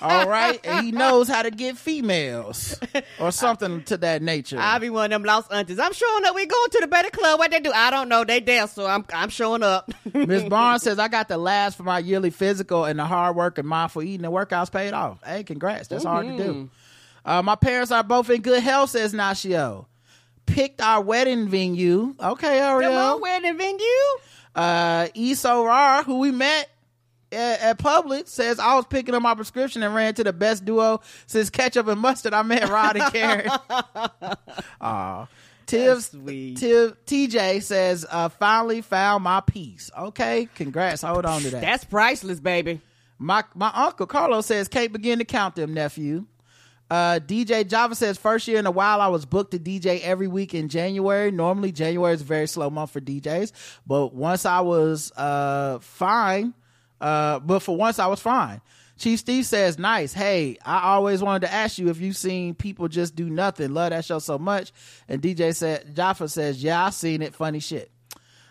[0.03, 2.79] All right, and he knows how to get females
[3.19, 4.59] or something to that nature.
[4.59, 5.79] I'll be one of them lost aunties.
[5.79, 6.35] I'm showing up.
[6.35, 7.39] We going to the Beta Club.
[7.39, 7.73] What they do?
[7.73, 8.25] I don't know.
[8.25, 9.91] They dance, so I'm I'm showing up.
[10.13, 13.59] Miss Barnes says, I got the last for my yearly physical and the hard work
[13.59, 15.19] and mindful eating and workouts paid off.
[15.25, 15.89] Hey, congrats.
[15.89, 16.53] That's hard to do.
[16.53, 16.65] Mm-hmm.
[17.29, 19.85] Uh, my parents are both in good health, says Nashio.
[20.47, 22.15] Picked our wedding venue.
[22.19, 23.21] Okay, Come on, Ariel.
[23.21, 23.85] wedding venue.
[24.55, 26.71] Uh, Eso Rar, who we met
[27.31, 30.65] at, at Publix, says, I was picking up my prescription and ran to the best
[30.65, 32.33] duo since ketchup and mustard.
[32.33, 33.51] I met Rod and Karen.
[34.81, 35.27] Aw.
[35.67, 36.09] That's.
[36.09, 39.91] Tiv, TJ says, uh, finally found my peace.
[39.99, 41.03] Okay, congrats.
[41.03, 41.61] Hold on to that.
[41.61, 42.81] That's priceless, baby.
[43.19, 46.25] My my uncle Carlos says, can't begin to count them, nephew.
[46.91, 50.27] Uh, DJ Java says, first year in a while, I was booked to DJ every
[50.29, 51.31] week in January.
[51.31, 53.53] Normally, January is a very slow month for DJs,
[53.87, 56.55] but once I was uh fine,
[57.01, 58.61] uh, but for once I was fine.
[58.99, 60.13] Chief Steve says, nice.
[60.13, 63.73] Hey, I always wanted to ask you if you've seen people just do nothing.
[63.73, 64.73] Love that show so much.
[65.09, 67.33] And DJ said, Java says, yeah, I seen it.
[67.33, 67.93] Funny shit.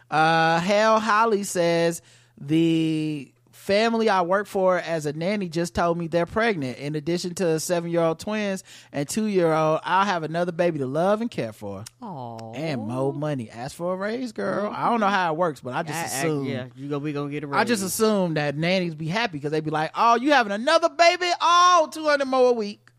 [0.10, 2.02] Uh, Hell Holly says
[2.40, 3.30] the
[3.68, 6.78] family I work for as a nanny just told me they're pregnant.
[6.80, 8.64] In addition to seven year old twins
[8.94, 11.84] and two year old, I'll have another baby to love and care for.
[12.02, 13.50] Oh, And more money.
[13.52, 14.72] Ask for a raise, girl.
[14.74, 16.46] I don't know how it works, but I just assume.
[16.46, 16.98] yeah, you go.
[16.98, 19.92] We gonna get a I just assume that nannies be happy because they be like,
[19.94, 21.30] "Oh, you having another baby?
[21.42, 22.90] Oh, 200 more a week."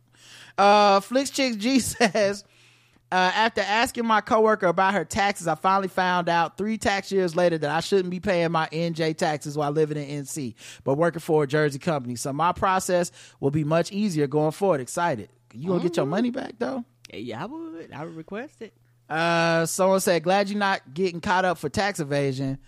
[0.59, 2.45] Uh, Flix Chicks G says,
[3.11, 7.35] uh, after asking my coworker about her taxes, I finally found out three tax years
[7.35, 10.55] later that I shouldn't be paying my NJ taxes while living in NC,
[10.85, 12.17] but working for a Jersey company.
[12.17, 13.11] So my process
[13.41, 14.81] will be much easier going forward.
[14.81, 15.31] Excited.
[15.55, 16.85] You gonna get your money back though?
[17.13, 17.93] yeah, I would.
[17.93, 18.75] I would request it.
[19.09, 22.59] Uh, someone said, glad you're not getting caught up for tax evasion.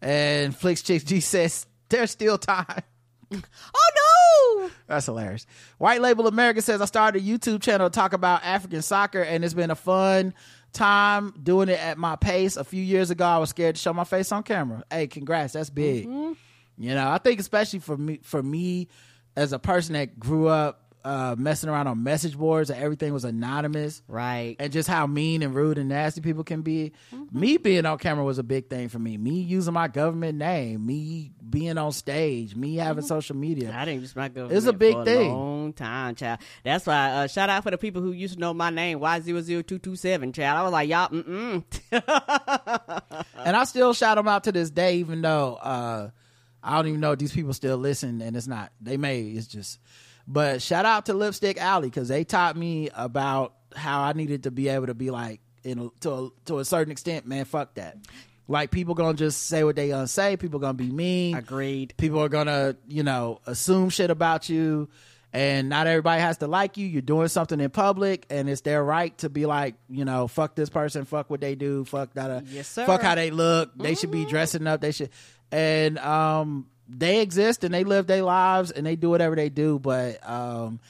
[0.00, 2.82] And Flix Chicks G says, there's still time.
[3.74, 4.70] Oh no!
[4.86, 5.46] That's hilarious.
[5.78, 9.44] White Label America says I started a YouTube channel to talk about African soccer, and
[9.44, 10.34] it's been a fun
[10.72, 12.56] time doing it at my pace.
[12.56, 14.82] A few years ago, I was scared to show my face on camera.
[14.90, 16.06] Hey, congrats, that's big.
[16.06, 16.32] Mm-hmm.
[16.78, 18.88] You know, I think especially for me, for me
[19.36, 23.24] as a person that grew up uh, messing around on message boards and everything was
[23.24, 24.56] anonymous Right.
[24.58, 26.92] and just how mean and rude and nasty people can be.
[27.32, 29.16] Me being on camera was a big thing for me.
[29.16, 33.72] Me using my government name, me being on stage, me having social media.
[33.74, 35.30] I didn't use my government It's a big for thing.
[35.30, 36.40] A long time, child.
[36.64, 37.10] That's why.
[37.12, 40.58] Uh, shout out for the people who used to know my name, Y 227 child.
[40.58, 43.02] I was like, y'all, mm mm.
[43.44, 46.10] and I still shout them out to this day, even though uh,
[46.62, 48.72] I don't even know if these people still listen, and it's not.
[48.80, 49.22] They may.
[49.22, 49.78] It's just.
[50.30, 54.50] But shout out to Lipstick Alley because they taught me about how I needed to
[54.50, 57.46] be able to be like, in a, to a, to a certain extent, man.
[57.46, 57.96] Fuck that.
[58.46, 60.36] Like people gonna just say what they gonna say.
[60.36, 61.34] People gonna be mean.
[61.36, 61.94] Agreed.
[61.96, 64.88] People are gonna, you know, assume shit about you.
[65.30, 66.86] And not everybody has to like you.
[66.86, 70.54] You're doing something in public, and it's their right to be like, you know, fuck
[70.54, 72.86] this person, fuck what they do, fuck that, Yes, sir.
[72.86, 73.76] fuck how they look.
[73.76, 74.80] They should be dressing up.
[74.80, 75.10] They should,
[75.52, 79.78] and um, they exist and they live their lives and they do whatever they do.
[79.78, 80.80] But um,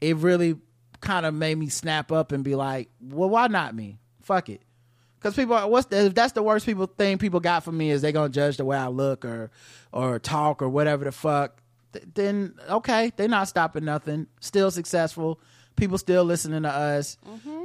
[0.00, 0.56] it really
[1.00, 3.98] kind of made me snap up and be like, well, why not me?
[4.22, 4.60] Fuck it.
[5.18, 7.90] Because people, are- what's the, if that's the worst people thing people got from me
[7.90, 9.50] is they gonna judge the way I look or
[9.90, 11.60] or talk or whatever the fuck.
[11.92, 14.28] th- Then okay, they're not stopping nothing.
[14.40, 15.40] Still successful.
[15.74, 17.16] People still listening to us.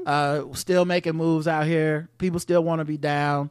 [0.07, 2.09] Uh, still making moves out here.
[2.17, 3.49] People still want to be down.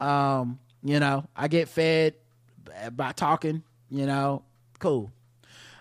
[0.00, 2.14] Um, you know, I get fed
[2.92, 3.62] by talking.
[3.94, 4.42] You know,
[4.80, 5.12] cool.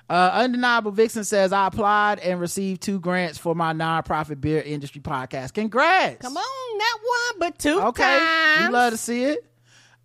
[0.09, 5.01] Uh, Undeniable Vixen says I applied and received two grants for my nonprofit beer industry
[5.01, 5.53] podcast.
[5.53, 6.21] Congrats!
[6.21, 8.67] Come on, not one but two Okay, times.
[8.67, 9.45] we love to see it.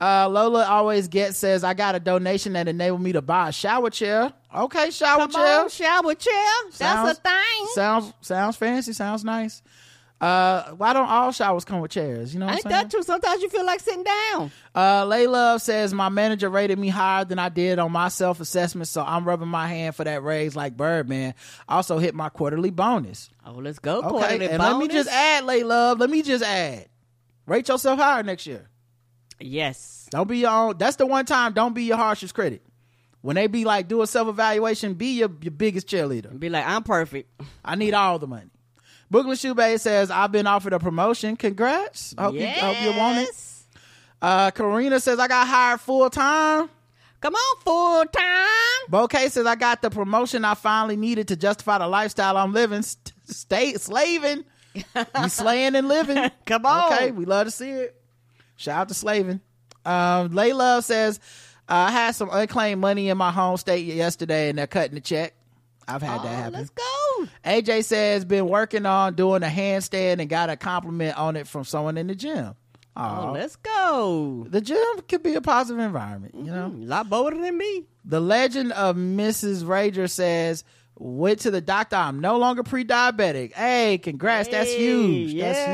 [0.00, 3.52] Uh, Lola always gets says I got a donation that enabled me to buy a
[3.52, 4.32] shower chair.
[4.56, 5.60] Okay, shower Come chair.
[5.60, 6.44] on, shower chair.
[6.78, 7.66] That's a thing.
[7.74, 8.92] Sounds sounds fancy.
[8.92, 9.60] Sounds nice.
[10.20, 12.34] Uh, why don't all showers come with chairs?
[12.34, 12.82] You know what Ain't I'm saying?
[12.84, 13.02] that true?
[13.04, 14.50] Sometimes you feel like sitting down.
[14.74, 18.88] Uh, Layla says my manager rated me higher than I did on my self assessment,
[18.88, 21.34] so I'm rubbing my hand for that raise like Birdman.
[21.68, 23.30] Also hit my quarterly bonus.
[23.46, 23.98] Oh, let's go.
[23.98, 25.98] Okay, quarterly and let me just add, Layla.
[25.98, 26.88] Let me just add.
[27.46, 28.68] Rate yourself higher next year.
[29.40, 30.08] Yes.
[30.10, 30.78] Don't be your own.
[30.78, 31.52] That's the one time.
[31.52, 32.62] Don't be your harshest critic.
[33.20, 36.38] When they be like do a self evaluation, be your, your biggest cheerleader.
[36.38, 37.30] Be like, I'm perfect.
[37.64, 38.50] I need all the money.
[39.10, 41.36] Brooklyn Shoebay says I've been offered a promotion.
[41.36, 42.14] Congrats.
[42.18, 43.30] Hope you hope you want it.
[44.20, 46.68] Uh, Karina says I got hired full time.
[47.20, 48.46] Come on, full time.
[48.88, 52.82] Bouquet says I got the promotion I finally needed to justify the lifestyle I'm living.
[52.82, 54.44] St- stay slaving.
[54.74, 54.84] you
[55.28, 56.30] slaying and living.
[56.46, 56.92] Come on.
[56.92, 58.00] Okay, we love to see it.
[58.56, 59.40] Shout out to slaving.
[59.84, 61.18] Um, Layla says
[61.68, 65.34] I had some unclaimed money in my home state yesterday, and they're cutting the check.
[65.88, 66.52] I've had that Oh, happen.
[66.52, 67.26] let's go.
[67.44, 71.64] AJ says been working on doing a handstand and got a compliment on it from
[71.64, 72.54] someone in the gym.
[72.96, 73.30] Oh, Aw.
[73.32, 74.46] let's go.
[74.48, 76.66] the gym could be a positive environment, you know.
[76.66, 77.84] A lot bolder than me.
[78.04, 79.62] The legend of Mrs.
[79.62, 80.64] Rager says,
[80.96, 81.94] went to the doctor.
[81.96, 83.52] I'm no longer pre-diabetic.
[83.52, 84.48] Hey, congrats.
[84.48, 85.38] That's huge.
[85.38, 85.68] That's huge.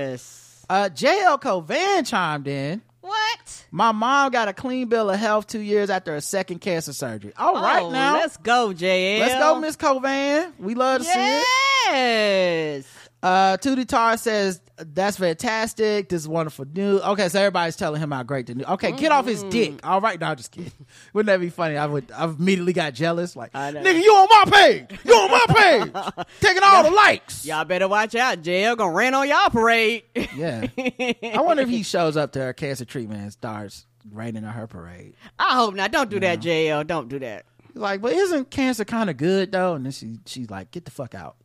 [0.00, 0.64] Yes.
[0.68, 2.80] Uh, JL Covan chimed in.
[3.00, 3.64] What?
[3.70, 7.32] My mom got a clean bill of health two years after a second cancer surgery.
[7.36, 8.14] All right Oh, now.
[8.14, 9.20] Let's go, JL.
[9.20, 10.52] Let's go, Miss Covan.
[10.58, 11.44] We love to see it.
[11.86, 12.86] Yes.
[13.22, 16.08] Uh, Tootie Tar says that's fantastic.
[16.08, 17.02] This is wonderful news.
[17.02, 18.66] Okay, so everybody's telling him how great the news.
[18.66, 19.80] Okay, get off his dick.
[19.84, 20.72] All right, no, I'm just kidding.
[21.12, 21.76] Wouldn't that be funny?
[21.76, 22.10] I would.
[22.12, 23.36] I immediately got jealous.
[23.36, 23.60] Like, know.
[23.60, 24.98] nigga, you on my page?
[25.04, 26.26] You on my page?
[26.40, 27.44] Taking all the likes.
[27.44, 28.40] Y'all better watch out.
[28.42, 30.04] JL gonna rain on y'all parade.
[30.34, 30.66] Yeah.
[30.78, 34.66] I wonder if he shows up to her cancer treatment and starts raining on her
[34.66, 35.14] parade.
[35.38, 35.92] I hope not.
[35.92, 36.86] Don't do that, JL.
[36.86, 37.44] Don't do that.
[37.74, 39.74] Like, but isn't cancer kind of good though?
[39.74, 41.36] And then she she's like, get the fuck out.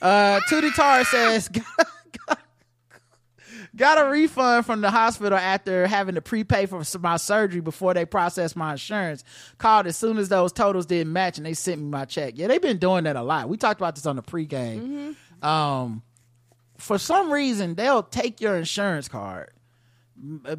[0.00, 1.48] Uh, Tootie Tar says,
[2.28, 2.38] got,
[3.76, 8.04] got a refund from the hospital after having to prepay for my surgery before they
[8.04, 9.24] processed my insurance.
[9.58, 12.34] Called as soon as those totals didn't match, and they sent me my check.
[12.36, 13.48] Yeah, they've been doing that a lot.
[13.48, 15.16] We talked about this on the pregame.
[15.42, 16.02] Um,
[16.78, 19.50] for some reason, they'll take your insurance card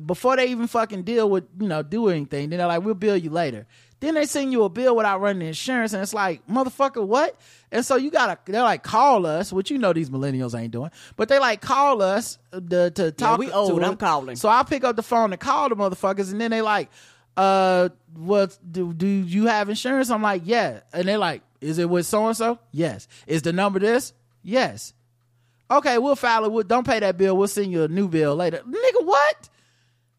[0.05, 3.15] before they even fucking deal with you know do anything then they're like we'll bill
[3.15, 3.65] you later
[4.03, 7.39] then they send you a bill without running the insurance and it's like motherfucker what
[7.71, 10.91] and so you gotta they're like call us which you know these millennials ain't doing
[11.15, 13.81] but they like call us to, to talk we to old.
[13.81, 13.91] them.
[13.91, 14.35] I'm calling.
[14.35, 16.89] so i pick up the phone and call the motherfuckers and then they like
[17.37, 21.89] uh what do, do you have insurance i'm like yeah and they're like is it
[21.89, 24.13] with so and so yes is the number this
[24.43, 24.93] yes
[25.71, 26.51] Okay, we'll file it.
[26.51, 27.35] We'll, don't pay that bill.
[27.35, 28.59] We'll send you a new bill later.
[28.59, 29.49] Nigga, what?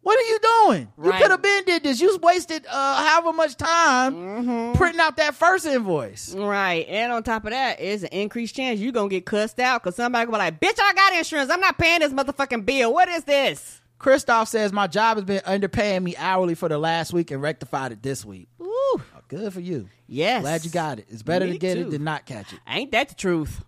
[0.05, 0.93] What are you doing?
[1.03, 2.01] You could have been did this.
[2.01, 4.73] You wasted uh, however much time Mm-hmm.
[4.77, 6.35] printing out that first invoice.
[6.35, 6.87] Right.
[6.89, 9.97] And on top of that, it's an increased chance you're gonna get cussed out because
[9.97, 11.51] somebody gonna be like, bitch, I got insurance.
[11.51, 12.93] I'm not paying this motherfucking bill.
[12.95, 13.81] What is this?
[13.99, 17.91] Christoph says my job has been underpaying me hourly for the last week and rectified
[17.93, 18.49] it this week.
[18.61, 18.67] Ooh.
[18.67, 19.89] Oh, good for you.
[20.07, 20.43] Yes.
[20.43, 21.07] Glad you got it.
[21.09, 21.81] It's better Me to get too.
[21.83, 22.61] it than not catch it.
[22.69, 23.65] Ain't that the truth?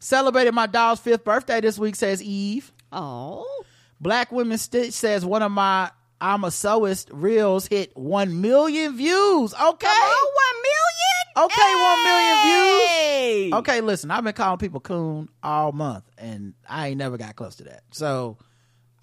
[0.00, 2.72] Celebrated my dog's fifth birthday this week, says Eve.
[2.90, 3.46] Oh.
[4.00, 5.90] Black Women Stitch says one of my
[6.20, 9.52] I'm a sewist reels hit 1 million views.
[9.52, 9.86] Okay.
[9.90, 11.52] Oh, one million?
[11.52, 13.52] Okay, one million views.
[13.54, 17.56] Okay, listen, I've been calling people coon all month, and I ain't never got close
[17.56, 17.82] to that.
[17.90, 18.38] So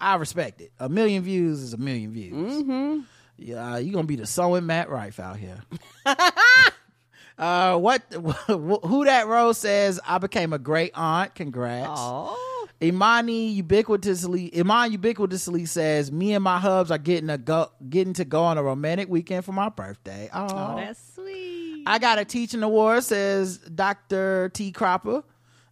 [0.00, 0.72] I respect it.
[0.80, 2.34] A million views is a million views.
[2.34, 3.00] Mm-hmm.
[3.36, 5.60] Yeah, you're gonna be the sewing Matt Rife out here.
[7.38, 8.02] uh, what?
[8.46, 11.34] Who that rose says I became a great aunt.
[11.34, 11.90] Congrats.
[11.92, 12.53] Oh.
[12.84, 18.24] Imani ubiquitously Iman ubiquitously says me and my hubs are getting a go getting to
[18.24, 20.28] go on a romantic weekend for my birthday.
[20.32, 21.84] Oh, that's sweet.
[21.86, 24.50] I got a teaching award, says Dr.
[24.50, 24.72] T.
[24.72, 25.22] Cropper.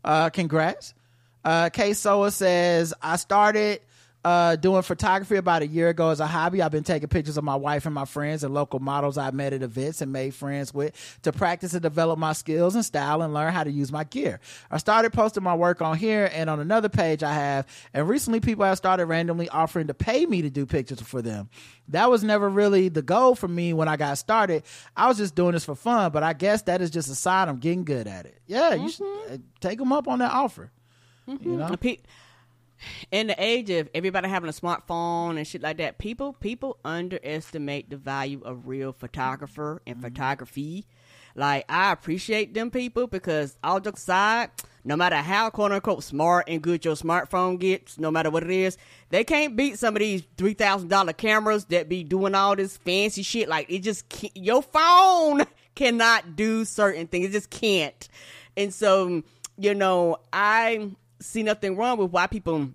[0.04, 0.94] Uh, congrats.
[1.44, 1.92] Uh, K.
[1.92, 3.80] Soa says, I started
[4.24, 6.62] uh, doing photography about a year ago as a hobby.
[6.62, 9.52] I've been taking pictures of my wife and my friends and local models I met
[9.52, 13.34] at events and made friends with to practice and develop my skills and style and
[13.34, 14.40] learn how to use my gear.
[14.70, 18.40] I started posting my work on here and on another page I have, and recently
[18.40, 21.50] people have started randomly offering to pay me to do pictures for them.
[21.88, 24.62] That was never really the goal for me when I got started.
[24.96, 27.48] I was just doing this for fun, but I guess that is just a sign
[27.48, 28.40] I'm getting good at it.
[28.46, 30.70] Yeah, you should uh, take them up on that offer.
[31.26, 31.68] You know?
[33.10, 37.90] In the age of everybody having a smartphone and shit like that, people people underestimate
[37.90, 40.04] the value of real photographer and mm-hmm.
[40.04, 40.86] photography.
[41.34, 44.50] Like I appreciate them people because all jokes aside,
[44.84, 48.50] no matter how quote unquote smart and good your smartphone gets, no matter what it
[48.50, 48.76] is,
[49.10, 52.76] they can't beat some of these three thousand dollar cameras that be doing all this
[52.76, 53.48] fancy shit.
[53.48, 55.44] Like it just can't, your phone
[55.74, 57.26] cannot do certain things.
[57.26, 58.08] It just can't.
[58.56, 59.22] And so
[59.58, 60.90] you know, I
[61.22, 62.70] see nothing wrong with why people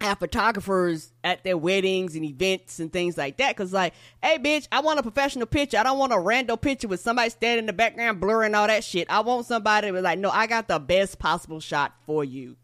[0.00, 3.54] have photographers at their weddings and events and things like that.
[3.56, 3.92] Cause like,
[4.22, 5.76] hey bitch, I want a professional picture.
[5.76, 8.82] I don't want a random picture with somebody standing in the background blurring all that
[8.82, 9.10] shit.
[9.10, 12.56] I want somebody to be like, no, I got the best possible shot for you.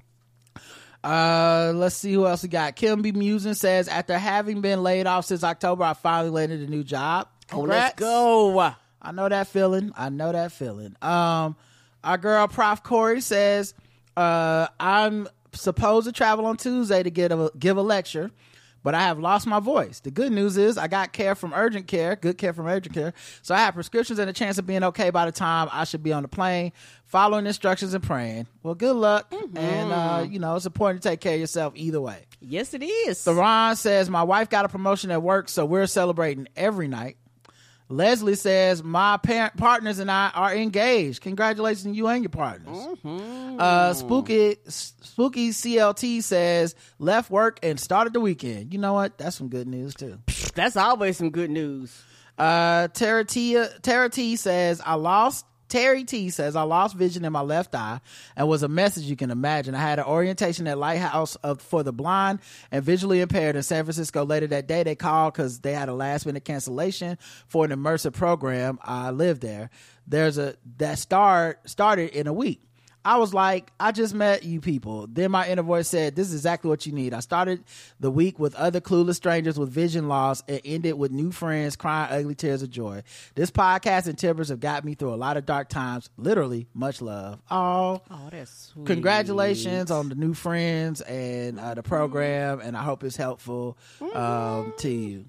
[1.05, 2.75] Uh, let's see who else we got.
[2.75, 3.13] Kim B.
[3.13, 7.29] Musin says, after having been laid off since October, I finally landed a new job.
[7.53, 8.59] Oh, let's go.
[9.01, 9.93] I know that feeling.
[9.97, 10.97] I know that feeling.
[11.01, 11.55] Um,
[12.03, 13.75] our girl Prof Corey says,
[14.17, 18.31] uh, I'm supposed to travel on Tuesday to get a, give a lecture,
[18.83, 20.01] but I have lost my voice.
[20.01, 23.15] The good news is I got care from urgent care, good care from urgent care.
[23.43, 26.03] So I have prescriptions and a chance of being okay by the time I should
[26.03, 26.73] be on the plane,
[27.05, 28.47] following instructions and praying.
[28.63, 29.33] Well, good luck.
[29.57, 32.27] And, uh, you know, it's important to take care of yourself either way.
[32.41, 33.23] Yes, it is.
[33.25, 37.17] Theron says, My wife got a promotion at work, so we're celebrating every night.
[37.89, 41.23] Leslie says, My parent partners and I are engaged.
[41.23, 42.77] Congratulations, you and your partners.
[43.59, 48.73] Uh, Spooky Spooky CLT says, Left work and started the weekend.
[48.73, 49.19] You know what?
[49.19, 50.19] That's some good news, too.
[50.55, 52.03] That's always some good news.
[52.37, 55.47] Uh, Tara T, Tara T says, I lost.
[55.69, 58.01] Terry T says, I lost vision in my left eye
[58.37, 59.75] and was a message you can imagine.
[59.75, 62.41] I had an orientation at Lighthouse of, for the blind
[62.71, 64.83] and visually impaired in San Francisco later that day.
[64.83, 67.19] They called because they had a last minute cancellation
[67.49, 68.79] for an immersive program.
[68.83, 69.71] I lived there.
[70.07, 72.63] There's a, that start, started in a week.
[73.07, 75.07] I was like, I just met you people.
[75.07, 77.15] Then my inner voice said, This is exactly what you need.
[77.15, 77.63] I started
[78.01, 82.13] the week with other clueless strangers with vision loss and ended with new friends crying
[82.13, 83.03] ugly tears of joy.
[83.37, 86.11] This podcast and Timbers have got me through a lot of dark times.
[86.17, 87.39] Literally, much love.
[87.49, 88.87] Oh, Oh, that's sweet.
[88.87, 93.79] congratulations on the new friends and uh, the program, and I hope it's helpful
[94.15, 95.27] um, to you.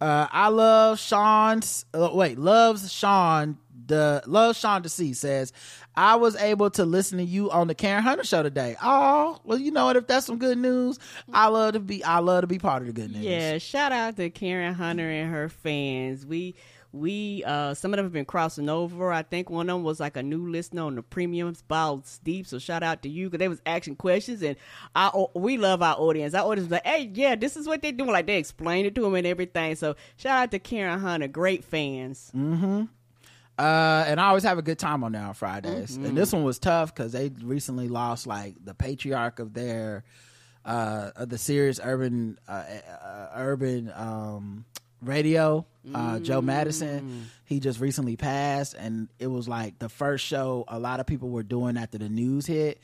[0.00, 1.84] Uh, I love Sean's.
[1.94, 3.58] Uh, wait, loves Sean.
[3.92, 5.52] The loves Sean to says,
[5.94, 8.74] I was able to listen to you on the Karen Hunter show today.
[8.82, 9.96] Oh, well, you know what?
[9.96, 10.98] If that's some good news,
[11.30, 12.02] I love to be.
[12.02, 13.22] I love to be part of the good news.
[13.22, 16.24] Yeah, shout out to Karen Hunter and her fans.
[16.24, 16.54] We
[16.92, 19.12] we uh some of them have been crossing over.
[19.12, 22.46] I think one of them was like a new listener on the premium Bob Steep.
[22.46, 24.56] So shout out to you because they was asking questions and
[24.94, 26.32] I we love our audience.
[26.32, 28.10] Our audience was like, hey, yeah, this is what they doing.
[28.10, 29.74] Like they explained it to them and everything.
[29.74, 32.30] So shout out to Karen Hunter, great fans.
[33.58, 35.96] Uh, and I always have a good time on there on Fridays.
[35.96, 40.04] And this one was tough because they recently lost like the patriarch of their
[40.64, 44.64] uh of the Sirius urban uh, uh urban um
[45.02, 47.28] radio uh joe madison.
[47.44, 51.30] He just recently passed and it was like the first show a lot of people
[51.30, 52.80] were doing after the news hit.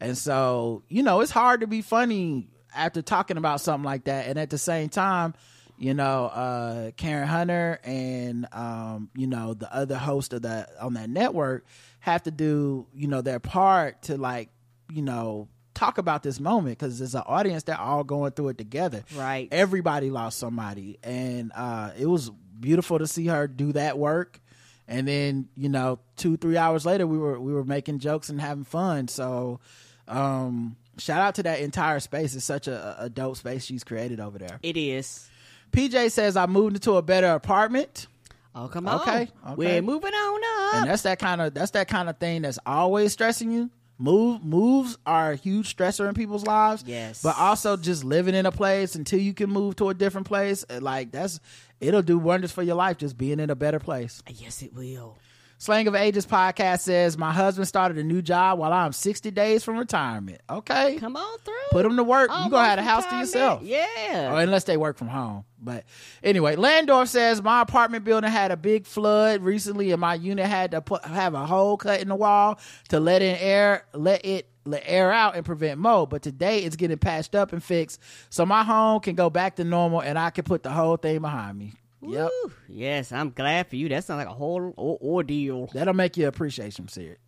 [0.00, 4.26] And so you know it's hard to be funny after talking about something like that.
[4.26, 5.34] And at the same time
[5.80, 10.92] you know uh karen hunter and um you know the other host of that on
[10.94, 11.64] that network
[12.00, 14.50] have to do you know their part to like
[14.92, 18.58] you know talk about this moment because it's an audience they're all going through it
[18.58, 19.02] together.
[19.16, 19.48] Right.
[19.50, 20.98] everybody lost somebody.
[21.02, 22.30] And uh it was
[22.60, 24.40] beautiful to see her do that work.
[24.86, 28.38] And then you know two three hours later we were we were making jokes and
[28.38, 29.08] having fun.
[29.08, 29.60] So
[30.06, 32.34] um shout out to that entire space.
[32.34, 34.58] It's such a, a dope space she's created over there.
[34.62, 35.30] It is.
[35.70, 38.06] Pj says i moved into a better apartment
[38.52, 39.00] Oh come on.
[39.02, 39.54] Okay, okay.
[39.54, 40.40] We're moving on
[40.74, 40.74] up.
[40.82, 44.42] and that's that kind of that's that kind of thing that's always stressing you move
[44.42, 47.22] moves are a huge stressor in people's lives Yes.
[47.22, 50.64] but also just living in a place until you can move to a different place
[50.68, 51.38] uh, like that's
[51.80, 55.16] it'll do wonders for your life just being in a better place yes, it will.
[55.60, 59.62] Slang of ages podcast says my husband started a new job while i'm 60 days
[59.62, 61.54] from retirement okay Come on through.
[61.70, 64.32] put them to work you gonna have a house to yourself Yeah.
[64.32, 65.44] or unless they work from home.
[65.62, 65.84] But
[66.22, 70.70] anyway, Landorf says my apartment building had a big flood recently, and my unit had
[70.70, 72.58] to put have a hole cut in the wall
[72.88, 76.08] to let in air, let it let air out and prevent mold.
[76.08, 78.00] But today it's getting patched up and fixed,
[78.30, 81.20] so my home can go back to normal, and I can put the whole thing
[81.20, 81.74] behind me.
[82.02, 82.52] Yep, Woo.
[82.68, 83.88] Yes, I'm glad for you.
[83.90, 85.66] That sounds like a whole o- ordeal.
[85.74, 87.18] that'll make you appreciate some Sid.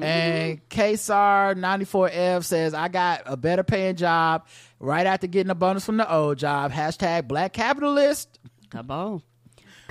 [0.00, 4.46] And KSAR 94F says, I got a better paying job
[4.78, 6.70] right after getting a bonus from the old job.
[6.70, 8.38] Hashtag black capitalist.
[8.70, 9.22] Come on.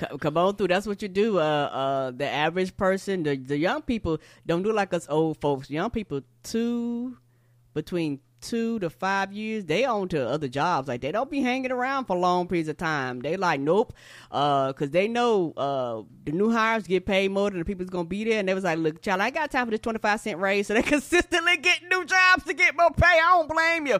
[0.00, 0.68] C- Come on through.
[0.68, 1.38] That's what you do.
[1.38, 5.68] Uh, uh, the average person, the the young people don't do like us old folks.
[5.68, 7.18] Young people, two
[7.74, 10.88] between two to five years, they on to other jobs.
[10.88, 13.20] Like they don't be hanging around for long periods of time.
[13.20, 13.92] They like nope,
[14.30, 18.04] uh, cause they know uh the new hires get paid more than the people's gonna
[18.04, 18.40] be there.
[18.40, 20.38] And they was like, look, child, I ain't got time for this twenty five cent
[20.38, 20.66] raise.
[20.66, 23.06] So they consistently get new jobs to get more pay.
[23.06, 23.98] I don't blame you.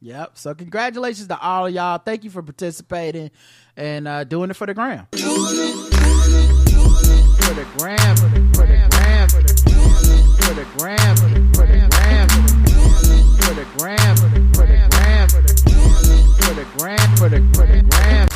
[0.00, 0.32] Yep.
[0.36, 1.98] So congratulations to all of y'all.
[1.98, 3.30] Thank you for participating
[3.76, 5.06] and uh, doing it for the gram.
[5.12, 5.18] For
[7.54, 8.16] the gram.
[8.16, 8.52] For the gram.
[8.52, 9.28] For the gram.
[9.28, 9.54] For the
[10.76, 11.16] gram.
[11.16, 11.41] For the gram.
[13.42, 14.16] For the gram.
[14.16, 14.52] For the gram.
[14.54, 15.28] For the gram.
[15.28, 17.16] For the gram.
[17.16, 18.28] For the for the gram.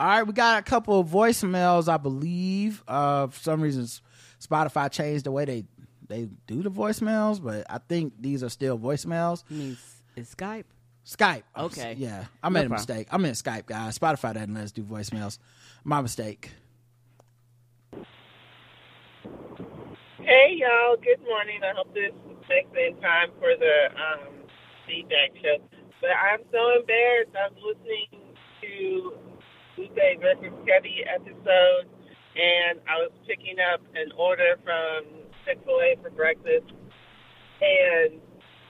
[0.00, 2.82] All right, we got a couple of voicemails, I believe.
[2.88, 3.86] Uh, for some reason,
[4.40, 5.64] Spotify changed the way they
[6.08, 9.44] they do the voicemails, but I think these are still voicemails.
[9.50, 9.78] I mean,
[10.16, 10.64] it's Skype.
[11.06, 11.42] Skype.
[11.56, 11.94] Okay.
[11.98, 12.80] Yeah, I made a problem.
[12.80, 13.08] mistake.
[13.10, 13.98] I meant Skype, guys.
[13.98, 15.38] Spotify doesn't let us do voicemails.
[15.84, 16.50] My mistake.
[20.18, 21.60] Hey y'all, good morning.
[21.64, 22.12] I hope this
[22.48, 24.42] makes in time for the um,
[24.86, 25.58] feedback show.
[26.00, 27.34] But I'm so embarrassed.
[27.36, 29.14] I was listening to
[29.76, 31.86] Tuesday versus Kevy episode,
[32.34, 35.06] and I was picking up an order from
[35.44, 36.66] Chick Fil A for breakfast.
[37.62, 38.18] And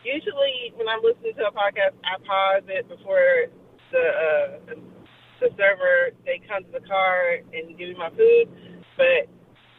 [0.05, 3.49] usually, when I'm listening to a podcast, I pause it before
[3.91, 4.75] the uh,
[5.41, 8.47] the server they come to the car and give me my food.
[8.97, 9.27] But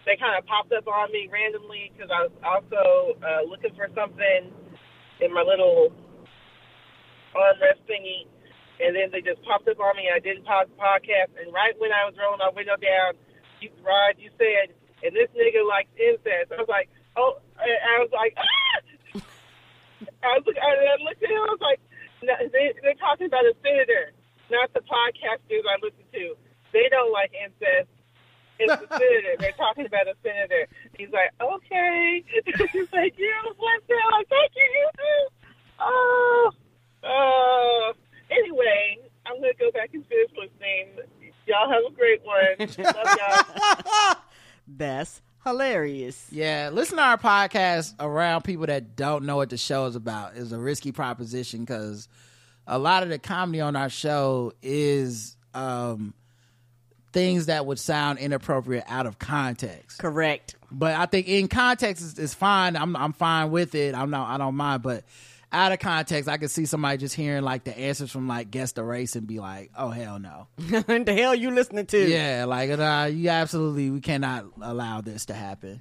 [0.05, 3.87] they kind of popped up on me randomly because I was also uh, looking for
[3.95, 4.51] something
[5.23, 5.95] in my little
[7.31, 8.27] armrest thingy,
[8.83, 10.11] and then they just popped up on me.
[10.11, 13.15] I didn't pause the podcast, and right when I was rolling my window down,
[13.63, 17.95] you, Rod, you said, "And this nigga likes incest." I was like, "Oh," and I
[18.03, 18.77] was like, "Ah!"
[20.23, 21.39] I was, I looked at him.
[21.39, 21.79] I was like,
[22.51, 24.11] they, "They're talking about a senator,
[24.51, 26.35] not the podcasters I listen to.
[26.75, 27.87] They don't like incest."
[28.59, 29.35] It's a senator.
[29.39, 30.67] They're talking about a senator.
[30.97, 32.23] He's like, okay.
[32.71, 34.09] He's like, you what's that?
[34.11, 35.35] Like, thank you, you too.
[35.79, 36.51] Oh,
[37.03, 37.93] uh,
[38.31, 41.33] anyway, I'm gonna go back and finish listening.
[41.45, 42.85] Y'all have a great one.
[42.95, 44.15] Love y'all.
[44.67, 46.27] That's hilarious.
[46.31, 50.35] Yeah, listen to our podcast around people that don't know what the show is about
[50.35, 52.07] is a risky proposition because
[52.65, 56.13] a lot of the comedy on our show is um,
[57.13, 59.99] things that would sound inappropriate out of context.
[59.99, 60.55] Correct.
[60.71, 62.75] But I think in context is, is fine.
[62.75, 63.95] I'm I'm fine with it.
[63.95, 64.81] I'm not I don't mind.
[64.81, 65.05] But
[65.51, 68.71] out of context, I could see somebody just hearing like the answers from like guess
[68.71, 70.47] the race and be like, oh hell no.
[70.57, 72.09] the hell you listening to?
[72.09, 75.79] Yeah, like uh, you absolutely we cannot allow this to happen.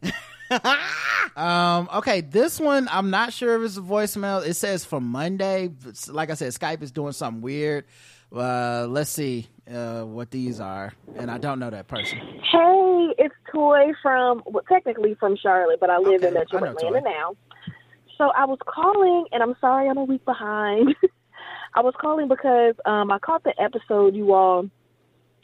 [1.36, 4.46] um, okay, this one I'm not sure if it's a voicemail.
[4.46, 5.70] It says from Monday.
[6.08, 7.86] Like I said, Skype is doing something weird.
[8.34, 12.18] Uh, let's see uh, what these are, and I don't know that person.
[12.18, 17.00] Hey, it's Toy from, well, technically from Charlotte, but I live Okay, in Metro Atlanta
[17.00, 17.10] Toy.
[17.10, 17.36] now.
[18.16, 20.94] So I was calling, and I'm sorry I'm a week behind.
[21.74, 24.68] I was calling because um, I caught the episode you all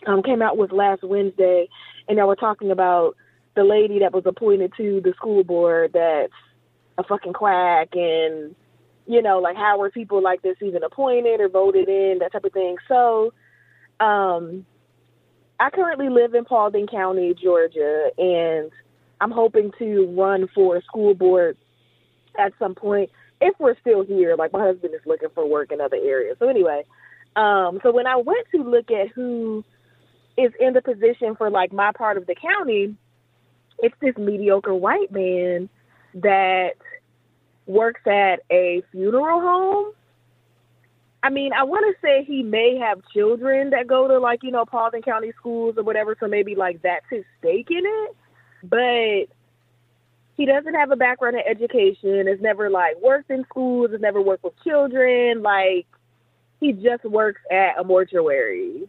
[0.06, 1.68] um, came out with last Wednesday,
[2.08, 3.16] and y'all were talking about
[3.56, 6.32] the lady that was appointed to the school board that's
[6.96, 8.54] a fucking quack and
[9.08, 12.44] you know like how were people like this even appointed or voted in that type
[12.44, 12.76] of thing.
[12.86, 13.32] So
[14.00, 14.64] um
[15.58, 18.70] i currently live in paulding county georgia and
[19.20, 21.56] i'm hoping to run for a school board
[22.38, 23.10] at some point
[23.40, 24.36] if we're still here.
[24.36, 26.36] Like my husband is looking for work in other areas.
[26.38, 26.84] So anyway
[27.36, 29.64] um so when i went to look at who
[30.36, 32.96] is in the position for like my part of the county
[33.78, 35.68] it's this mediocre white man
[36.14, 36.72] that
[37.68, 39.92] works at a funeral home.
[41.22, 44.50] I mean, I want to say he may have children that go to like, you
[44.50, 48.16] know, Paulding County schools or whatever, so maybe like that's his stake in it.
[48.62, 49.34] But
[50.36, 54.22] he doesn't have a background in education, has never like worked in schools, has never
[54.22, 55.86] worked with children, like
[56.60, 58.88] he just works at a mortuary.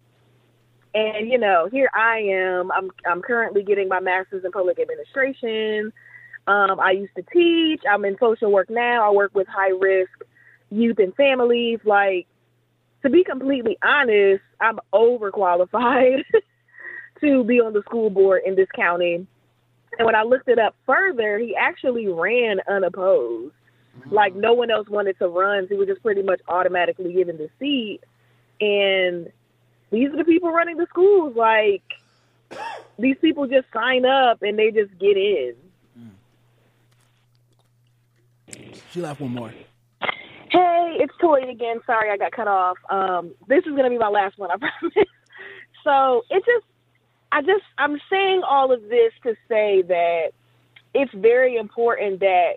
[0.93, 2.71] And you know, here I am.
[2.71, 5.91] I'm I'm currently getting my master's in public administration.
[6.49, 7.83] Um, I used to teach.
[7.87, 9.07] I'm in social work now.
[9.07, 10.09] I work with high risk
[10.71, 11.79] youth and families.
[11.85, 12.27] Like
[13.03, 16.23] to be completely honest, I'm overqualified
[17.21, 19.27] to be on the school board in this county.
[19.97, 23.53] And when I looked it up further, he actually ran unopposed.
[24.09, 25.65] Like no one else wanted to run.
[25.65, 27.99] So he was just pretty much automatically given the seat.
[28.59, 29.31] And
[29.91, 31.35] these are the people running the schools.
[31.35, 31.83] Like
[32.97, 35.55] these people just sign up and they just get in.
[38.91, 39.53] She left one more.
[40.51, 41.79] Hey, it's Toy again.
[41.85, 42.77] Sorry I got cut off.
[42.89, 45.07] Um, this is gonna be my last one, I promise.
[45.83, 46.65] So it just,
[47.31, 50.31] I just, I'm saying all of this to say that
[50.93, 52.53] it's very important that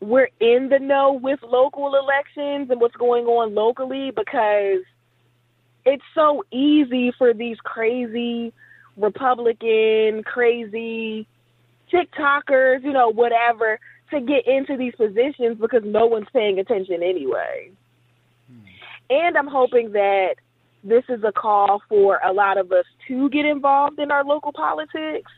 [0.00, 4.82] we're in the know with local elections and what's going on locally because
[5.84, 8.52] it's so easy for these crazy
[8.96, 11.26] Republican, crazy
[11.92, 13.78] TikTokers, you know, whatever,
[14.14, 17.70] to get into these positions because no one's paying attention anyway.
[19.10, 20.36] And I'm hoping that
[20.82, 24.52] this is a call for a lot of us to get involved in our local
[24.52, 25.30] politics.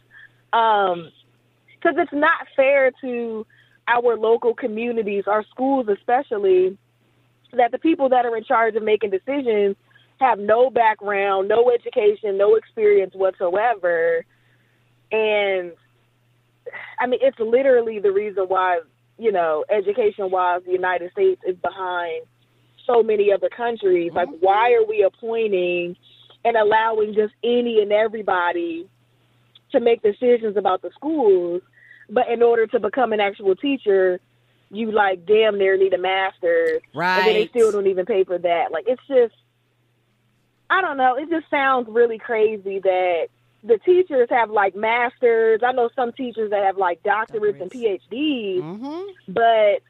[0.50, 3.46] Because um, it's not fair to
[3.88, 6.76] our local communities, our schools especially,
[7.52, 9.76] that the people that are in charge of making decisions
[10.18, 14.24] have no background, no education, no experience whatsoever.
[15.12, 15.72] And
[16.98, 18.80] I mean, it's literally the reason why,
[19.18, 22.24] you know, education wise, the United States is behind
[22.86, 24.12] so many other countries.
[24.14, 24.44] Like, Mm-hmm.
[24.44, 25.96] why are we appointing
[26.44, 28.86] and allowing just any and everybody
[29.72, 31.62] to make decisions about the schools?
[32.08, 34.20] But in order to become an actual teacher,
[34.70, 37.18] you like damn near need a master's, Right.
[37.18, 38.70] and then they still don't even pay for that.
[38.72, 39.34] Like, it's just,
[40.70, 41.16] I don't know.
[41.16, 43.28] It just sounds really crazy that
[43.62, 45.60] the teachers have like masters.
[45.64, 49.82] I know some teachers that have like doctorates and PhDs, hmm but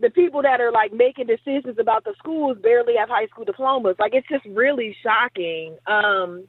[0.00, 3.96] the people that are like making decisions about the schools barely have high school diplomas.
[3.98, 5.76] Like it's just really shocking.
[5.86, 6.44] Um,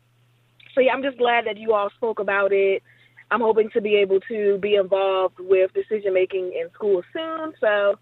[0.74, 2.82] so yeah, I'm just glad that you all spoke about it.
[3.32, 7.54] I'm hoping to be able to be involved with decision making in schools soon.
[7.60, 7.96] So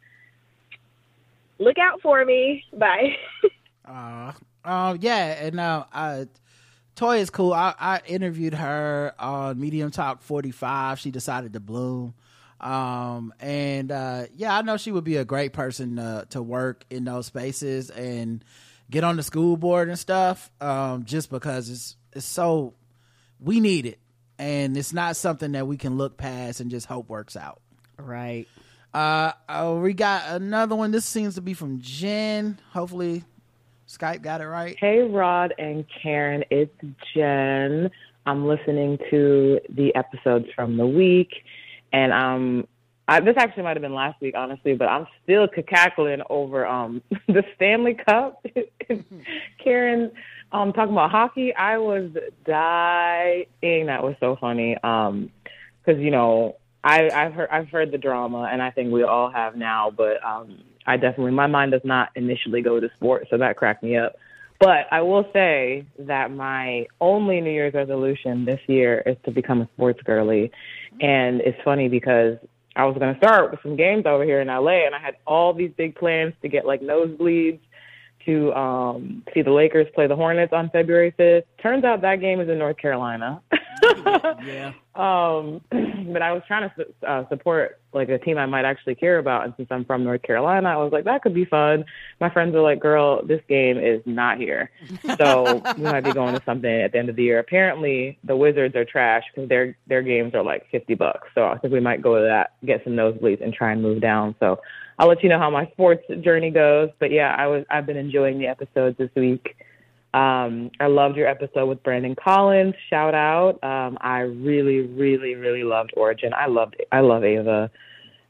[1.59, 2.63] look out for me.
[2.73, 3.15] Bye.
[3.85, 4.31] Uh,
[4.63, 6.25] uh, yeah, and uh, uh,
[6.99, 7.53] Toy is cool.
[7.53, 10.99] I, I interviewed her on Medium Talk 45.
[10.99, 12.13] She decided to bloom.
[12.59, 16.83] Um, and uh, yeah, I know she would be a great person uh, to work
[16.89, 18.43] in those spaces and
[18.91, 20.51] get on the school board and stuff.
[20.59, 22.73] Um, just because it's it's so
[23.39, 23.99] we need it,
[24.37, 27.61] and it's not something that we can look past and just hope works out.
[27.97, 28.45] Right.
[28.93, 30.91] Uh, uh, we got another one.
[30.91, 32.59] This seems to be from Jen.
[32.73, 33.23] Hopefully,
[33.89, 34.77] Skype got it right.
[34.79, 36.71] Hey, Rod and Karen, it's
[37.15, 37.89] Jen.
[38.23, 41.31] I'm listening to the episodes from the week,
[41.91, 42.67] and um,
[43.07, 47.01] I, this actually might have been last week, honestly, but I'm still cackling over um
[47.27, 48.45] the Stanley Cup.
[49.63, 50.11] Karen,
[50.51, 52.11] um, talking about hockey, I was
[52.45, 53.87] dying.
[53.87, 54.77] That was so funny.
[54.83, 55.31] Um,
[55.83, 59.31] because you know I, I've heard I've heard the drama, and I think we all
[59.31, 59.89] have now.
[59.89, 63.83] But um, I definitely my mind does not initially go to sports, so that cracked
[63.83, 64.15] me up.
[64.59, 69.61] But I will say that my only New Year's resolution this year is to become
[69.61, 70.51] a sports girly,
[70.99, 72.37] and it's funny because
[72.75, 75.15] I was going to start with some games over here in LA, and I had
[75.25, 77.59] all these big plans to get like nosebleeds
[78.25, 81.43] to um see the Lakers play the Hornets on February 5th.
[81.61, 83.41] Turns out that game is in North Carolina.
[84.43, 84.73] Yeah.
[84.95, 85.61] Um,
[86.11, 89.45] but I was trying to uh, support like a team I might actually care about,
[89.45, 91.85] and since I'm from North Carolina, I was like, that could be fun.
[92.19, 94.69] My friends are like, "Girl, this game is not here,
[95.17, 98.35] so we might be going to something at the end of the year." Apparently, the
[98.35, 101.27] Wizards are trash because their their games are like fifty bucks.
[101.35, 104.01] So I think we might go to that, get some nosebleeds, and try and move
[104.01, 104.35] down.
[104.39, 104.59] So
[104.97, 106.89] I'll let you know how my sports journey goes.
[106.99, 109.55] But yeah, I was I've been enjoying the episodes this week.
[110.13, 112.73] Um, I loved your episode with Brandon Collins.
[112.89, 113.63] Shout out.
[113.63, 116.33] Um, I really, really, really loved Origin.
[116.35, 117.69] I loved I love Ava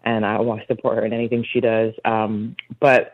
[0.03, 1.93] and I want to support her in anything she does.
[2.03, 3.13] Um, but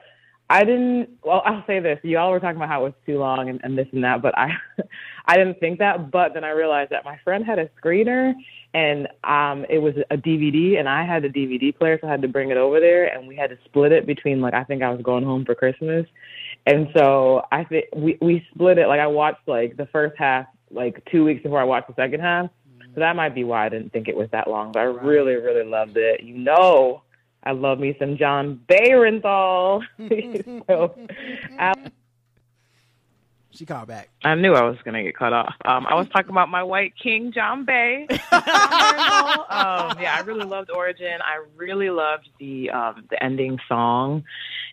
[0.50, 2.00] I didn't well, I'll say this.
[2.04, 4.38] Y'all were talking about how it was too long and, and this and that, but
[4.38, 4.50] I
[5.26, 8.34] I didn't think that, but then I realized that my friend had a screener
[8.74, 12.22] and um it was a DVD and I had a DVD player so I had
[12.24, 14.84] to bring it over there and we had to split it between like I think
[14.84, 16.06] I was going home for Christmas
[16.66, 18.88] and so I think we we split it.
[18.88, 22.22] Like I watched like the first half like two weeks before I watched the second
[22.22, 22.46] half.
[22.46, 22.94] Mm-hmm.
[22.96, 24.72] So that might be why I didn't think it was that long.
[24.72, 26.24] But I really, really loved it.
[26.24, 27.04] You know,
[27.44, 29.84] I love me some Jon Bernthal.
[30.68, 30.96] so
[31.60, 31.74] I,
[33.56, 34.10] She called back.
[34.24, 35.56] I knew I was gonna get cut off.
[35.64, 38.08] Um, I was talking about my white king, John Bay.
[39.56, 41.20] Um, yeah, I really loved Origin.
[41.22, 44.24] I really loved the um, the ending song,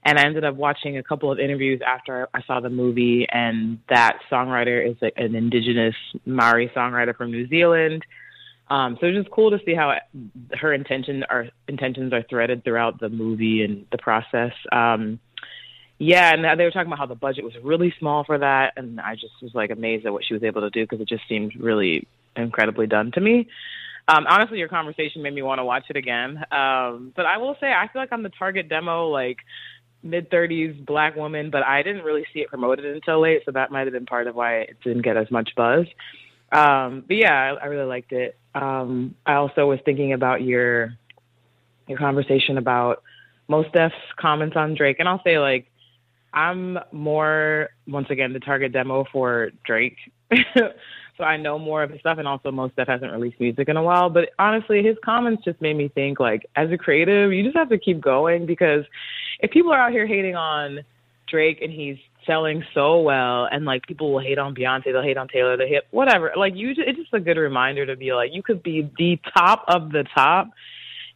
[0.03, 3.27] and I ended up watching a couple of interviews after I saw the movie.
[3.31, 5.95] And that songwriter is like an indigenous
[6.27, 8.05] Maori songwriter from New Zealand.
[8.69, 9.95] Um, so it's just cool to see how
[10.59, 14.53] her intention are intentions are threaded throughout the movie and the process.
[14.73, 15.21] Um,
[16.05, 19.01] yeah, and they were talking about how the budget was really small for that, and
[19.01, 21.23] I just was like amazed at what she was able to do because it just
[21.29, 23.47] seemed really incredibly done to me.
[24.09, 26.39] Um, honestly, your conversation made me want to watch it again.
[26.51, 29.37] Um, but I will say, I feel like I'm the target demo, like
[30.03, 33.71] mid 30s black woman, but I didn't really see it promoted until late, so that
[33.71, 35.87] might have been part of why it didn't get as much buzz.
[36.51, 38.37] Um, but yeah, I, I really liked it.
[38.57, 40.95] Um, I also was thinking about your
[41.87, 43.05] your conversation about
[43.47, 45.69] Mos Def's comments on Drake, and I'll say like
[46.35, 49.97] I'm more once again the target demo for Drake.
[50.55, 53.77] so I know more of his stuff and also Mos Def hasn't released music in
[53.77, 54.09] a while.
[54.09, 57.69] But honestly, his comments just made me think like as a creative, you just have
[57.69, 58.85] to keep going because
[59.41, 60.81] if people are out here hating on
[61.29, 61.97] Drake and he's
[62.27, 65.69] selling so well and like people will hate on Beyonce, they'll hate on Taylor, they
[65.69, 66.33] hit whatever.
[66.37, 69.65] Like you it's just a good reminder to be like you could be the top
[69.69, 70.49] of the top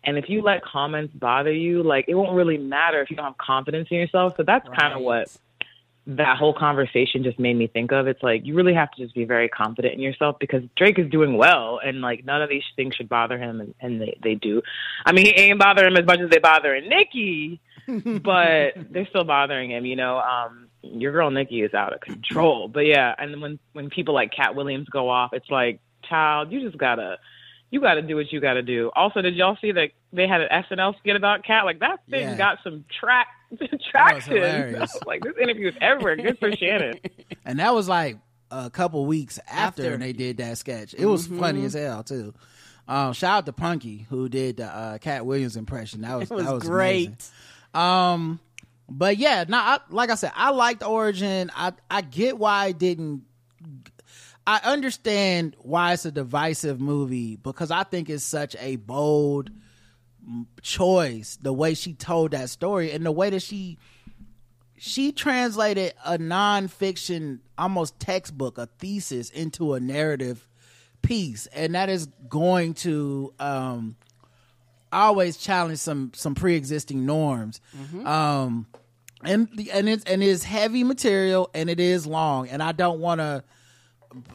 [0.07, 3.27] and if you let comments bother you, like it won't really matter if you don't
[3.27, 4.35] have confidence in yourself.
[4.37, 5.29] So that's kind of what
[6.07, 8.07] that whole conversation just made me think of.
[8.07, 11.11] It's like you really have to just be very confident in yourself because Drake is
[11.11, 14.35] doing well and like none of these things should bother him and, and they, they
[14.37, 14.63] do.
[15.05, 19.25] I mean, he ain't bothering him as much as they bother Nicki, but they're still
[19.25, 20.19] bothering him, you know.
[20.19, 22.69] Um your girl Nicki is out of control.
[22.69, 26.61] But yeah, and when when people like Katt Williams go off, it's like, child, you
[26.61, 27.19] just gotta
[27.71, 28.91] you got to do what you got to do.
[28.95, 31.65] Also, did y'all see that they had an SNL skit about Katt?
[31.65, 32.37] Like that thing Yeah.
[32.37, 33.27] got some track
[33.91, 34.37] traction.
[34.37, 34.97] hilarious.
[35.07, 36.17] like this interview is everywhere.
[36.17, 36.99] Good for Shannon.
[37.45, 38.19] and that was like
[38.51, 39.97] a couple weeks after, After.
[39.97, 40.95] they did that sketch.
[40.97, 41.67] It was funny Mm-hmm.
[41.67, 42.35] as hell too.
[42.89, 46.03] Um, shout out to Punky who did the uh, Katt Williams impression.
[46.03, 47.11] That was was, that was great.
[47.75, 48.39] Um,
[48.89, 51.51] but yeah, no, I, like I said, I liked Origin.
[51.57, 53.23] I I get why I didn't.
[54.47, 59.51] I understand why it's a divisive movie because I think it's such a bold
[60.63, 63.79] choice the way she told that story and the way that she
[64.79, 70.47] she translated a nonfiction almost textbook a thesis into a narrative
[71.03, 71.47] piece.
[71.47, 73.97] And that is going to um
[74.93, 77.61] always challenge some some pre-existing norms.
[78.05, 78.67] Um
[79.25, 83.01] and the- and it's and it's heavy material and it is long and i don't
[83.01, 83.43] want to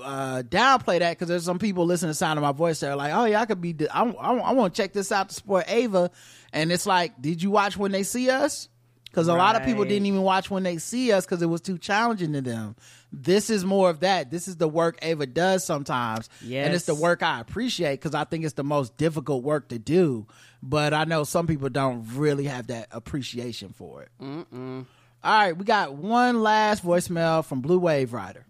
[0.03, 2.95] uh, downplay that because there's some people listening to sound of my voice that are
[2.95, 5.35] like, oh yeah, I could be, I, I, I want to check this out to
[5.35, 6.11] support Ava,
[6.53, 8.67] and it's like, did you watch when they see us?
[9.05, 11.59] Because a lot of people didn't even watch when they see us because it was
[11.59, 12.77] too challenging to them.
[13.11, 14.31] This is more of that.
[14.31, 16.29] This is the work Ava does sometimes,
[16.65, 19.77] and it's the work I appreciate because I think it's the most difficult work to
[19.79, 20.27] do.
[20.63, 24.09] But I know some people don't really have that appreciation for it.
[24.21, 24.85] All
[25.23, 28.45] right, we got one last voicemail from Blue Wave Rider.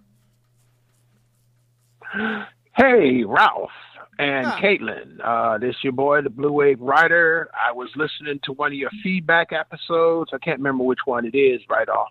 [2.76, 3.72] Hey, Ralph
[4.20, 5.20] and Caitlin.
[5.24, 7.50] Uh, this your boy, the Blue Wave Rider.
[7.54, 10.32] I was listening to one of your feedback episodes.
[10.34, 12.10] I can't remember which one it is right off.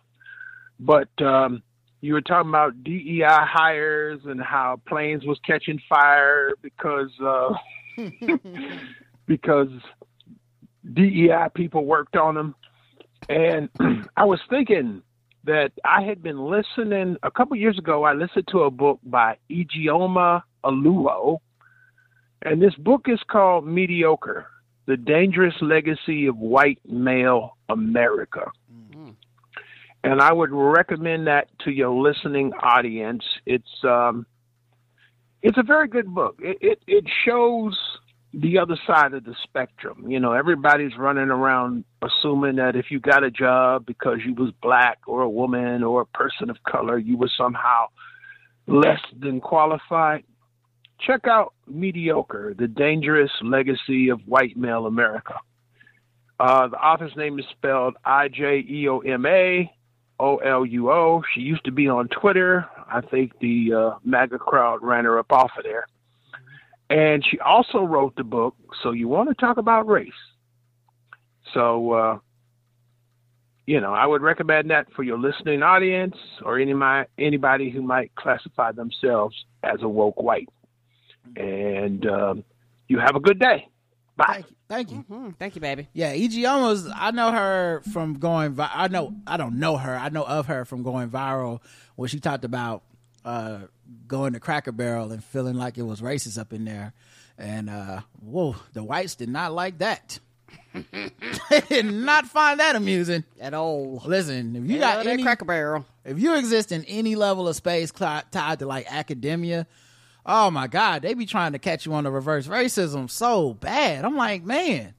[0.79, 1.63] But um,
[2.01, 7.55] you were talking about DEI hires and how planes was catching fire because uh,
[9.27, 9.69] because
[10.95, 12.55] DEI people worked on them.
[13.29, 13.69] And
[14.17, 15.03] I was thinking
[15.45, 18.05] that I had been listening a couple years ago.
[18.05, 21.39] I listened to a book by Ijeoma Oluo,
[22.43, 24.47] and this book is called Mediocre:
[24.87, 28.51] The Dangerous Legacy of White Male America.
[30.03, 33.23] And I would recommend that to your listening audience.
[33.45, 34.25] It's um,
[35.43, 36.37] it's a very good book.
[36.41, 37.79] It, it it shows
[38.33, 40.09] the other side of the spectrum.
[40.09, 44.53] You know, everybody's running around assuming that if you got a job because you was
[44.63, 47.87] black or a woman or a person of color, you were somehow
[48.67, 50.25] less than qualified.
[51.01, 55.35] Check out Mediocre, the dangerous legacy of white male America.
[56.39, 59.71] Uh, the author's name is spelled I J E O M A
[60.19, 61.23] O L U O.
[61.35, 62.67] She used to be on Twitter.
[62.91, 65.87] I think the uh, MAGA crowd ran her up off of there.
[66.91, 70.11] And she also wrote the book, So You Want to Talk About Race.
[71.55, 72.19] So, uh,
[73.65, 77.83] you know, I would recommend that for your listening audience or any my, anybody who
[77.83, 80.49] might classify themselves as a woke white.
[81.37, 82.45] And um,
[82.89, 83.69] you have a good day.
[84.17, 84.27] Bye.
[84.27, 84.57] Thank you.
[84.69, 84.97] Thank you.
[84.99, 85.89] Hmm, thank you, baby.
[85.93, 86.45] Yeah, E.G.
[86.47, 86.89] almost.
[86.95, 88.53] I know her from going.
[88.53, 89.15] Vi- I know.
[89.27, 89.97] I don't know her.
[89.97, 91.61] I know of her from going viral
[91.97, 92.83] when she talked about
[93.25, 93.61] uh,
[94.07, 96.93] going to Cracker Barrel and feeling like it was racist up in there.
[97.39, 100.19] And uh, whoa, the whites did not like that.
[101.51, 104.03] they did not find that amusing At all.
[104.05, 105.85] Listen, if you You got any, Cracker Barrel.
[106.05, 109.67] if you exist in any level of space cli- tied to like academia,
[110.27, 114.05] oh my god, they be trying to catch you on the reverse racism so bad.
[114.05, 114.95] I'm like, man,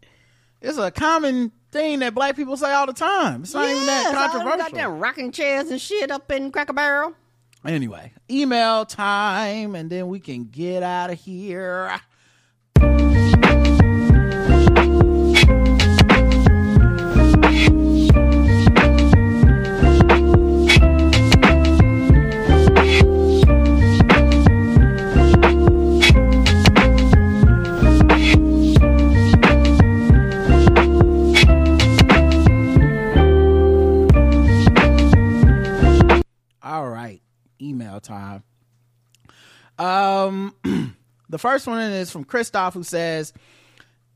[0.61, 3.43] it's a common thing that black people say all the time.
[3.43, 4.57] It's not even that controversial.
[4.57, 7.13] Got them rocking chairs and shit up in Cracker Barrel.
[7.65, 11.99] Anyway, email time, and then we can get out of here.
[39.77, 40.55] Um,
[41.29, 43.33] the first one is from Christoph, who says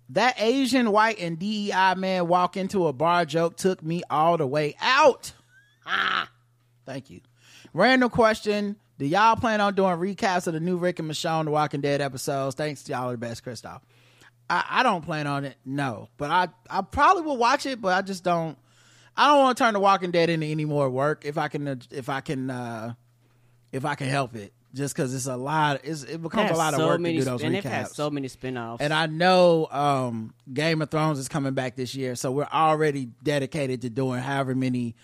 [0.10, 4.47] that Asian, white, and DEI man walk into a bar joke took me all the
[4.47, 5.34] way out.
[5.88, 6.27] Ah,
[6.88, 7.22] thank you.
[7.72, 11.52] Random question: Do y'all plan on doing recaps of the new Rick and Michonne The
[11.52, 12.56] Walking Dead episodes?
[12.56, 13.84] Thanks to y'all are the best, Christoph.
[14.49, 17.93] I, I don't plan on it, no, but I I probably will watch it, but
[17.93, 18.57] I just don't.
[19.15, 21.80] I don't want to turn The Walking Dead into any more work if I can
[21.91, 22.95] if I can uh
[23.76, 24.53] if I can help it.
[24.73, 27.26] Just because it's a lot, it's, it becomes a lot of work many, to do
[27.30, 27.95] those and recaps.
[27.95, 28.77] so many spinoffs.
[28.81, 33.06] And I know um, Game of Thrones is coming back this year, so we're already
[33.23, 34.95] dedicated to doing however many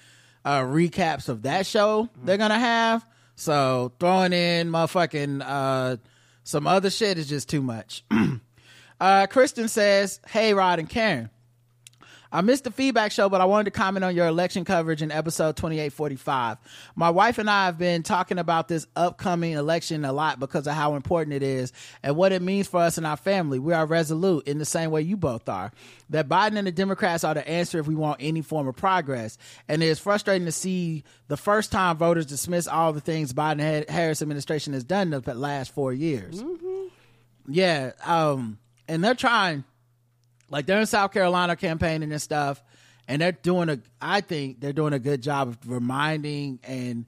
[0.44, 3.06] uh, recaps of that show they're gonna have.
[3.36, 5.98] So throwing in motherfucking uh,
[6.44, 8.04] some other shit is just too much.
[9.00, 11.30] uh, Kristen says, "Hey, Rod and Karen."
[12.32, 15.12] I missed the feedback show, but I wanted to comment on your election coverage in
[15.12, 16.58] episode 2845.
[16.96, 20.74] My wife and I have been talking about this upcoming election a lot because of
[20.74, 23.60] how important it is and what it means for us and our family.
[23.60, 25.74] We are resolute in the same way you both are
[26.10, 29.38] that Biden and the Democrats are the answer if we want any form of progress.
[29.68, 33.90] And it is frustrating to see the first time voters dismiss all the things Biden
[33.90, 36.42] Harris administration has done the last four years.
[37.48, 37.92] Yeah.
[38.06, 39.66] Um, and they're trying
[40.52, 42.64] like they're in South Carolina campaigning and stuff,
[43.08, 43.80] and they're doing a.
[44.00, 47.06] I think they're doing a good job of reminding and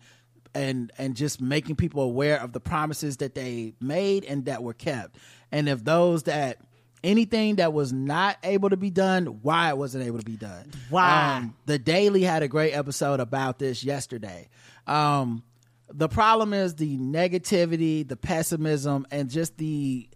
[0.56, 4.74] and and just making people aware of the promises that they made and that were
[4.74, 5.18] kept,
[5.52, 6.57] and if those that
[7.03, 10.72] anything that was not able to be done, why it wasn't able to be done.
[10.90, 11.38] Why?
[11.38, 14.48] Um, the Daily had a great episode about this yesterday.
[14.88, 15.44] Um,
[15.90, 20.10] the problem is the negativity, the pessimism, and just the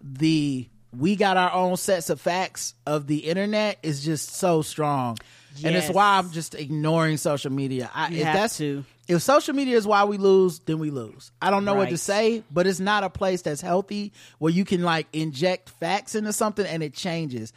[0.00, 5.18] the we got our own sets of facts of the internet is just so strong.
[5.64, 7.90] And it's why I'm just ignoring social media.
[7.94, 8.84] I, You if have that's to.
[9.08, 11.32] if social media is why we lose, then we lose.
[11.40, 14.64] I don't know what to say, but it's not a place that's healthy where you
[14.66, 17.52] can like inject facts into something and it changes.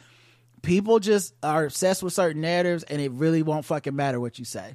[0.62, 4.44] People just are obsessed with certain narratives and it really won't fucking matter what you
[4.46, 4.74] say.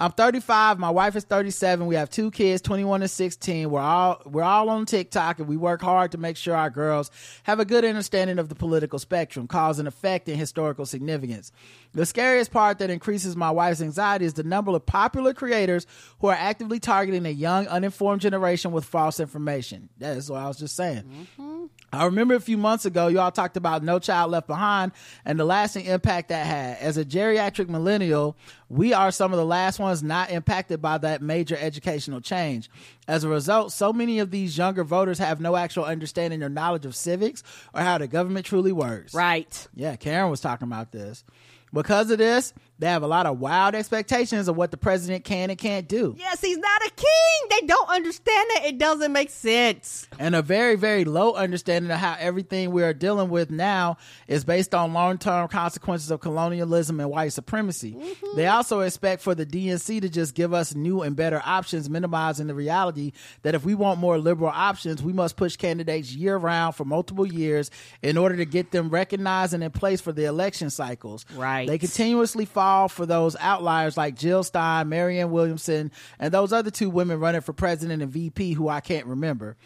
[0.00, 0.78] I'm 35.
[0.78, 1.86] My wife is 37.
[1.86, 3.68] We have two kids, 21 and 16.
[3.68, 7.10] We're all we're all on TikTok, and we work hard to make sure our girls
[7.42, 11.50] have a good understanding of the political spectrum, cause and effect, and historical significance.
[11.94, 15.84] The scariest part that increases my wife's anxiety is the number of popular creators
[16.20, 19.88] who are actively targeting a young, uninformed generation with false information.
[19.98, 21.26] That is what I was just saying.
[21.38, 21.64] Mm-hmm.
[21.92, 24.92] I remember a few months ago, you all talked about No Child Left Behind
[25.24, 26.78] and the lasting impact that had.
[26.78, 28.36] As a geriatric millennial,
[28.68, 32.68] we are some of the last ones not impacted by that major educational change.
[33.06, 36.84] As a result, so many of these younger voters have no actual understanding or knowledge
[36.84, 37.42] of civics
[37.72, 39.14] or how the government truly works.
[39.14, 39.68] right.
[39.74, 41.24] Yeah, Karen was talking about this.
[41.72, 45.50] Because of this, they have a lot of wild expectations of what the president can
[45.50, 46.14] and can't do.
[46.18, 47.60] Yes, he's not a king.
[47.60, 48.64] They don't understand that.
[48.66, 50.06] It doesn't make sense.
[50.18, 53.96] and a very very low understanding of how everything we are dealing with now
[54.26, 58.36] is based on long-term consequences of colonialism and white supremacy mm-hmm.
[58.36, 62.46] they also expect for the dnc to just give us new and better options minimizing
[62.46, 66.74] the reality that if we want more liberal options we must push candidates year round
[66.74, 67.70] for multiple years
[68.02, 71.66] in order to get them recognized and in place for the election cycles Right.
[71.68, 72.44] they continuously
[72.88, 77.52] for those outliers like Jill Stein, Marianne Williamson, and those other two women running for
[77.52, 79.56] president and VP who I can't remember,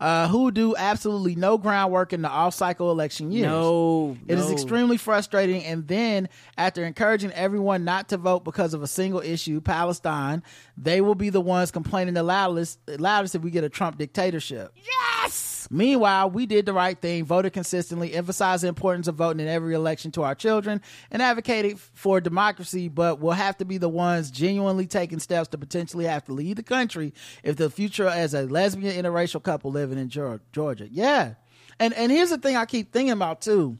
[0.00, 3.46] uh, who do absolutely no groundwork in the off-cycle election years.
[3.46, 4.52] No, It is no.
[4.52, 5.64] extremely frustrating.
[5.64, 6.28] And then,
[6.58, 10.42] after encouraging everyone not to vote because of a single issue, Palestine,
[10.76, 14.72] they will be the ones complaining the loudest, loudest if we get a Trump dictatorship.
[15.22, 15.55] Yes.
[15.70, 19.74] Meanwhile, we did the right thing, voted consistently, emphasized the importance of voting in every
[19.74, 20.80] election to our children,
[21.10, 25.58] and advocated for democracy, but we'll have to be the ones genuinely taking steps to
[25.58, 27.12] potentially have to leave the country
[27.42, 30.88] if the future as a lesbian interracial couple living in Georgia.
[30.90, 31.34] Yeah.
[31.78, 33.78] And and here's the thing I keep thinking about too.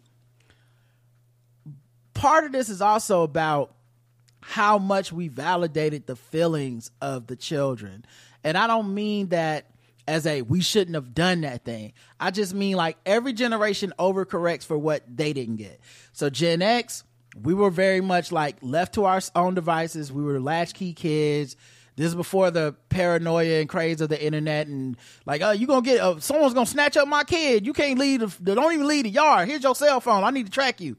[2.14, 3.74] Part of this is also about
[4.40, 8.04] how much we validated the feelings of the children.
[8.44, 9.66] And I don't mean that
[10.08, 11.92] as a we shouldn't have done that thing.
[12.20, 15.80] I just mean like every generation overcorrects for what they didn't get.
[16.12, 17.04] So Gen X,
[17.40, 20.12] we were very much like left to our own devices.
[20.12, 21.56] We were latchkey kids.
[21.96, 25.80] This is before the paranoia and craze of the internet and like, oh, you gonna
[25.80, 27.64] get uh, someone's gonna snatch up my kid.
[27.64, 28.20] You can't leave.
[28.20, 29.48] The, don't even leave the yard.
[29.48, 30.22] Here's your cell phone.
[30.22, 30.98] I need to track you.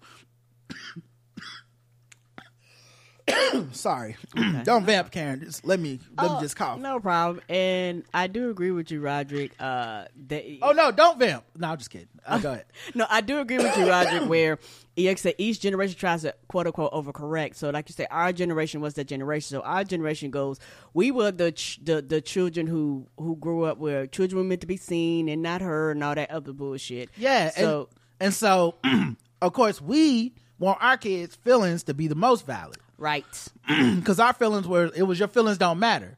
[3.73, 4.15] Sorry,
[4.63, 5.41] don't vamp, Karen.
[5.41, 6.79] Just let me let me Oh, just cough.
[6.79, 7.41] No problem.
[7.49, 9.51] And I do agree with you, Roderick.
[9.59, 11.43] Uh, that, Oh no, don't vamp.
[11.57, 12.07] No, I'm just kidding.
[12.25, 12.65] Uh, go ahead.
[12.95, 14.59] No, I do agree with you, Roderick, where
[14.97, 17.55] EX said each generation tries to quote unquote overcorrect.
[17.55, 19.55] So, like you say, our generation was that generation.
[19.57, 20.59] So, our generation goes,
[20.93, 24.61] we were the ch- the the children who who grew up where children were meant
[24.61, 27.09] to be seen and not heard and all that other bullshit.
[27.17, 27.89] Yeah, So,
[28.19, 28.75] and, and so
[29.41, 33.25] of course we want our kids' feelings to be the most valid right.
[33.95, 36.17] because our feelings were it was your feelings don't matter.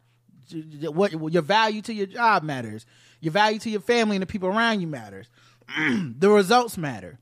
[0.91, 2.85] What your value to your job matters.
[3.21, 5.27] Your value to your family and the people around you matters.
[5.77, 7.19] the results matter.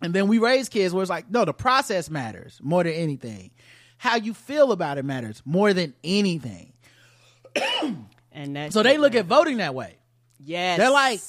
[0.00, 3.50] And then we raise kids where it's like, no, the process matters more than anything.
[3.98, 6.72] How you feel about it matters more than anything.
[8.32, 9.96] And that So they look at voting that way.
[10.40, 11.20] yes, They're like,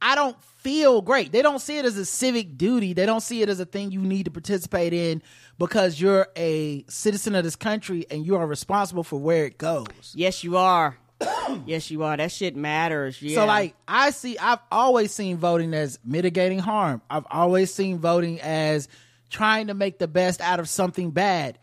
[0.00, 0.36] I don't
[0.66, 1.30] feel great.
[1.30, 2.92] They don't see it as a civic duty.
[2.92, 5.22] They don't see it as a thing you need to participate in
[5.60, 10.12] because you're a citizen of this country and you are responsible for where it goes.
[10.16, 10.98] yes, you are.
[11.66, 12.16] yes, you are.
[12.16, 13.22] That shit matters.
[13.22, 13.36] Yeah.
[13.36, 17.00] So like I see I've always seen voting as mitigating harm.
[17.08, 18.88] I've always seen voting as
[19.30, 21.60] trying to make the best out of something bad.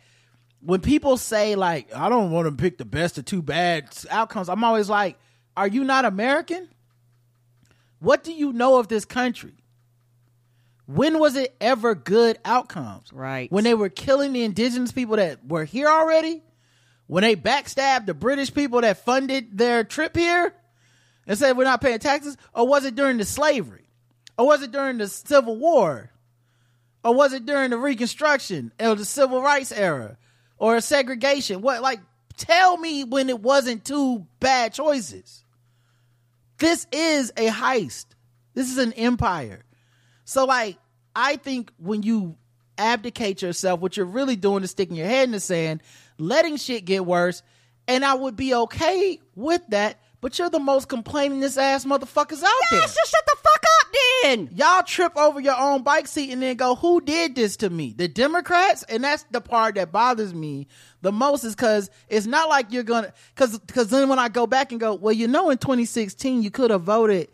[0.61, 4.47] When people say like I don't want to pick the best of two bad outcomes,
[4.47, 5.17] I'm always like,
[5.57, 6.69] are you not American?
[8.03, 9.53] What do you know of this country?
[10.88, 13.13] When was it ever good outcomes?
[13.13, 13.49] Right.
[13.49, 16.43] When they were killing the indigenous people that were here already?
[17.07, 20.53] When they backstabbed the British people that funded their trip here
[21.25, 22.35] and said we're not paying taxes?
[22.53, 23.88] Or was it during the slavery?
[24.38, 26.11] Or was it during the Civil War?
[27.05, 30.17] Or was it during the Reconstruction or the Civil Rights era
[30.57, 31.61] or segregation?
[31.61, 32.01] What, like,
[32.35, 35.42] tell me when it wasn't two bad choices.
[36.57, 38.05] This is a heist.
[38.53, 39.65] This is an empire.
[40.25, 40.77] So, like,
[41.15, 42.38] I think when you
[42.77, 45.81] abdicate yourself, what you're really doing is sticking your head in the sand,
[46.17, 47.43] letting shit get worse,
[47.88, 49.99] and I would be okay with that.
[50.21, 52.80] But you're the most complainingest ass motherfuckers out there.
[52.80, 53.88] Yes, just shut the fuck up
[54.23, 54.49] then.
[54.55, 57.93] Y'all trip over your own bike seat and then go, "Who did this to me?"
[57.95, 60.67] The Democrats, and that's the part that bothers me
[61.03, 64.47] the most is because it's not like you're gonna because because then when I go
[64.47, 67.27] back and go, well, you know, in 2016 you could have voted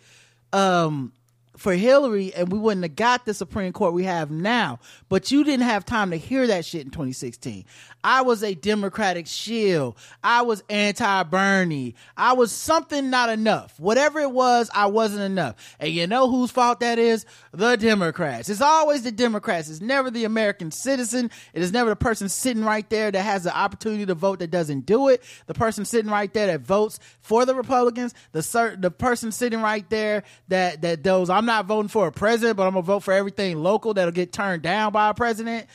[0.51, 1.13] um
[1.59, 4.79] for Hillary and we wouldn't have got the Supreme Court we have now.
[5.09, 7.65] But you didn't have time to hear that shit in 2016.
[8.01, 9.97] I was a Democratic shield.
[10.23, 11.95] I was anti Bernie.
[12.15, 13.77] I was something not enough.
[13.77, 15.75] Whatever it was, I wasn't enough.
[15.81, 17.25] And you know whose fault that is?
[17.51, 18.47] The Democrats.
[18.47, 19.69] It's always the Democrats.
[19.69, 21.29] It's never the American citizen.
[21.53, 24.51] It is never the person sitting right there that has the opportunity to vote that
[24.51, 25.21] doesn't do it.
[25.47, 28.13] The person sitting right there that votes for the Republicans.
[28.31, 32.57] The the person sitting right there that that those I'm not voting for a president,
[32.57, 35.67] but I'm gonna vote for everything local that'll get turned down by a president.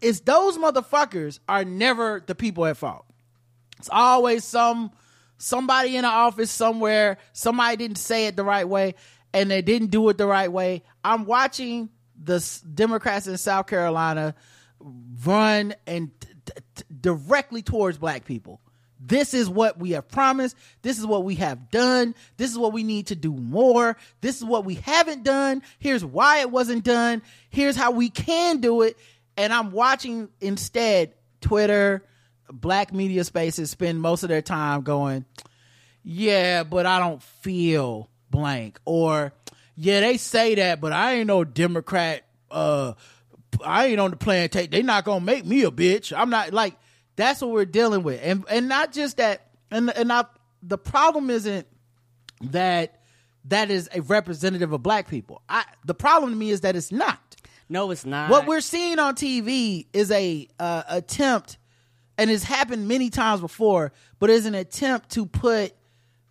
[0.00, 3.04] It's those motherfuckers are never the people at fault.
[3.78, 4.92] It's always some
[5.36, 7.18] somebody in the office somewhere.
[7.32, 8.94] Somebody didn't say it the right way,
[9.32, 10.82] and they didn't do it the right way.
[11.02, 11.90] I'm watching
[12.22, 12.44] the
[12.74, 14.34] Democrats in South Carolina
[15.24, 18.60] run and t- t- directly towards black people.
[19.00, 20.56] This is what we have promised.
[20.82, 22.14] This is what we have done.
[22.36, 23.96] This is what we need to do more.
[24.20, 25.62] This is what we haven't done.
[25.78, 27.22] Here's why it wasn't done.
[27.50, 28.96] Here's how we can do it.
[29.36, 32.04] And I'm watching instead Twitter,
[32.50, 35.24] black media spaces spend most of their time going,
[36.02, 38.78] yeah, but I don't feel blank.
[38.84, 39.32] Or,
[39.76, 42.22] yeah, they say that, but I ain't no Democrat.
[42.50, 42.94] Uh,
[43.64, 44.48] I ain't on the plan.
[44.48, 46.16] Take they not gonna make me a bitch.
[46.16, 46.76] I'm not like
[47.16, 49.46] that's what we're dealing with, and and not just that.
[49.70, 50.24] And and I,
[50.62, 51.66] the problem isn't
[52.42, 53.00] that
[53.46, 55.42] that is a representative of black people.
[55.48, 57.20] I the problem to me is that it's not.
[57.68, 58.30] No, it's not.
[58.30, 61.58] What we're seeing on TV is a uh, attempt,
[62.18, 65.72] and it's happened many times before, but is an attempt to put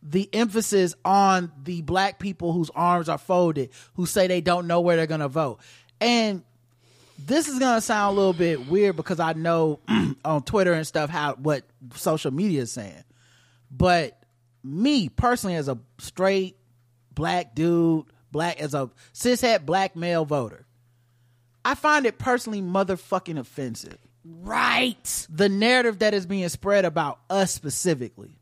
[0.01, 4.81] the emphasis on the black people whose arms are folded, who say they don't know
[4.81, 5.60] where they're going to vote.
[6.01, 6.43] And
[7.18, 9.80] this is going to sound a little bit weird because I know
[10.26, 11.64] on Twitter and stuff how what
[11.95, 13.03] social media is saying.
[13.72, 14.22] But
[14.64, 16.57] me personally, as a straight
[17.14, 20.65] black dude, black as a cishet black male voter,
[21.65, 23.98] I find it personally motherfucking offensive.
[24.26, 25.27] right.
[25.30, 28.38] The narrative that is being spread about us specifically.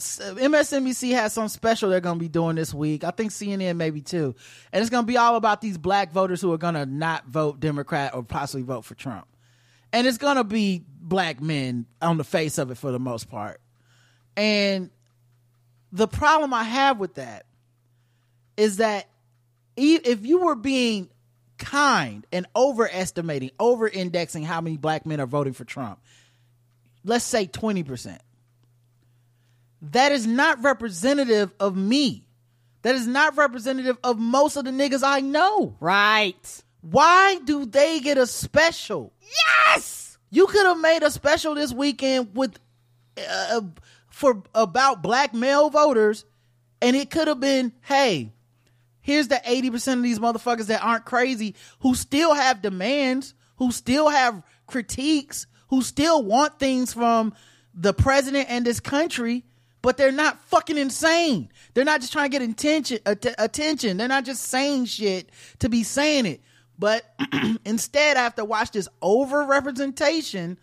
[0.00, 3.04] MSNBC has some special they're going to be doing this week.
[3.04, 4.34] I think CNN maybe too.
[4.72, 7.26] And it's going to be all about these black voters who are going to not
[7.26, 9.26] vote Democrat or possibly vote for Trump.
[9.92, 13.28] And it's going to be black men on the face of it for the most
[13.28, 13.60] part.
[14.36, 14.90] And
[15.92, 17.46] the problem I have with that
[18.56, 19.08] is that
[19.76, 21.08] if you were being
[21.58, 26.00] kind and overestimating, over indexing how many black men are voting for Trump,
[27.04, 28.18] let's say 20%.
[29.82, 32.26] That is not representative of me.
[32.82, 35.76] That is not representative of most of the niggas I know.
[35.80, 36.62] Right.
[36.80, 39.12] Why do they get a special?
[39.74, 40.18] Yes.
[40.30, 42.58] You could have made a special this weekend with
[43.28, 43.60] uh,
[44.08, 46.24] for about black male voters,
[46.80, 48.32] and it could have been, hey,
[49.00, 54.08] here's the 80% of these motherfuckers that aren't crazy, who still have demands, who still
[54.08, 57.34] have critiques, who still want things from
[57.74, 59.44] the president and this country,
[59.82, 61.50] but they're not fucking insane.
[61.74, 62.98] They're not just trying to get attention.
[63.06, 63.96] att- attention.
[63.96, 65.30] They're not just saying shit
[65.60, 66.40] to be saying it.
[66.78, 67.04] But
[67.64, 70.58] instead, I have to watch this over representation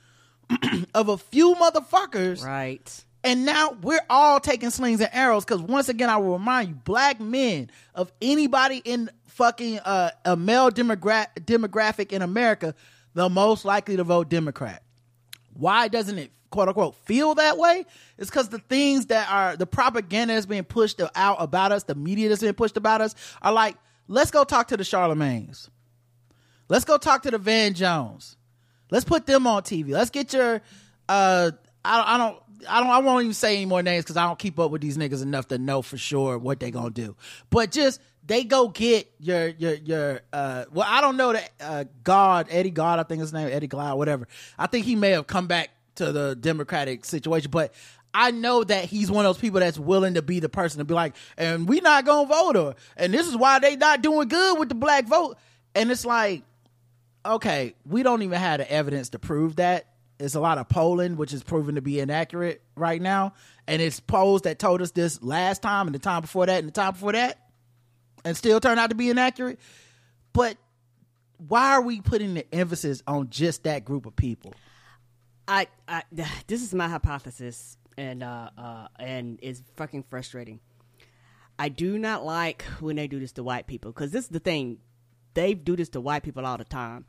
[0.93, 3.05] of a few motherfuckers Right.
[3.23, 6.75] and now we're all taking slings and arrows because once again, I will remind you,
[6.75, 12.73] black men of anybody in fucking uh, a male demogra- demographic in America,
[13.13, 14.81] the most likely to vote Democrat.
[15.53, 17.85] Why doesn't it quote unquote feel that way?
[18.17, 21.95] It's because the things that are the propaganda that's being pushed out about us, the
[21.95, 23.75] media that's being pushed about us, are like,
[24.07, 25.69] let's go talk to the Charlemagne's.
[26.69, 28.35] Let's go talk to the Van Jones.
[28.89, 29.89] Let's put them on TV.
[29.91, 30.61] Let's get your
[31.09, 31.51] uh
[31.83, 32.37] I don't I don't
[32.69, 34.81] I don't I won't even say any more names because I don't keep up with
[34.81, 37.15] these niggas enough to know for sure what they gonna do.
[37.49, 41.85] But just they go get your your your uh well I don't know that uh
[42.03, 44.27] God, Eddie God, I think his name, Eddie Glaude, whatever.
[44.57, 47.73] I think he may have come back to the Democratic situation, but
[48.13, 50.85] I know that he's one of those people that's willing to be the person to
[50.85, 52.75] be like, and we not gonna vote her.
[52.95, 55.37] And this is why they not doing good with the black vote.
[55.75, 56.43] And it's like,
[57.25, 59.87] okay, we don't even have the evidence to prove that.
[60.19, 63.33] It's a lot of polling, which is proven to be inaccurate right now.
[63.67, 66.69] And it's polls that told us this last time and the time before that and
[66.69, 67.39] the time before that,
[68.25, 69.59] and still turned out to be inaccurate.
[70.33, 70.57] But
[71.47, 74.53] why are we putting the emphasis on just that group of people?
[75.47, 76.03] I, I
[76.47, 80.59] this is my hypothesis, and uh, uh, and it's fucking frustrating.
[81.59, 84.39] I do not like when they do this to white people because this is the
[84.39, 84.77] thing.
[85.33, 87.05] They do this to white people all the time.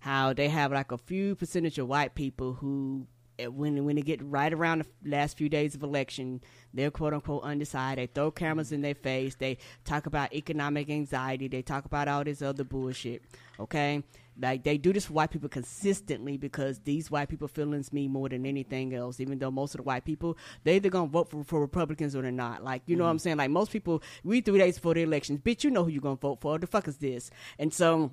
[0.00, 3.06] How they have like a few percentage of white people who,
[3.38, 6.40] eh, when when they get right around the last few days of election,
[6.72, 7.98] they're quote unquote undecided.
[7.98, 9.34] They throw cameras in their face.
[9.34, 11.48] They talk about economic anxiety.
[11.48, 13.22] They talk about all this other bullshit.
[13.58, 14.04] Okay,
[14.40, 18.28] like they do this for white people consistently because these white people feelings me more
[18.28, 19.20] than anything else.
[19.20, 22.22] Even though most of the white people they either gonna vote for, for Republicans or
[22.22, 22.64] they're not.
[22.64, 23.20] Like you know what I'm mm.
[23.20, 23.36] saying?
[23.36, 26.16] Like most people, we three days before the elections, bitch, you know who you gonna
[26.16, 26.58] vote for.
[26.58, 27.30] The fuck is this?
[27.58, 28.12] And so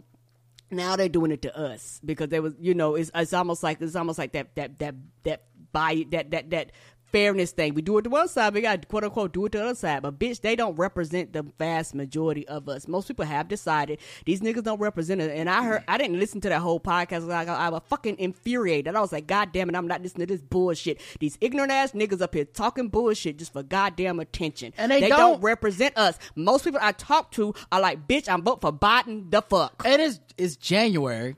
[0.69, 3.81] now they're doing it to us because they was you know it's it's almost like
[3.81, 6.71] it's almost like that that that that buy that that that
[7.11, 7.73] fairness thing.
[7.73, 9.75] We do it to one side, we got quote unquote do it to the other
[9.75, 10.01] side.
[10.03, 12.87] But bitch, they don't represent the vast majority of us.
[12.87, 15.31] Most people have decided these niggas don't represent it.
[15.35, 17.27] And I heard I didn't listen to that whole podcast.
[17.27, 18.95] Like, I was fucking infuriated.
[18.95, 20.99] I was like, God damn it, I'm not listening to this bullshit.
[21.19, 24.73] These ignorant ass niggas up here talking bullshit just for goddamn attention.
[24.77, 26.17] And they don't, don't- represent us.
[26.35, 29.81] Most people I talk to are like, bitch, I'm voting for Biden the fuck.
[29.85, 31.35] and it's it's January,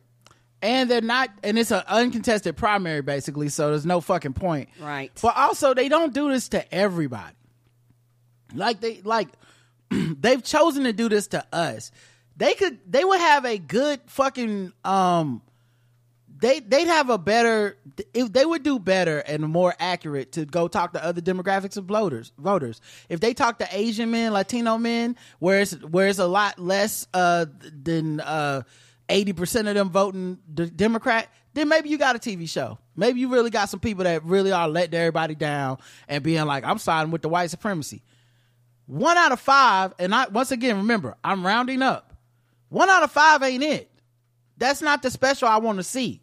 [0.62, 3.50] and they're not, and it's an uncontested primary basically.
[3.50, 5.12] So there's no fucking point, Right.
[5.22, 7.36] But also, they don't do this to everybody.
[8.54, 9.30] Like they like
[9.90, 11.92] they've chosen to do this to us.
[12.38, 15.42] They could they would have a good fucking um.
[16.42, 17.78] They they'd have a better
[18.14, 21.84] if they would do better and more accurate to go talk to other demographics of
[21.84, 22.80] voters voters.
[23.10, 27.08] If they talk to Asian men, Latino men, where it's where it's a lot less
[27.14, 27.46] uh
[27.84, 28.62] than uh
[29.10, 32.78] eighty percent of them voting the Democrat, then maybe you got a TV show.
[32.96, 35.78] Maybe you really got some people that really are letting everybody down
[36.08, 38.04] and being like, I'm siding with the white supremacy.
[38.86, 42.14] One out of five, and I once again remember, I'm rounding up.
[42.70, 43.92] One out of five ain't it.
[44.58, 46.22] That's not the special I want to see.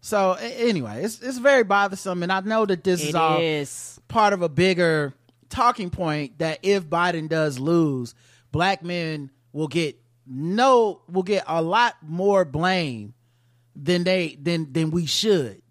[0.00, 4.00] So anyway, it's it's very bothersome, and I know that this is all is.
[4.08, 5.12] part of a bigger
[5.48, 8.14] talking point that if Biden does lose,
[8.52, 13.14] black men will get no will get a lot more blame
[13.74, 15.62] than they than than we should.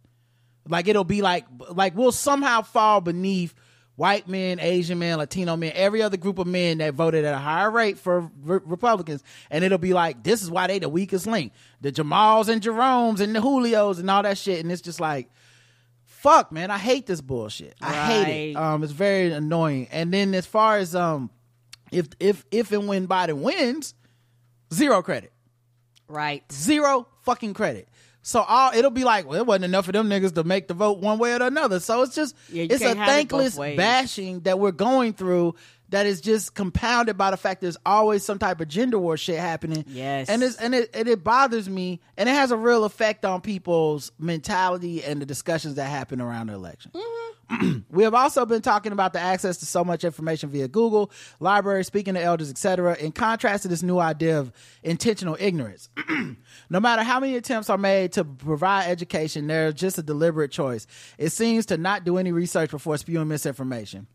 [0.67, 3.53] Like it'll be like like we'll somehow fall beneath
[3.95, 7.37] white men, Asian men, Latino men, every other group of men that voted at a
[7.39, 11.27] higher rate for re- Republicans, and it'll be like this is why they the weakest
[11.27, 14.99] link, the Jamals and Jeromes and the Julios and all that shit, and it's just
[14.99, 15.29] like
[16.17, 17.75] fuck man i hate this bullshit.
[17.79, 18.55] I hate it.
[18.55, 19.87] Um it's very annoying.
[19.91, 21.29] And then as far as um
[21.91, 23.93] if if if and when biden wins
[24.73, 25.31] zero credit
[26.07, 26.43] Right.
[26.51, 27.89] zero fucking credit
[28.21, 30.73] So all it'll be like, well, it wasn't enough of them niggas to make the
[30.73, 31.79] vote one way or another.
[31.79, 35.55] So it's just Yeah, it's a can't it thankless bashing that we're going through
[35.89, 39.39] that is just compounded by the fact there's always some type of gender war shit
[39.39, 39.85] happening.
[39.87, 40.27] Yes.
[40.29, 43.39] And it's and it and it bothers me and it has a real effect on
[43.39, 46.91] people's mentality and the discussions that happen around the election.
[46.93, 47.26] Mm-hmm.
[47.89, 51.83] We have also been talking about the access to so much information via Google, library,
[51.83, 52.95] speaking to elders, etc.
[52.97, 54.51] In contrast to this new idea of
[54.83, 55.89] intentional ignorance,
[56.69, 60.85] no matter how many attempts are made to provide education, there's just a deliberate choice.
[61.17, 64.07] It seems to not do any research before spewing misinformation.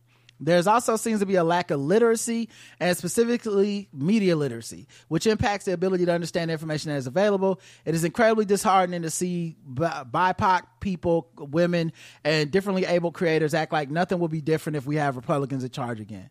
[0.44, 2.48] There's also seems to be a lack of literacy
[2.80, 7.60] and specifically media literacy, which impacts the ability to understand the information that is available.
[7.84, 11.92] It is incredibly disheartening to see BIPOC people, women,
[12.24, 15.70] and differently able creators act like nothing will be different if we have Republicans in
[15.70, 16.28] charge again.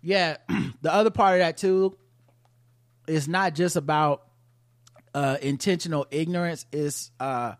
[0.00, 0.38] Yeah,
[0.82, 1.96] the other part of that too
[3.06, 4.26] is not just about
[5.14, 7.52] uh, intentional ignorance, it's uh,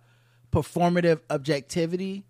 [0.50, 2.24] performative objectivity.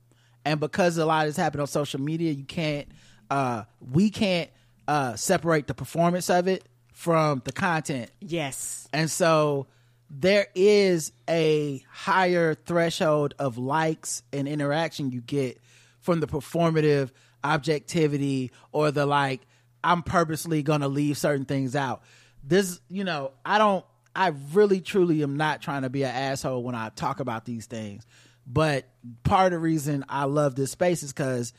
[0.44, 2.88] And because a lot has happened on social media, you can't,
[3.32, 4.50] uh, we can't
[4.86, 8.10] uh, separate the performance of it from the content.
[8.20, 8.86] Yes.
[8.92, 9.68] And so
[10.10, 15.58] there is a higher threshold of likes and interaction you get
[16.00, 17.10] from the performative
[17.42, 19.40] objectivity or the like,
[19.82, 22.02] I'm purposely going to leave certain things out.
[22.44, 23.84] This, you know, I don't,
[24.14, 27.64] I really truly am not trying to be an asshole when I talk about these
[27.64, 28.06] things.
[28.46, 28.86] But
[29.22, 31.54] part of the reason I love this space is because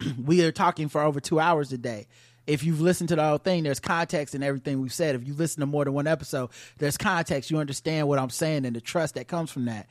[0.24, 2.06] we are talking for over two hours a day.
[2.46, 5.14] If you've listened to the whole thing, there's context in everything we've said.
[5.14, 7.50] If you listen to more than one episode, there's context.
[7.50, 9.88] You understand what I'm saying and the trust that comes from that.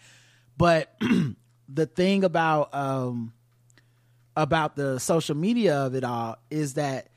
[0.56, 0.96] But
[1.70, 3.34] the thing about um
[4.36, 7.08] about the social media of it all is that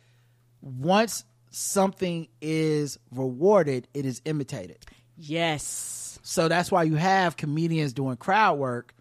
[0.60, 4.78] once something is rewarded, it is imitated.
[5.16, 6.18] Yes.
[6.22, 8.94] So that's why you have comedians doing crowd work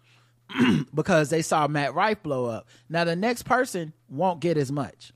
[0.94, 2.68] because they saw Matt Rife blow up.
[2.88, 5.12] Now the next person won't get as much,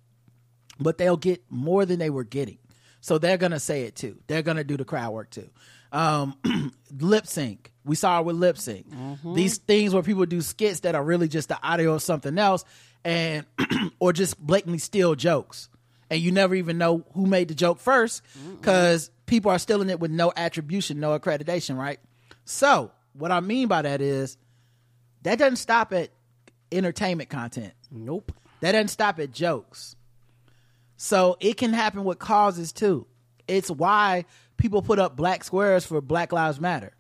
[0.78, 2.58] but they'll get more than they were getting.
[3.00, 4.18] So they're gonna say it too.
[4.26, 5.48] They're gonna do the crowd work too.
[5.92, 6.36] Um,
[7.00, 7.72] lip sync.
[7.84, 8.86] We saw it with lip sync.
[9.34, 12.64] These things where people do skits that are really just the audio of something else,
[13.04, 13.46] and
[13.98, 15.68] or just blatantly steal jokes,
[16.10, 18.22] and you never even know who made the joke first
[18.60, 21.98] because people are stealing it with no attribution, no accreditation, right?
[22.44, 24.36] So what I mean by that is
[25.22, 26.10] that doesn't stop at
[26.72, 27.72] entertainment content.
[27.90, 28.32] Nope.
[28.60, 29.96] That doesn't stop at jokes.
[30.96, 33.06] So it can happen with causes too.
[33.48, 34.26] It's why
[34.56, 36.92] people put up black squares for Black Lives Matter.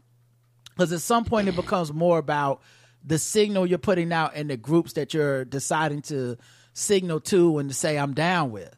[0.70, 2.62] Because at some point it becomes more about
[3.04, 6.36] the signal you're putting out and the groups that you're deciding to
[6.72, 8.74] signal to and to say I'm down with.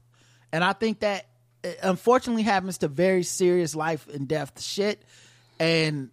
[0.52, 1.26] And I think that
[1.64, 5.02] uh, unfortunately happens to very serious life and death shit.
[5.58, 6.10] And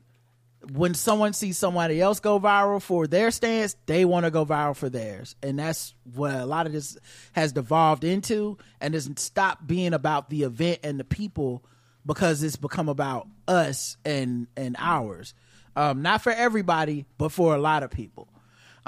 [0.72, 4.76] when someone sees somebody else go viral for their stance, they want to go viral
[4.76, 5.36] for theirs.
[5.42, 6.98] And that's what a lot of this
[7.32, 11.64] has devolved into and has stopped being about the event and the people
[12.06, 15.34] because it's become about us and and ours.
[15.76, 18.28] Um, not for everybody, but for a lot of people.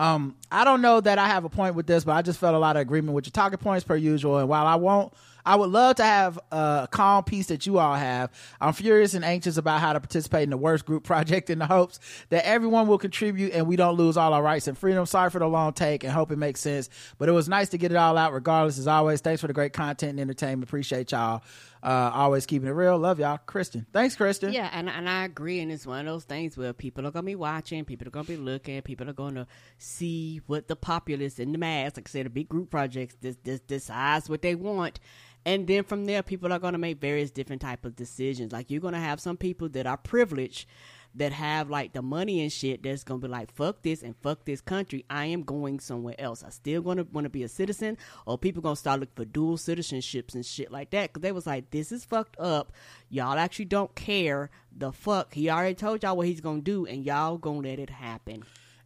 [0.01, 2.55] Um, I don't know that I have a point with this, but I just felt
[2.55, 4.39] a lot of agreement with your talking points per usual.
[4.39, 5.13] And while I won't,
[5.45, 8.31] I would love to have a calm piece that you all have.
[8.59, 11.67] I'm furious and anxious about how to participate in the worst group project in the
[11.67, 11.99] hopes
[12.29, 15.05] that everyone will contribute and we don't lose all our rights and freedom.
[15.05, 16.89] Sorry for the long take and hope it makes sense.
[17.19, 19.21] But it was nice to get it all out regardless as always.
[19.21, 20.67] Thanks for the great content and entertainment.
[20.67, 21.43] Appreciate y'all.
[21.83, 22.97] Uh, always keeping it real.
[22.97, 23.39] Love y'all.
[23.45, 23.87] Kristen.
[23.91, 24.53] Thanks, Kristen.
[24.53, 27.25] Yeah, and and I agree, and it's one of those things where people are gonna
[27.25, 29.47] be watching, people are gonna be looking, people are gonna
[29.79, 33.37] see what the populace in the mass, like I said, the big group projects, this
[33.43, 34.99] this decides what they want,
[35.43, 38.51] and then from there, people are gonna make various different type of decisions.
[38.51, 40.67] Like you're gonna have some people that are privileged.
[41.15, 44.45] That have like the money and shit that's gonna be like fuck this and fuck
[44.45, 45.03] this country.
[45.09, 46.41] I am going somewhere else.
[46.41, 49.57] I still gonna want to be a citizen, or people gonna start looking for dual
[49.57, 51.11] citizenships and shit like that.
[51.11, 52.71] Cause they was like, this is fucked up.
[53.09, 55.33] Y'all actually don't care the fuck.
[55.33, 58.43] He already told y'all what he's gonna do, and y'all gonna let it happen.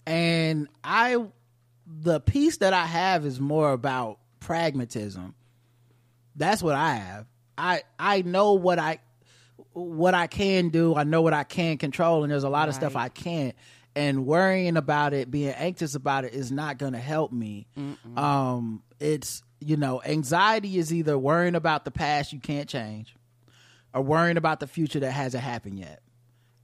[0.07, 1.23] and i
[1.87, 5.35] the piece that i have is more about pragmatism
[6.35, 7.25] that's what i have
[7.57, 8.99] i i know what i
[9.75, 12.75] what i can do i know what i can control and there's a lot of
[12.75, 13.55] stuff i can't.
[13.97, 17.65] And worrying about it being anxious about it is not going to help me.
[18.17, 23.15] Um it's you know anxiety is either worrying about the past you can't change
[23.93, 26.01] or worrying about the future that hasn't happened yet.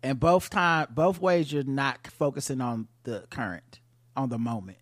[0.04, 3.80] And both time both ways you're not focusing on the current
[4.16, 4.80] on the moment.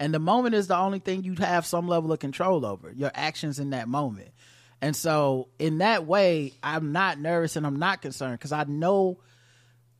[0.00, 3.12] And the moment is the only thing you have some level of control over your
[3.14, 4.30] actions in that moment
[4.82, 9.18] and so in that way i'm not nervous and i'm not concerned because i know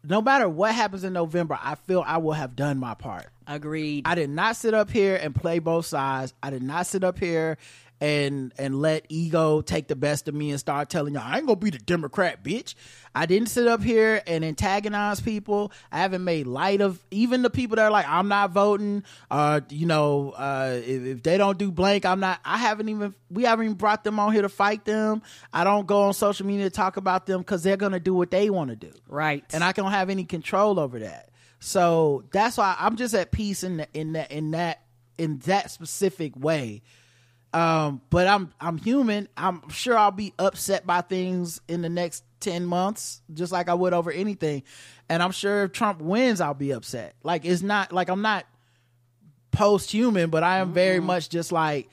[0.04, 3.26] no matter what happens in November, I feel I will have done my part.
[3.46, 4.06] Agreed.
[4.06, 6.34] I did not sit up here and play both sides.
[6.42, 7.59] I did not sit up here
[8.02, 11.46] and and let ego take the best of me and start telling y'all I ain't
[11.46, 12.74] gonna be the Democrat bitch.
[13.14, 15.70] I didn't sit up here and antagonize people.
[15.92, 19.04] I haven't made light of even the people that are like I'm not voting.
[19.30, 22.40] Uh, you know, uh, if, if they don't do blank, I'm not.
[22.44, 25.22] I haven't even we haven't even brought them on here to fight them.
[25.52, 28.32] I don't go on social media to talk about them because they're gonna do what
[28.32, 29.44] they want to do, right?
[29.52, 31.28] And I don't have any control over that.
[31.60, 34.82] So that's why I'm just at peace in the, in that in that
[35.18, 36.82] in that specific way.
[37.52, 39.28] Um, but I'm I'm human.
[39.36, 43.74] I'm sure I'll be upset by things in the next ten months, just like I
[43.74, 44.62] would over anything.
[45.08, 47.14] And I'm sure if Trump wins, I'll be upset.
[47.22, 48.46] Like it's not like I'm not
[49.50, 50.74] post human, but I am mm-hmm.
[50.74, 51.88] very much just like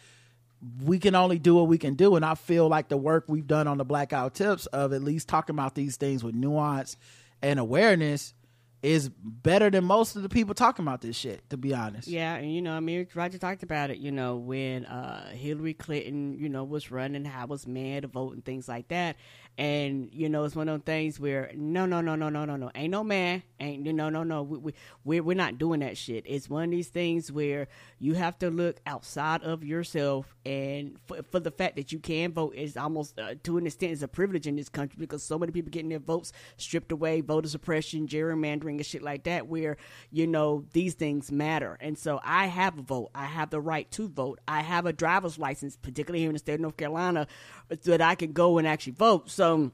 [0.83, 2.15] we can only do what we can do.
[2.15, 4.93] And I feel like the work we've done on the Black Guy Who Tips of
[4.93, 6.97] at least talking about these things with nuance
[7.41, 8.33] and awareness
[8.81, 12.07] is better than most of the people talking about this shit, to be honest.
[12.07, 15.73] Yeah, and you know, I mean, Roger talked about it, you know, when uh, Hillary
[15.73, 19.17] Clinton, you know, was running, how was mad to vote and things like that.
[19.59, 22.55] And, you know, it's one of those things where, no, no, no, no, no, no,
[22.55, 24.73] no, ain't no man, ain't, no, no, no, we, we,
[25.03, 26.23] we're, we're not doing that shit.
[26.25, 27.67] It's one of these things where
[27.99, 30.33] you have to look outside of yourself.
[30.45, 33.91] And for, for the fact that you can vote is almost, uh, to an extent,
[33.91, 37.19] is a privilege in this country because so many people getting their votes stripped away,
[37.19, 39.75] voter suppression, gerrymandering, and shit like that, where,
[40.09, 41.77] you know, these things matter.
[41.81, 43.09] And so I have a vote.
[43.13, 44.39] I have the right to vote.
[44.47, 47.27] I have a driver's license, particularly here in the state of North Carolina,
[47.69, 49.29] that I can go and actually vote.
[49.29, 49.71] So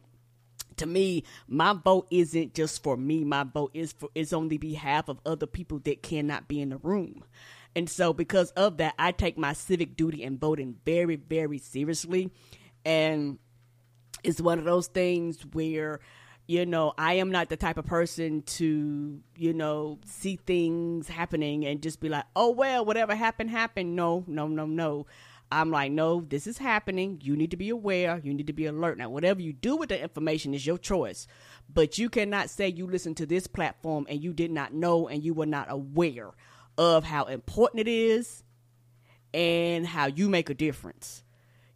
[0.78, 3.24] to me, my vote isn't just for me.
[3.24, 6.70] My vote is for is on the behalf of other people that cannot be in
[6.70, 7.24] the room.
[7.76, 12.32] And so because of that, I take my civic duty and voting very, very seriously.
[12.86, 13.38] And
[14.24, 16.00] it's one of those things where
[16.48, 21.66] you know, I am not the type of person to, you know, see things happening
[21.66, 23.96] and just be like, oh, well, whatever happened, happened.
[23.96, 25.08] No, no, no, no.
[25.56, 27.22] I'm like, no, this is happening.
[27.24, 28.20] You need to be aware.
[28.22, 28.98] You need to be alert.
[28.98, 31.28] Now, whatever you do with the information is your choice.
[31.74, 35.24] But you cannot say you listened to this platform and you did not know and
[35.24, 36.32] you were not aware
[36.78, 38.44] of how important it is
[39.34, 41.24] and how you make a difference.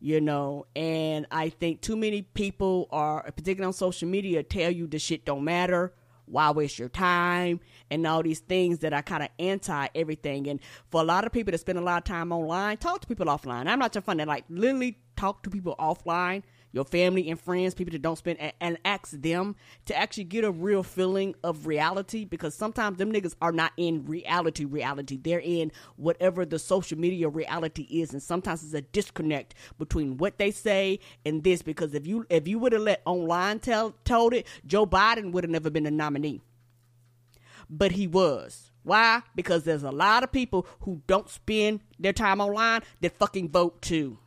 [0.02, 4.88] You know, and I think too many people are, particularly on social media, tell you
[4.88, 5.94] the shit don't matter
[6.30, 10.48] why waste your time and all these things that are kind of anti everything.
[10.48, 13.08] And for a lot of people that spend a lot of time online, talk to
[13.08, 13.68] people offline.
[13.68, 17.74] I'm not just fun to like literally talk to people offline your family and friends,
[17.74, 19.56] people that don't spend, and, and ask them
[19.86, 24.06] to actually get a real feeling of reality because sometimes them niggas are not in
[24.06, 25.18] reality, reality.
[25.22, 30.38] They're in whatever the social media reality is, and sometimes it's a disconnect between what
[30.38, 31.62] they say and this.
[31.62, 35.44] Because if you if you would have let online tell told it, Joe Biden would
[35.44, 36.42] have never been a nominee,
[37.70, 38.72] but he was.
[38.84, 39.22] Why?
[39.36, 43.82] Because there's a lot of people who don't spend their time online that fucking vote
[43.82, 44.18] too.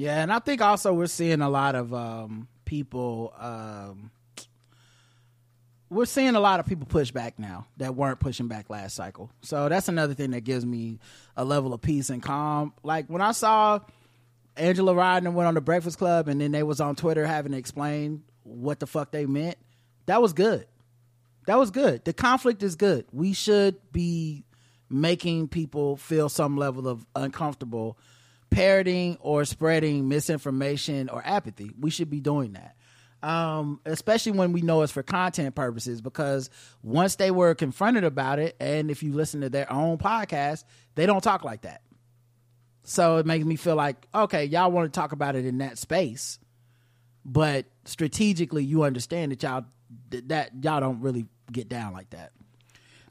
[0.00, 3.34] Yeah, and I think also we're seeing a lot of um, people.
[3.38, 4.10] Um,
[5.90, 9.30] we're seeing a lot of people push back now that weren't pushing back last cycle.
[9.42, 11.00] So that's another thing that gives me
[11.36, 12.72] a level of peace and calm.
[12.82, 13.80] Like when I saw
[14.56, 17.58] Angela Ryder went on the Breakfast Club and then they was on Twitter having to
[17.58, 19.58] explain what the fuck they meant.
[20.06, 20.66] That was good.
[21.46, 22.06] That was good.
[22.06, 23.04] The conflict is good.
[23.12, 24.44] We should be
[24.88, 27.98] making people feel some level of uncomfortable
[28.50, 31.70] parroting or spreading misinformation or apathy.
[31.78, 32.76] We should be doing that.
[33.22, 36.48] Um, especially when we know it's for content purposes, because
[36.82, 40.64] once they were confronted about it, and if you listen to their own podcast,
[40.94, 41.82] they don't talk like that.
[42.82, 45.76] So it makes me feel like, okay, y'all want to talk about it in that
[45.76, 46.38] space,
[47.24, 49.66] but strategically, you understand that y'all
[50.08, 52.32] that y'all don't really get down like that.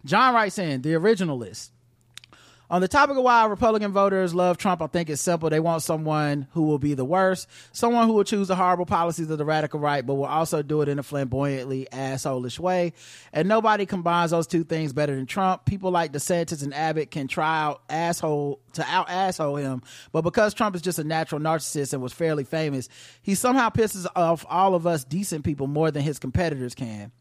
[0.06, 1.72] John writes in the original list.
[2.72, 5.50] On the topic of why Republican voters love Trump, I think it's simple.
[5.50, 9.28] They want someone who will be the worst, someone who will choose the horrible policies
[9.32, 12.94] of the radical right, but will also do it in a flamboyantly assholish way.
[13.34, 15.66] And nobody combines those two things better than Trump.
[15.66, 19.82] People like DeSantis and Abbott can try out asshole to out asshole him,
[20.12, 22.88] but because Trump is just a natural narcissist and was fairly famous,
[23.24, 27.12] he somehow pisses off all of us decent people more than his competitors can.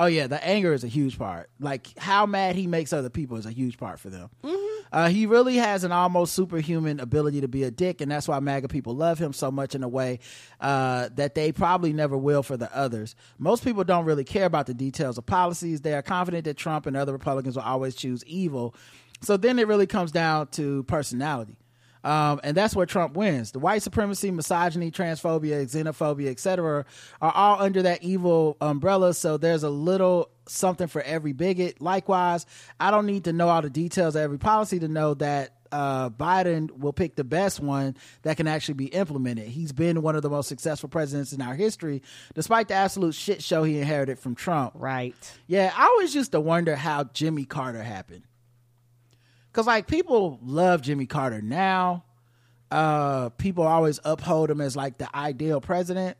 [0.00, 1.50] Oh yeah, the anger is a huge part.
[1.60, 4.30] Like how mad he makes other people is a huge part for them.
[4.42, 4.86] Mm-hmm.
[4.90, 8.40] Uh, he really has an almost superhuman ability to be a dick, and that's why
[8.40, 10.20] MAGA people love him so much in a way
[10.58, 13.14] uh, that they probably never will for the others.
[13.38, 15.82] Most people don't really care about the details of policies.
[15.82, 18.74] They are confident that Trump and other Republicans will always choose evil.
[19.20, 21.59] So then it really comes down to personality.
[22.04, 23.52] Um, and that's where Trump wins.
[23.52, 26.84] The white supremacy, misogyny, transphobia, xenophobia, etc.,
[27.20, 29.14] are all under that evil umbrella.
[29.14, 31.80] So there's a little something for every bigot.
[31.80, 32.46] Likewise,
[32.78, 36.10] I don't need to know all the details of every policy to know that uh,
[36.10, 39.46] Biden will pick the best one that can actually be implemented.
[39.48, 42.02] He's been one of the most successful presidents in our history,
[42.34, 44.72] despite the absolute shit show he inherited from Trump.
[44.74, 45.14] Right.
[45.46, 48.22] Yeah, I always used to wonder how Jimmy Carter happened.
[49.52, 52.04] Cause like people love Jimmy Carter now.
[52.70, 56.16] Uh people always uphold him as like the ideal president.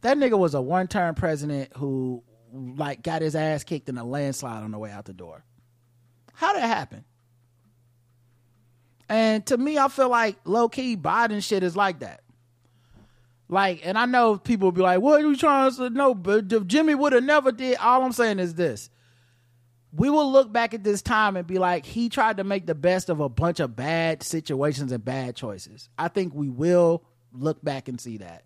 [0.00, 2.22] That nigga was a one term president who
[2.52, 5.44] like got his ass kicked in a landslide on the way out the door.
[6.34, 7.04] How did that happen?
[9.08, 12.22] And to me, I feel like low key Biden shit is like that.
[13.48, 16.14] Like, and I know people will be like, "What are you trying to say?" No,
[16.14, 17.78] but Jimmy would have never did.
[17.78, 18.90] All I'm saying is this:
[19.92, 22.74] we will look back at this time and be like, he tried to make the
[22.74, 25.88] best of a bunch of bad situations and bad choices.
[25.98, 28.44] I think we will look back and see that.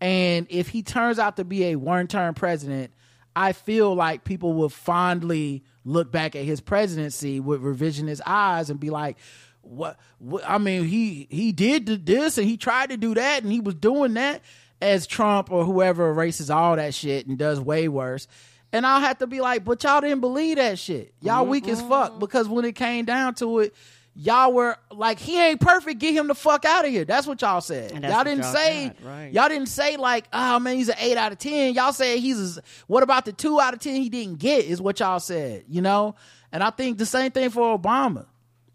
[0.00, 2.92] And if he turns out to be a one term president,
[3.34, 8.78] I feel like people will fondly look back at his presidency with revisionist eyes and
[8.78, 9.16] be like,
[9.62, 13.52] what, what I mean, he he did this and he tried to do that and
[13.52, 14.42] he was doing that
[14.80, 18.28] as Trump or whoever erases all that shit and does way worse.
[18.72, 21.14] And I'll have to be like, but y'all didn't believe that shit.
[21.22, 23.74] Y'all weak as fuck because when it came down to it,
[24.14, 26.00] y'all were like, he ain't perfect.
[26.00, 27.06] Get him the fuck out of here.
[27.06, 27.92] That's what y'all said.
[27.92, 28.88] Y'all didn't y'all say.
[28.88, 29.32] got, right.
[29.32, 31.72] Y'all didn't say like, oh man, he's an eight out of ten.
[31.72, 32.58] Y'all said he's.
[32.58, 34.66] A, what about the two out of ten he didn't get?
[34.66, 35.64] Is what y'all said.
[35.68, 36.14] You know.
[36.52, 38.26] And I think the same thing for Obama.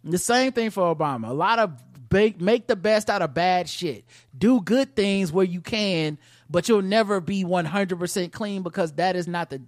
[0.04, 1.30] The same thing for Obama.
[1.30, 1.72] A lot of
[2.12, 4.06] make, make the best out of bad shit.
[4.38, 6.18] Do good things where you can,
[6.50, 9.62] but you'll never be 100% clean because that is not the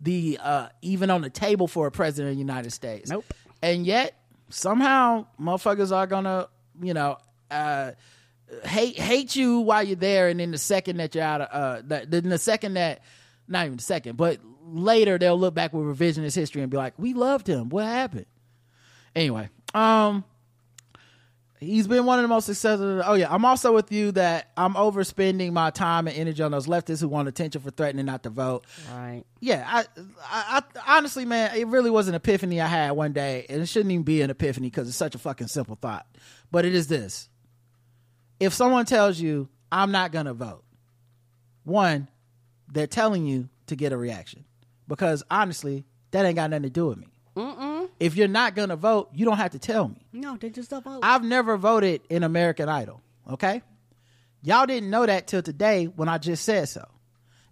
[0.00, 3.10] the uh even on the table for a president of the United States.
[3.10, 3.24] Nope.
[3.62, 4.16] And yet
[4.48, 6.48] somehow motherfuckers are going to,
[6.82, 7.18] you know,
[7.50, 7.92] uh
[8.64, 11.82] hate hate you while you're there and then the second that you're out of uh
[11.86, 13.02] the, then the second that
[13.48, 16.94] not even the second, but later they'll look back with revisionist history and be like,
[16.98, 17.68] "We loved him.
[17.68, 18.26] What happened?"
[19.14, 20.24] Anyway, um,
[21.60, 23.02] he's been one of the most successful.
[23.04, 26.66] Oh yeah, I'm also with you that I'm overspending my time and energy on those
[26.66, 28.64] leftists who want attention for threatening not to vote.
[28.90, 29.22] Right.
[29.40, 29.84] Yeah, I,
[30.24, 33.66] I, I honestly, man, it really was an epiphany I had one day, and it
[33.66, 36.06] shouldn't even be an epiphany because it's such a fucking simple thought.
[36.50, 37.28] But it is this:
[38.40, 40.64] if someone tells you I'm not gonna vote,
[41.64, 42.08] one,
[42.72, 44.44] they're telling you to get a reaction
[44.88, 47.06] because honestly, that ain't got nothing to do with me.
[47.40, 47.88] Mm-mm.
[47.98, 49.96] If you're not gonna vote, you don't have to tell me.
[50.12, 51.00] No, they just don't vote.
[51.02, 53.00] I've never voted in American Idol.
[53.30, 53.62] Okay,
[54.42, 56.86] y'all didn't know that till today when I just said so.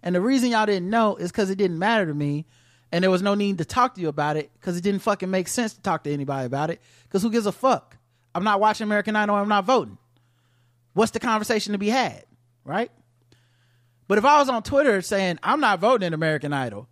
[0.03, 2.45] And the reason y'all didn't know is because it didn't matter to me,
[2.91, 5.29] and there was no need to talk to you about it because it didn't fucking
[5.29, 6.81] make sense to talk to anybody about it.
[7.03, 7.97] Because who gives a fuck?
[8.33, 9.35] I'm not watching American Idol.
[9.35, 9.97] I'm not voting.
[10.93, 12.23] What's the conversation to be had,
[12.63, 12.91] right?
[14.07, 16.87] But if I was on Twitter saying I'm not voting in American Idol,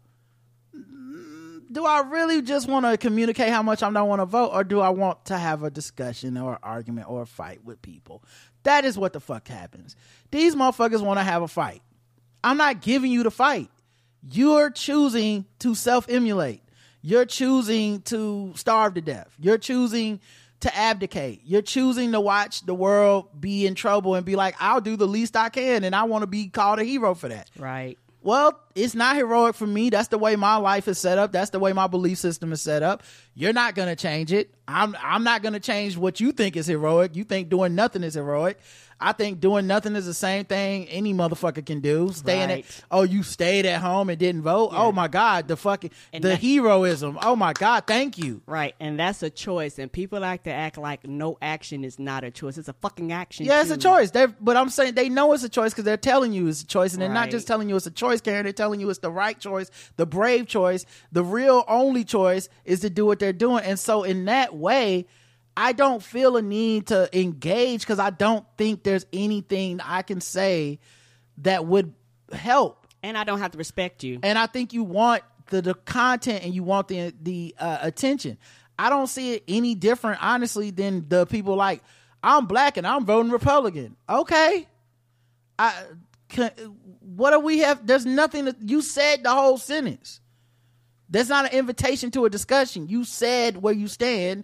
[1.72, 4.64] do I really just want to communicate how much I don't want to vote, or
[4.64, 8.24] do I want to have a discussion or argument or a fight with people?
[8.64, 9.96] That is what the fuck happens.
[10.32, 11.82] These motherfuckers want to have a fight.
[12.44, 13.70] I'm not giving you the fight.
[14.30, 16.64] You're choosing to self emulate.
[17.02, 19.30] You're choosing to starve to death.
[19.40, 20.20] You're choosing
[20.62, 21.42] to abdicate.
[21.46, 25.08] You're choosing to watch the world be in trouble and be like, I'll do the
[25.08, 27.50] least I can and I want to be called a hero for that.
[27.58, 27.98] right.
[28.28, 29.90] Well, it's not heroic for me.
[29.90, 31.32] That's the way my life is set up.
[31.32, 33.04] That's the way my belief system is set up.
[33.36, 34.54] You're not going to change it.
[34.68, 37.16] I'm I'm not going to change what you think is heroic.
[37.16, 38.60] You think doing nothing is heroic.
[39.00, 42.10] I think doing nothing is the same thing any motherfucker can do.
[42.12, 42.66] Staying Right.
[42.66, 44.72] at oh, you stayed at home and didn't vote.
[44.74, 47.20] Oh my god, the fucking And the that- heroism.
[47.22, 48.42] Oh my god, thank you.
[48.48, 48.74] Right.
[48.80, 49.78] And that's a choice.
[49.78, 52.58] And people like to act like no action is not a choice.
[52.58, 53.46] It's a fucking action.
[53.46, 54.12] Yeah, it's a choice.
[54.12, 56.68] They're, but I'm saying they know it's a choice because they're telling you it's a
[56.68, 58.44] choice, and they're not just telling you it's a choice, Karen.
[58.44, 62.80] They're telling you it's the right choice, the brave choice, the real only choice is
[62.80, 63.64] to do what they're doing.
[63.64, 65.06] And so, in that way,
[65.58, 70.22] I don't feel a need to engage because I don't think there's anything I can
[70.22, 70.78] say
[71.40, 71.96] that would
[72.32, 72.86] help.
[73.02, 74.20] And I don't have to respect you.
[74.22, 78.38] And I think you want the, the content and you want the the uh, attention.
[78.78, 81.82] I don't see it any different, honestly, than the people like
[82.22, 83.96] I'm black and I'm voting Republican.
[84.08, 84.68] Okay,
[85.58, 85.74] I
[86.30, 86.52] can,
[87.00, 87.88] what do we have?
[87.88, 90.22] There's nothing that you said the whole sentence.
[91.10, 92.88] That's not an invitation to a discussion.
[92.90, 94.44] You said where you stand.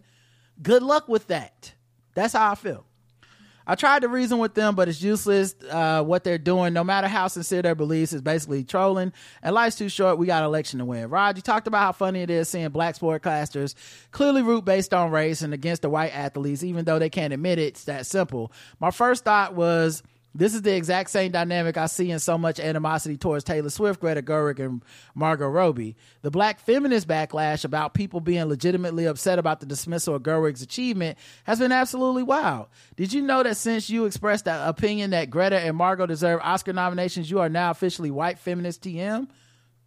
[0.61, 1.73] Good luck with that.
[2.13, 2.85] That's how I feel.
[3.65, 5.55] I tried to reason with them, but it's useless.
[5.69, 9.13] Uh, what they're doing, no matter how sincere their beliefs, is basically trolling.
[9.41, 10.17] And life's too short.
[10.17, 11.09] We got election to win.
[11.09, 13.75] Rod, you talked about how funny it is seeing black sportcasters
[14.11, 17.57] clearly root based on race and against the white athletes, even though they can't admit
[17.57, 17.67] it.
[17.67, 18.51] It's that simple.
[18.81, 20.03] My first thought was
[20.35, 23.99] this is the exact same dynamic I see in so much animosity towards Taylor Swift,
[23.99, 25.95] Greta Gerwig, and Margot Robbie.
[26.21, 31.17] The black feminist backlash about people being legitimately upset about the dismissal of Gerwig's achievement
[31.43, 32.67] has been absolutely wild.
[32.95, 36.73] Did you know that since you expressed that opinion that Greta and Margot deserve Oscar
[36.73, 39.27] nominations, you are now officially white feminist TM?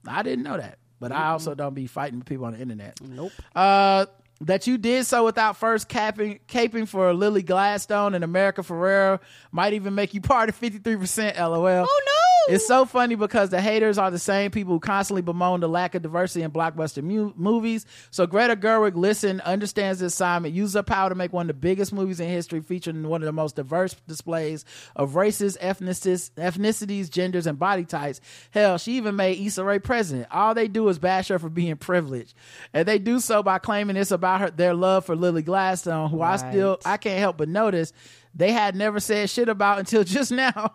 [0.07, 3.01] I didn't know that, but I also don't be fighting with people on the internet.
[3.03, 3.33] Nope.
[3.55, 4.07] Uh,
[4.43, 9.73] that you did so without first capping, caping for Lily Gladstone and America Ferrera might
[9.73, 11.87] even make you part of 53% LOL.
[11.89, 12.55] Oh no!
[12.55, 15.97] It's so funny because the haters are the same people who constantly bemoan the lack
[15.97, 17.87] of diversity in blockbuster mu- movies.
[18.13, 21.61] So Greta Gerwig listen, understands the assignment, uses her power to make one of the
[21.61, 27.11] biggest movies in history featuring one of the most diverse displays of races, ethnicities, ethnicities,
[27.11, 28.21] genders, and body types.
[28.53, 30.29] Hell, she even made Issa Rae president.
[30.31, 32.35] All they do is bash her for being privileged.
[32.73, 36.23] And they do so by claiming it's about her their love for Lily Gladstone, who
[36.23, 37.93] I still I can't help but notice
[38.35, 40.75] they had never said shit about until just now.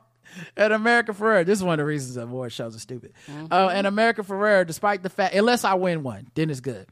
[0.55, 3.13] And America Ferrera, this is one of the reasons award shows are stupid.
[3.51, 6.87] Uh, and America Ferrera, despite the fact, unless I win one, then it's good.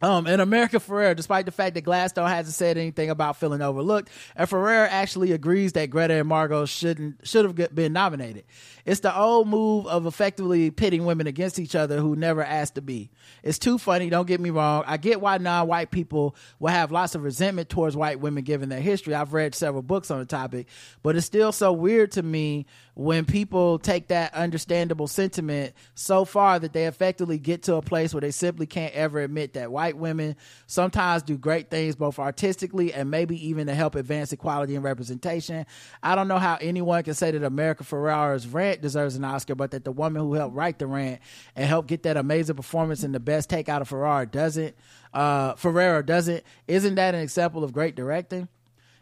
[0.00, 4.10] Um, and America Ferrera, despite the fact that Gladstone hasn't said anything about feeling overlooked,
[4.36, 8.44] and Ferrera actually agrees that Greta and Margot shouldn't should have been nominated.
[8.88, 12.80] It's the old move of effectively pitting women against each other who never asked to
[12.80, 13.10] be.
[13.42, 14.08] It's too funny.
[14.08, 14.82] Don't get me wrong.
[14.86, 18.80] I get why non-white people will have lots of resentment towards white women given their
[18.80, 19.14] history.
[19.14, 20.68] I've read several books on the topic,
[21.02, 26.58] but it's still so weird to me when people take that understandable sentiment so far
[26.58, 29.96] that they effectively get to a place where they simply can't ever admit that white
[29.98, 30.34] women
[30.66, 35.66] sometimes do great things both artistically and maybe even to help advance equality and representation.
[36.02, 39.70] I don't know how anyone can say that America Ferrera's rant deserves an Oscar, but
[39.72, 41.20] that the woman who helped write the rant
[41.56, 44.74] and helped get that amazing performance and the best take out of Ferrera doesn't.
[45.12, 46.44] Uh, doesn't.
[46.66, 48.48] Isn't that an example of great directing?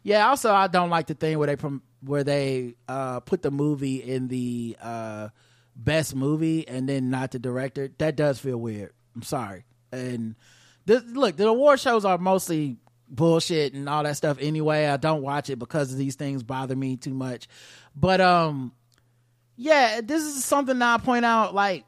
[0.03, 0.29] Yeah.
[0.29, 1.69] Also, I don't like the thing where they
[2.01, 5.29] where they uh, put the movie in the uh,
[5.75, 7.91] best movie and then not the director.
[7.99, 8.93] That does feel weird.
[9.15, 9.65] I'm sorry.
[9.93, 10.37] And
[10.85, 12.77] this, look, the award shows are mostly
[13.09, 14.87] bullshit and all that stuff anyway.
[14.87, 17.49] I don't watch it because these things bother me too much.
[17.95, 18.73] But um,
[19.57, 21.85] yeah, this is something I point out like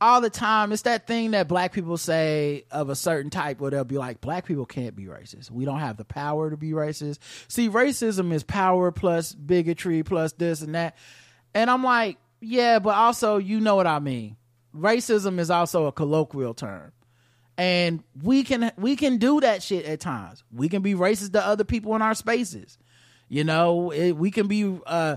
[0.00, 0.72] all the time.
[0.72, 4.20] It's that thing that black people say of a certain type where they'll be like,
[4.20, 5.50] black people can't be racist.
[5.50, 7.18] We don't have the power to be racist.
[7.48, 10.96] See, racism is power plus bigotry plus this and that.
[11.54, 14.36] And I'm like, yeah, but also, you know what I mean.
[14.74, 16.92] Racism is also a colloquial term.
[17.58, 20.42] And we can we can do that shit at times.
[20.50, 22.78] We can be racist to other people in our spaces.
[23.28, 25.16] You know, it, we can be uh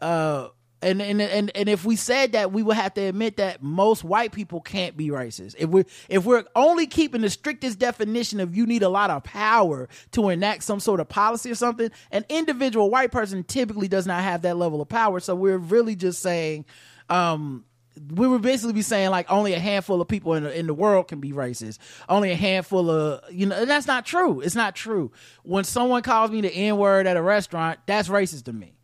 [0.00, 0.48] uh
[0.82, 4.02] and, and and and if we said that, we would have to admit that most
[4.02, 5.54] white people can't be racist.
[5.58, 9.22] If we if we're only keeping the strictest definition of you need a lot of
[9.22, 14.06] power to enact some sort of policy or something, an individual white person typically does
[14.06, 15.20] not have that level of power.
[15.20, 16.64] So we're really just saying,
[17.08, 17.64] um,
[18.10, 20.74] we would basically be saying like only a handful of people in the, in the
[20.74, 21.78] world can be racist.
[22.08, 24.40] Only a handful of you know, and that's not true.
[24.40, 25.12] It's not true.
[25.44, 28.74] When someone calls me the N word at a restaurant, that's racist to me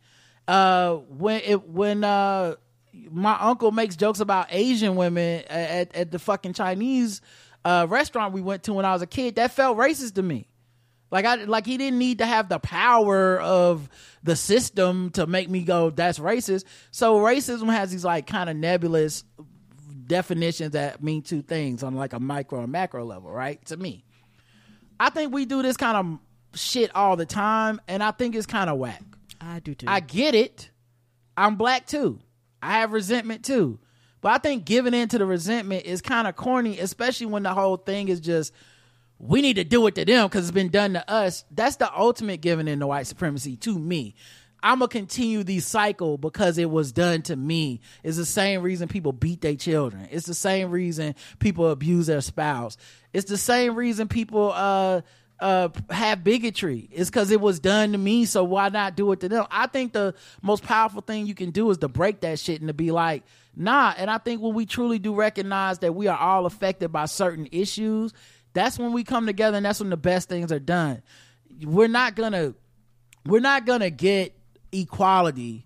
[0.49, 2.55] uh when it when uh
[3.11, 7.21] my uncle makes jokes about asian women at, at the fucking chinese
[7.65, 10.47] uh restaurant we went to when i was a kid that felt racist to me.
[11.11, 13.89] Like i like he didn't need to have the power of
[14.23, 16.65] the system to make me go that's racist.
[16.91, 19.23] So racism has these like kind of nebulous
[20.05, 23.63] definitions that mean two things on like a micro and macro level right?
[23.65, 24.03] To me.
[24.99, 28.47] I think we do this kind of shit all the time and i think it's
[28.47, 29.03] kind of whack
[29.41, 29.85] I do too.
[29.87, 30.69] I get it.
[31.37, 32.19] I'm black too.
[32.61, 33.79] I have resentment too.
[34.21, 37.53] But I think giving in to the resentment is kind of corny, especially when the
[37.53, 38.53] whole thing is just
[39.17, 41.45] we need to do it to them because it's been done to us.
[41.51, 44.15] That's the ultimate giving in to white supremacy to me.
[44.61, 47.79] I'm gonna continue the cycle because it was done to me.
[48.03, 50.07] It's the same reason people beat their children.
[50.11, 52.75] It's the same reason people abuse their spouse.
[53.13, 55.01] It's the same reason people uh
[55.39, 56.89] uh have bigotry.
[56.91, 59.45] It's because it was done to me so why not do it to them?
[59.49, 62.67] I think the most powerful thing you can do is to break that shit and
[62.67, 63.23] to be like
[63.55, 63.93] nah.
[63.97, 67.47] And i think when we truly do recognize that we are all affected by certain
[67.51, 68.13] issues
[68.53, 71.01] that's when we come together and that's when the best things are done.
[71.63, 72.53] We're not gonna
[73.25, 74.35] we're not gonna get
[74.71, 75.65] equality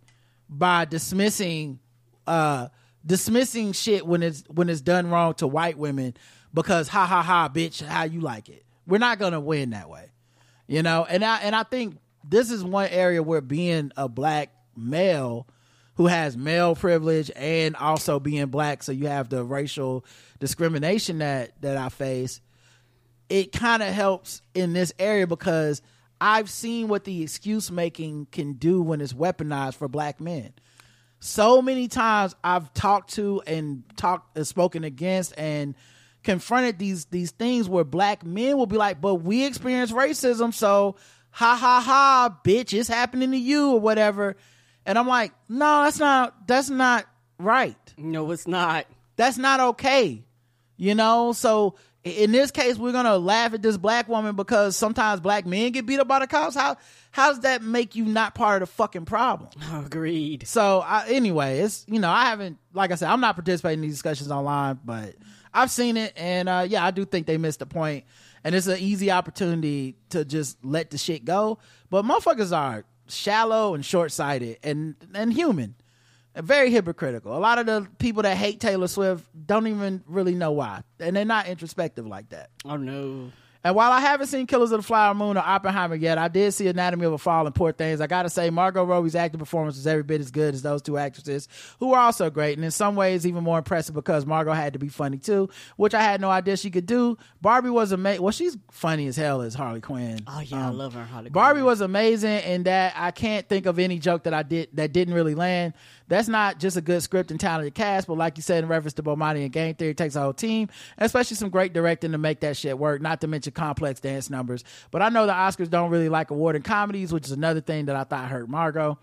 [0.50, 1.80] by dismissing
[2.27, 2.69] uh
[3.06, 6.16] dismissing shit when it's when it's done wrong to white women
[6.53, 10.09] because ha ha ha bitch how you like it we're not gonna win that way
[10.67, 14.51] you know and i and i think this is one area where being a black
[14.75, 15.47] male
[15.95, 20.05] who has male privilege and also being black, so you have the racial
[20.39, 22.41] discrimination that that I face.
[23.29, 25.81] It kind of helps in this area because
[26.19, 30.53] I've seen what the excuse making can do when it's weaponized for black men.
[31.19, 35.75] So many times I've talked to and talked and spoken against and
[36.24, 40.95] confronted these these things where black men will be like, "But we experience racism, so
[41.32, 44.35] ha ha ha, bitch, it's happening to you or whatever."
[44.85, 47.06] And I'm like, "No, that's not that's not
[47.38, 47.77] right.
[47.98, 48.85] No, it's not.
[49.16, 50.24] That's not okay."
[50.77, 55.22] You know, so in this case, we're gonna laugh at this black woman because sometimes
[55.22, 56.56] black men get beat up by the cops.
[56.56, 56.77] How
[57.11, 59.50] how does that make you not part of the fucking problem?
[59.85, 60.48] Agreed.
[60.48, 63.82] So I, anyway, it's you know I haven't like I said I'm not participating in
[63.84, 65.16] these discussions online, but
[65.53, 68.06] I've seen it, and uh, yeah, I do think they missed the point,
[68.43, 71.59] and it's an easy opportunity to just let the shit go.
[71.90, 75.75] But motherfuckers are shallow and short sighted and and human,
[76.33, 77.38] and very hypocritical.
[77.38, 81.15] A lot of the people that hate Taylor Swift don't even really know why, and
[81.15, 82.49] they're not introspective like that.
[82.65, 83.32] Oh no.
[83.66, 86.53] And while I haven't seen Killers of the Flower Moon or Oppenheimer yet, I did
[86.53, 88.01] see Anatomy of a Fall and Poor Things.
[88.01, 90.98] I gotta say, Margot Robbie's acting performance was every bit as good as those two
[90.98, 91.48] actresses,
[91.80, 94.80] who are also great, and in some ways even more impressive because Margot had to
[94.80, 97.17] be funny too, which I had no idea she could do.
[97.42, 98.22] Barbie was amazing.
[98.22, 100.19] Well, she's funny as hell as Harley Quinn.
[100.27, 103.66] Oh yeah, I Um, love her Harley Barbie was amazing in that I can't think
[103.66, 105.74] of any joke that I did that didn't really land.
[106.07, 108.93] That's not just a good script and talented cast, but like you said in reference
[108.95, 112.17] to Bomani and Game Theory, it takes a whole team, especially some great directing to
[112.17, 113.01] make that shit work.
[113.01, 114.64] Not to mention complex dance numbers.
[114.91, 117.95] But I know the Oscars don't really like awarding comedies, which is another thing that
[117.95, 118.98] I thought hurt Margot.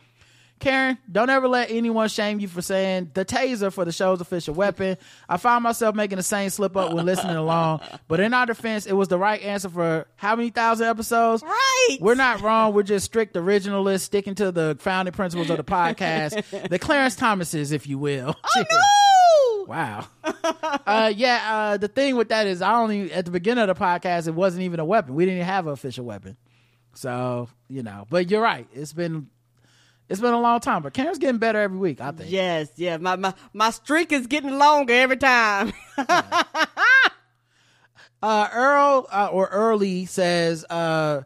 [0.60, 4.54] Karen, don't ever let anyone shame you for saying the taser for the show's official
[4.54, 4.98] weapon.
[5.28, 8.84] I found myself making the same slip up when listening along, but in our defense,
[8.86, 11.42] it was the right answer for how many thousand episodes?
[11.42, 11.96] Right.
[12.00, 12.74] We're not wrong.
[12.74, 17.72] We're just strict originalists, sticking to the founding principles of the podcast, the Clarence Thomases,
[17.72, 18.36] if you will.
[18.56, 18.76] Oh, no!
[19.70, 20.06] Wow.
[20.24, 21.40] uh, yeah.
[21.48, 24.34] Uh, the thing with that is, I only at the beginning of the podcast, it
[24.34, 25.14] wasn't even a weapon.
[25.14, 26.36] We didn't even have an official weapon.
[26.94, 28.66] So you know, but you're right.
[28.72, 29.28] It's been
[30.10, 32.00] it's been a long time, but Karen's getting better every week.
[32.00, 32.30] I think.
[32.30, 32.98] Yes, yeah.
[32.98, 35.72] My my my streak is getting longer every time.
[38.22, 41.22] Uh, Earl uh, or Early says, uh,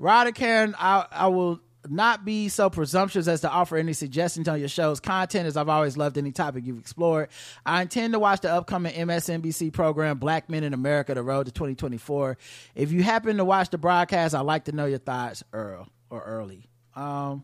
[0.00, 4.60] and Karen, I, I will not be so presumptuous as to offer any suggestions on
[4.60, 7.28] your show's content as I've always loved any topic you've explored.
[7.66, 11.52] I intend to watch the upcoming MSNBC program Black Men in America, The Road to
[11.52, 12.38] 2024.
[12.74, 16.20] If you happen to watch the broadcast, I'd like to know your thoughts, Earl or
[16.20, 16.68] Early.
[16.94, 17.42] Um,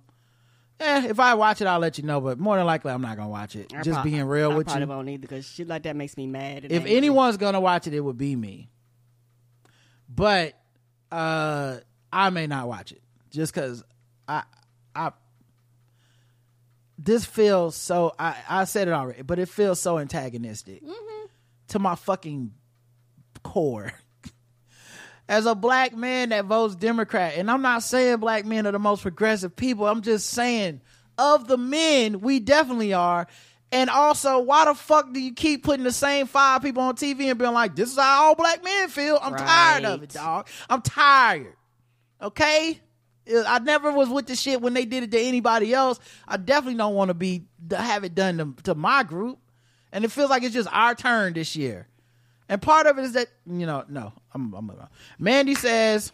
[0.81, 3.17] eh, if I watch it, I'll let you know, but more than likely, I'm not
[3.17, 3.73] going to watch it.
[3.75, 4.89] I Just prob- being real I with probably you.
[4.89, 6.65] won't either because shit like that makes me mad.
[6.65, 6.97] and if angry.
[6.97, 8.71] anyone's gonna watch it, it would be me.
[10.09, 10.55] But
[11.11, 11.79] uh
[12.13, 13.83] I may not watch it just because
[14.29, 14.43] I
[14.95, 15.13] I
[16.99, 20.83] this feels so I I said it already, but it feels so antagonistic
[21.69, 22.53] to my fucking
[23.43, 23.93] core.
[25.29, 28.79] As a black man that votes Democrat, and I'm not saying black men are the
[28.79, 30.83] most progressive people, I'm just saying
[31.17, 33.27] of the men, we definitely are.
[33.73, 37.25] And also, why the fuck do you keep putting the same five people on TV
[37.31, 39.19] and being like, this is how all black men feel?
[39.21, 40.47] I'm tired of it, dog.
[40.71, 41.55] I'm tired.
[42.23, 42.81] Okay?
[43.27, 45.99] I never was with the shit when they did it to anybody else.
[46.29, 49.39] I definitely don't want to be have it done to, to my group.
[49.91, 51.89] And it feels like it's just our turn this year.
[52.49, 54.71] And part of it is that, you know, no, I'm, I'm
[55.19, 56.13] Mandy says,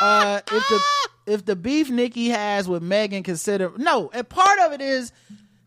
[0.00, 0.82] uh, if the
[1.24, 5.12] if the beef Nicki has with Megan consider no, and part of it is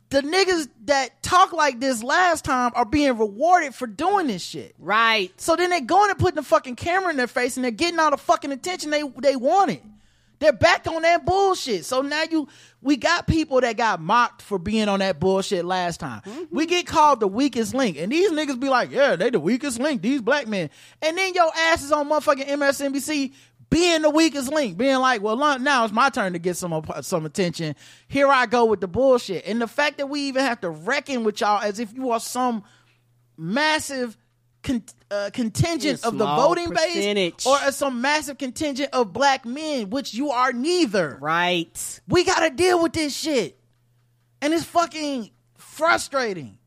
[0.09, 4.75] the niggas that talk like this last time are being rewarded for doing this shit.
[4.79, 7.71] right, So then they're going and putting the fucking camera in their face and they're
[7.71, 9.81] getting all the fucking attention they they wanted.
[10.45, 11.85] They're back on that bullshit.
[11.85, 12.47] So now you
[12.79, 16.21] we got people that got mocked for being on that bullshit last time.
[16.23, 16.69] We mm-hmm.
[16.69, 17.97] get called the weakest link.
[17.97, 20.69] And these niggas be like, yeah, they the weakest link, these black men.
[21.01, 23.33] And then your ass is on motherfucking MSNBC
[23.71, 27.01] being the weakest link, being like, well, now it's my turn to get some uh,
[27.01, 27.75] some attention.
[28.07, 29.47] Here I go with the bullshit.
[29.47, 32.19] And the fact that we even have to reckon with y'all as if you are
[32.19, 32.63] some
[33.35, 34.15] massive
[34.65, 37.37] con- uh, contingent of the voting percentage.
[37.37, 41.17] base or as some massive contingent of black men, which you are neither.
[41.21, 42.01] right.
[42.07, 43.57] We gotta deal with this shit.
[44.41, 46.57] And it's fucking frustrating.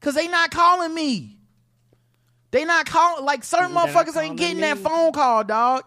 [0.00, 1.38] Cause they not calling me.
[2.50, 5.84] They not calling like certain They're motherfuckers ain't getting that phone call, dog.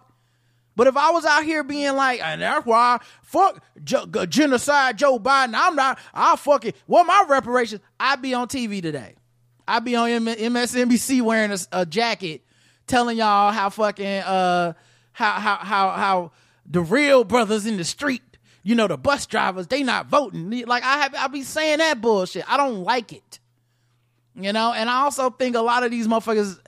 [0.77, 5.19] But if I was out here being like, and that's why fuck Joe, genocide Joe
[5.19, 7.81] Biden, I'm not, I'll fucking, what my reparations?
[7.99, 9.15] I'd be on TV today.
[9.67, 12.43] I'd be on MSNBC wearing a, a jacket
[12.87, 14.73] telling y'all how fucking, uh,
[15.11, 16.31] how, how, how, how
[16.65, 18.21] the real brothers in the street,
[18.63, 20.49] you know, the bus drivers, they not voting.
[20.65, 22.49] Like I have, I be saying that bullshit.
[22.51, 23.39] I don't like it.
[24.35, 26.59] You know, and I also think a lot of these motherfuckers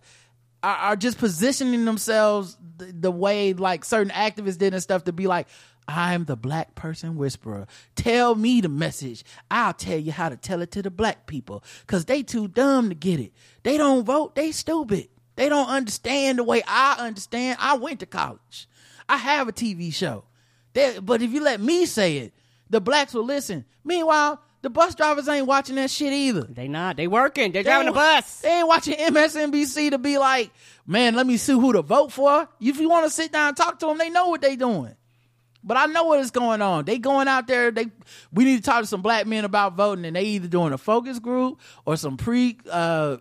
[0.63, 5.13] are, are just positioning themselves the, the way like certain activists did and stuff to
[5.13, 5.47] be like,
[5.87, 7.65] I'm the black person whisperer.
[7.95, 9.23] Tell me the message.
[9.49, 11.63] I'll tell you how to tell it to the black people.
[11.87, 13.33] Cause they too dumb to get it.
[13.63, 14.35] They don't vote.
[14.35, 15.07] They stupid.
[15.35, 17.57] They don't understand the way I understand.
[17.61, 18.67] I went to college.
[19.07, 20.25] I have a TV show.
[20.73, 22.33] They, but if you let me say it,
[22.69, 23.63] the blacks will listen.
[23.83, 26.41] Meanwhile, the bus drivers ain't watching that shit either.
[26.41, 26.97] They not.
[26.97, 27.51] They working.
[27.51, 28.41] They They driving the bus.
[28.41, 30.51] They ain't watching MSNBC to be like,
[30.85, 32.49] man, let me see who to vote for.
[32.59, 34.95] If you want to sit down and talk to them, they know what they doing.
[35.67, 36.85] But I know what is going on.
[36.85, 37.71] They going out there.
[37.71, 37.87] They
[38.31, 40.77] we need to talk to some black men about voting, and they either doing a
[40.77, 43.17] focus group or some pre uh,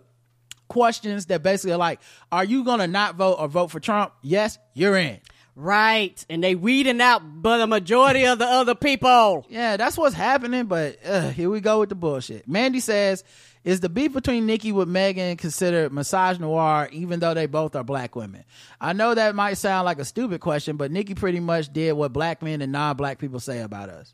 [0.69, 1.99] questions that basically are like,
[2.31, 4.13] are you gonna not vote or vote for Trump?
[4.21, 5.19] Yes, you're in.
[5.59, 6.23] Right.
[6.29, 9.45] And they weeding out but the majority of the other people.
[9.49, 10.67] Yeah, that's what's happening.
[10.67, 12.47] But uh, here we go with the bullshit.
[12.47, 13.23] Mandy says,
[13.67, 18.15] "Is the beef between Nicki with Megan considered misogynoir, even though they both are black
[18.15, 18.43] women?"
[18.79, 22.13] I know that might sound like a stupid question, but Nicki pretty much did what
[22.13, 24.13] black men and non-black people say about us.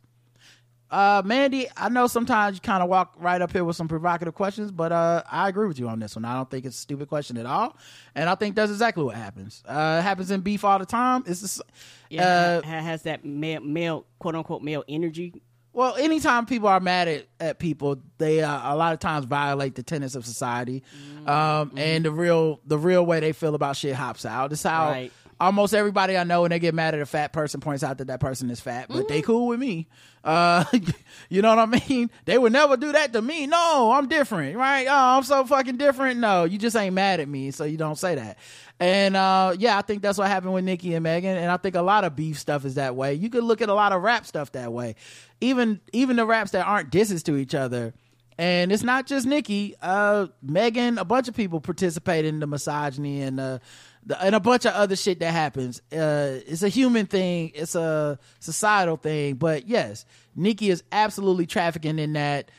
[0.90, 4.36] Uh, Mandy, I know sometimes you kind of walk right up here with some provocative
[4.36, 6.24] questions, but uh, I agree with you on this one.
[6.24, 7.76] I don't think it's a stupid question at all,
[8.14, 9.64] and I think that's exactly what happens.
[9.68, 11.24] Uh, it happens in beef all the time.
[11.26, 11.62] It's just,
[12.10, 12.28] Yeah.
[12.28, 15.42] uh, ha- has that male, male, quote unquote, male energy.
[15.74, 19.76] Well, anytime people are mad at, at people, they uh, a lot of times violate
[19.76, 20.84] the tenets of society,
[21.28, 24.52] um, and the real the real way they feel about shit hops out.
[24.52, 25.12] It's how Right.
[25.44, 28.08] Almost everybody I know when they get mad at a fat person points out that
[28.08, 29.90] that person is fat, but they cool with me.
[30.24, 30.64] Uh,
[31.30, 32.10] you know what I mean?
[32.24, 33.46] They would never do that to me.
[33.46, 34.88] No, I'm different, right?
[34.88, 36.22] Oh, I'm so fucking different.
[36.22, 38.38] No, you just ain't mad at me, so you don't say that.
[38.80, 41.76] And uh, yeah, I think that's what happened with Nicki and Megan, and I think
[41.76, 43.14] a lot of beef stuff is that way.
[43.14, 44.96] You could look at a lot of rap stuff that way,
[45.42, 47.94] even even the raps that aren't disses to each other.
[48.38, 49.76] And it's not just Nicki.
[49.82, 53.60] Uh, Megan, a bunch of people participate in the misogyny and uh,
[54.06, 55.82] the, and a bunch of other shit that happens.
[55.92, 57.52] Uh, it's a human thing.
[57.56, 59.36] It's a societal thing.
[59.36, 62.52] But yes, Nicki is absolutely trafficking in that.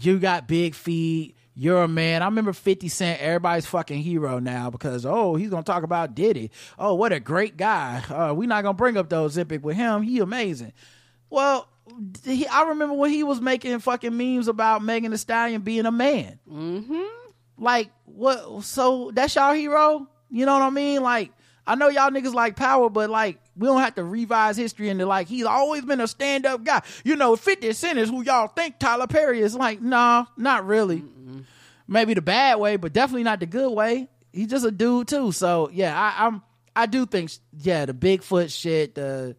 [0.00, 1.36] You got big feet.
[1.54, 2.22] You're a man.
[2.22, 6.14] I remember 50 Cent, everybody's fucking hero now because, oh, he's going to talk about
[6.14, 6.50] Diddy.
[6.78, 8.02] Oh, what a great guy.
[8.08, 10.02] Uh, we're not going to bring up the Ozempic with him.
[10.02, 10.72] He amazing.
[11.28, 11.68] Well,
[12.24, 15.92] he, I remember when he was making fucking memes about Megan Thee Stallion being a
[15.92, 16.38] man.
[16.50, 17.02] Mm-hmm.
[17.58, 18.64] Like, what?
[18.64, 20.08] So that's y'all hero?
[20.30, 21.02] You know what I mean?
[21.02, 21.32] Like,
[21.66, 25.06] I know y'all niggas like power, but like, we don't have to revise history into
[25.06, 26.82] like he's always been a stand up guy.
[27.04, 29.54] You know, 50 Cent is who y'all think Tyler Perry is.
[29.54, 31.04] Like, nah, not really.
[31.86, 34.08] Maybe the bad way, but definitely not the good way.
[34.32, 35.32] He's just a dude too.
[35.32, 36.42] So yeah, I, I'm.
[36.76, 39.36] I do think yeah, the Bigfoot shit, the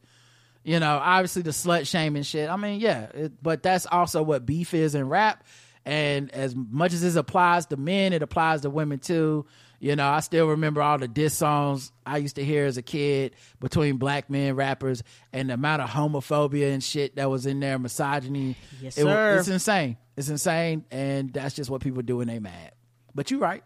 [0.64, 2.50] you know, obviously the slut shaming shit.
[2.50, 5.44] I mean, yeah, it, but that's also what beef is in rap.
[5.86, 9.46] And as much as this applies to men, it applies to women too.
[9.80, 12.84] You know, I still remember all the diss songs I used to hear as a
[12.84, 15.02] kid between black men rappers
[15.34, 18.56] and the amount of homophobia and shit that was in there, misogyny.
[18.80, 19.38] Yes, It sir.
[19.40, 19.98] it's insane.
[20.16, 20.86] It's insane.
[20.92, 22.74] And that's just what people do when they mad.
[23.16, 23.64] But you're right.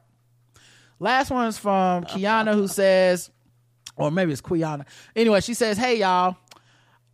[0.99, 2.67] Last one is from uh, Kiana who uh, uh.
[2.67, 3.29] says,
[3.97, 4.85] or maybe it's Quiana.
[5.17, 6.37] Anyway, she says, Hey y'all,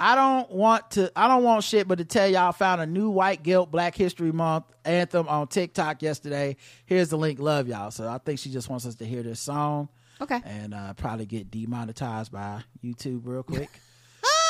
[0.01, 2.87] I don't want to I don't want shit but to tell y'all I found a
[2.87, 6.57] new white guilt Black History Month anthem on TikTok yesterday.
[6.87, 7.91] Here's the link, love y'all.
[7.91, 9.89] So I think she just wants us to hear this song.
[10.19, 10.41] Okay.
[10.43, 13.69] And uh, probably get demonetized by YouTube real quick.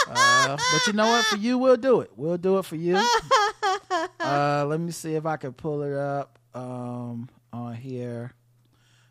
[0.07, 1.25] uh, but you know what?
[1.25, 2.11] For you, we'll do it.
[2.15, 3.01] We'll do it for you.
[4.19, 8.31] Uh, let me see if I can pull it up um, on here.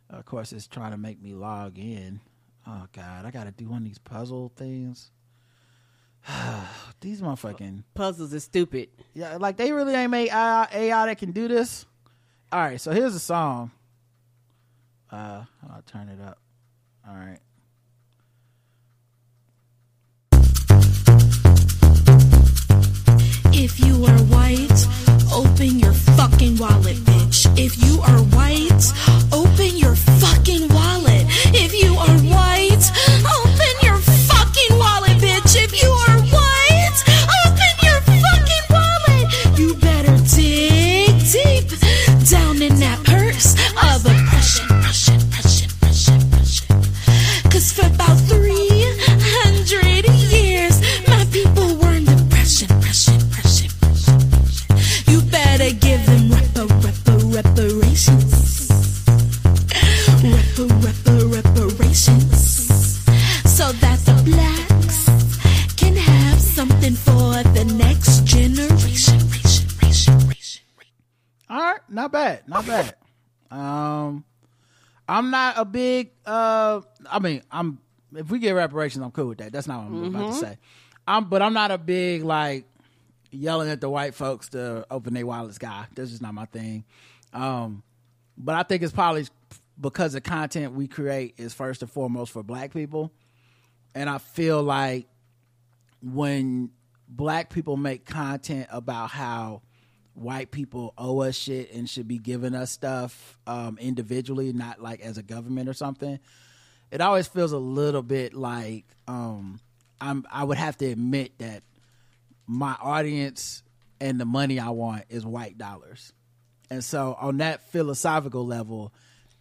[0.09, 2.21] Of course, it's trying to make me log in.
[2.67, 5.11] Oh God, I got to do one of these puzzle things.
[7.01, 8.89] these motherfucking Puzzles is stupid.
[9.15, 11.87] yeah, like they really ain't made AI, AI that can do this.
[12.53, 13.71] All right, so here's a song.
[15.11, 16.39] Uh, I'll turn it up.
[17.09, 17.39] All right.
[23.53, 24.87] If you are white,
[25.33, 27.47] open your fucking wallet, bitch.
[27.59, 28.85] If you are white,
[29.33, 31.27] open your fucking wallet.
[31.53, 32.85] If you are white,
[33.39, 33.50] open
[71.91, 72.95] not bad, not bad.
[73.51, 74.25] Um,
[75.09, 76.13] I'm not a big.
[76.25, 77.79] Uh, I mean, I'm.
[78.15, 79.53] If we get reparations, I'm cool with that.
[79.53, 80.17] That's not what I'm mm-hmm.
[80.17, 80.53] about to mm-hmm.
[80.53, 80.59] say.
[81.07, 82.65] I'm, but I'm not a big like
[83.31, 85.87] yelling at the white folks to open their wallets guy.
[85.95, 86.85] That's just not my thing.
[87.33, 87.83] Um,
[88.37, 89.27] but I think it's probably
[89.81, 93.13] because the content we create is first and foremost for black people.
[93.95, 95.07] And I feel like
[96.03, 96.71] when
[97.09, 99.63] black people make content about how
[100.15, 105.01] white people owe us shit and should be giving us stuff um, individually, not like
[105.01, 106.19] as a government or something.
[106.91, 109.61] It always feels a little bit like um,
[110.01, 110.25] I'm.
[110.31, 111.63] I would have to admit that
[112.47, 113.63] my audience
[114.01, 116.13] and the money I want is white dollars,
[116.69, 118.93] and so on that philosophical level,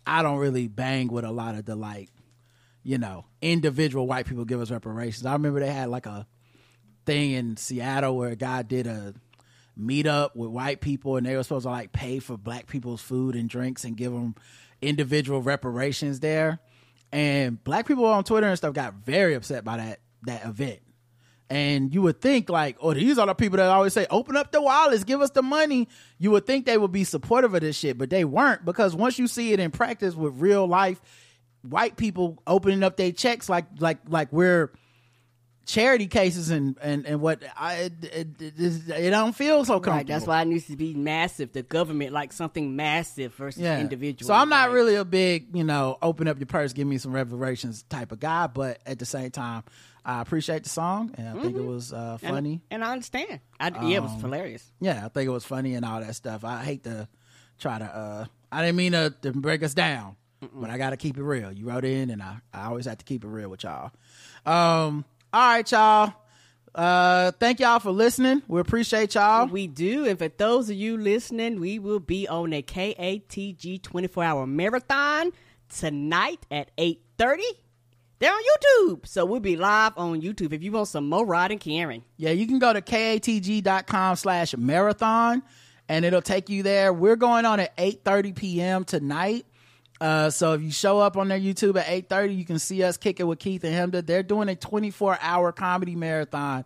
[0.05, 2.09] I don't really bang with a lot of the like,
[2.83, 5.25] you know, individual white people give us reparations.
[5.25, 6.27] I remember they had like a
[7.05, 9.15] thing in Seattle where a guy did a
[9.79, 13.35] meetup with white people and they were supposed to like pay for black people's food
[13.35, 14.35] and drinks and give them
[14.81, 16.59] individual reparations there.
[17.11, 20.79] And black people on Twitter and stuff got very upset by that that event.
[21.51, 24.51] And you would think like, oh, these are the people that always say, open up
[24.51, 25.87] the wallets, give us the money.
[26.19, 29.17] You would think they would be supportive of this shit, but they weren't because once
[29.17, 31.01] you see it in practice with real life
[31.61, 34.71] white people opening up their checks like like like we're
[35.69, 39.97] charity cases and and and what I it, it, it, it don't feel so comfortable.
[39.97, 41.53] Right, that's why it needs to be massive.
[41.53, 43.79] The government, like something massive versus yeah.
[43.79, 44.27] individual.
[44.27, 47.11] So I'm not really a big, you know, open up your purse, give me some
[47.11, 49.63] reparations type of guy, but at the same time,
[50.03, 52.61] I appreciate the song and I think it was uh, funny.
[52.71, 53.39] and, I understand.
[53.59, 54.65] I, yeah, it was Um, hilarious.
[54.79, 56.43] Yeah, I think it was funny and all that stuff.
[56.43, 57.07] I hate to
[57.59, 57.85] try to.
[57.85, 60.15] uh I didn't mean to, to break us down,
[60.51, 61.51] but I got to keep it real.
[61.51, 63.91] You wrote in, and I, I always have to keep it real with y'all.
[64.47, 66.13] Um, all right, y'all.
[66.73, 68.43] Uh, thank y'all for listening.
[68.47, 69.47] We appreciate y'all.
[69.47, 74.23] We do, and for those of you listening, we will be on a KATG 24
[74.23, 75.31] hour marathon
[75.69, 77.41] tonight at 8:30.
[78.19, 80.51] They're on YouTube, so we'll be live on YouTube.
[80.51, 84.55] If you want some more Rod and Karen, Yeah, you can go to katg.com slash
[84.57, 85.41] marathon
[85.87, 86.91] and it'll take you there.
[86.91, 88.83] We're going on at 8.30 p.m.
[88.83, 89.45] tonight.
[90.01, 92.95] Uh, so if you show up on their YouTube at 8.30, you can see us
[92.97, 94.05] kicking with Keith and Chemda.
[94.05, 96.63] They're doing a 24-hour comedy marathon.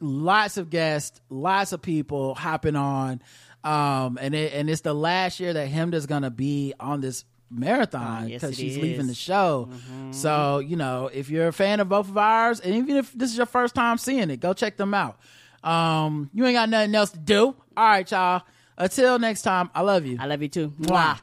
[0.00, 3.22] Lots of guests, lots of people hopping on.
[3.62, 7.24] Um, and it, and it's the last year that Chemda's going to be on this
[7.50, 9.18] marathon Oh, yes, because she's leaving the is.
[9.18, 9.68] show.
[10.10, 13.30] So, you know, if you're a fan of both of ours, and even if this
[13.30, 15.18] is your first time seeing it, go check them out.
[15.62, 17.44] Um, you ain't got nothing else to do.
[17.48, 18.42] All right, y'all.
[18.76, 20.16] Until next time, I love you.
[20.18, 20.70] I love you too.
[20.80, 21.20] Mwah.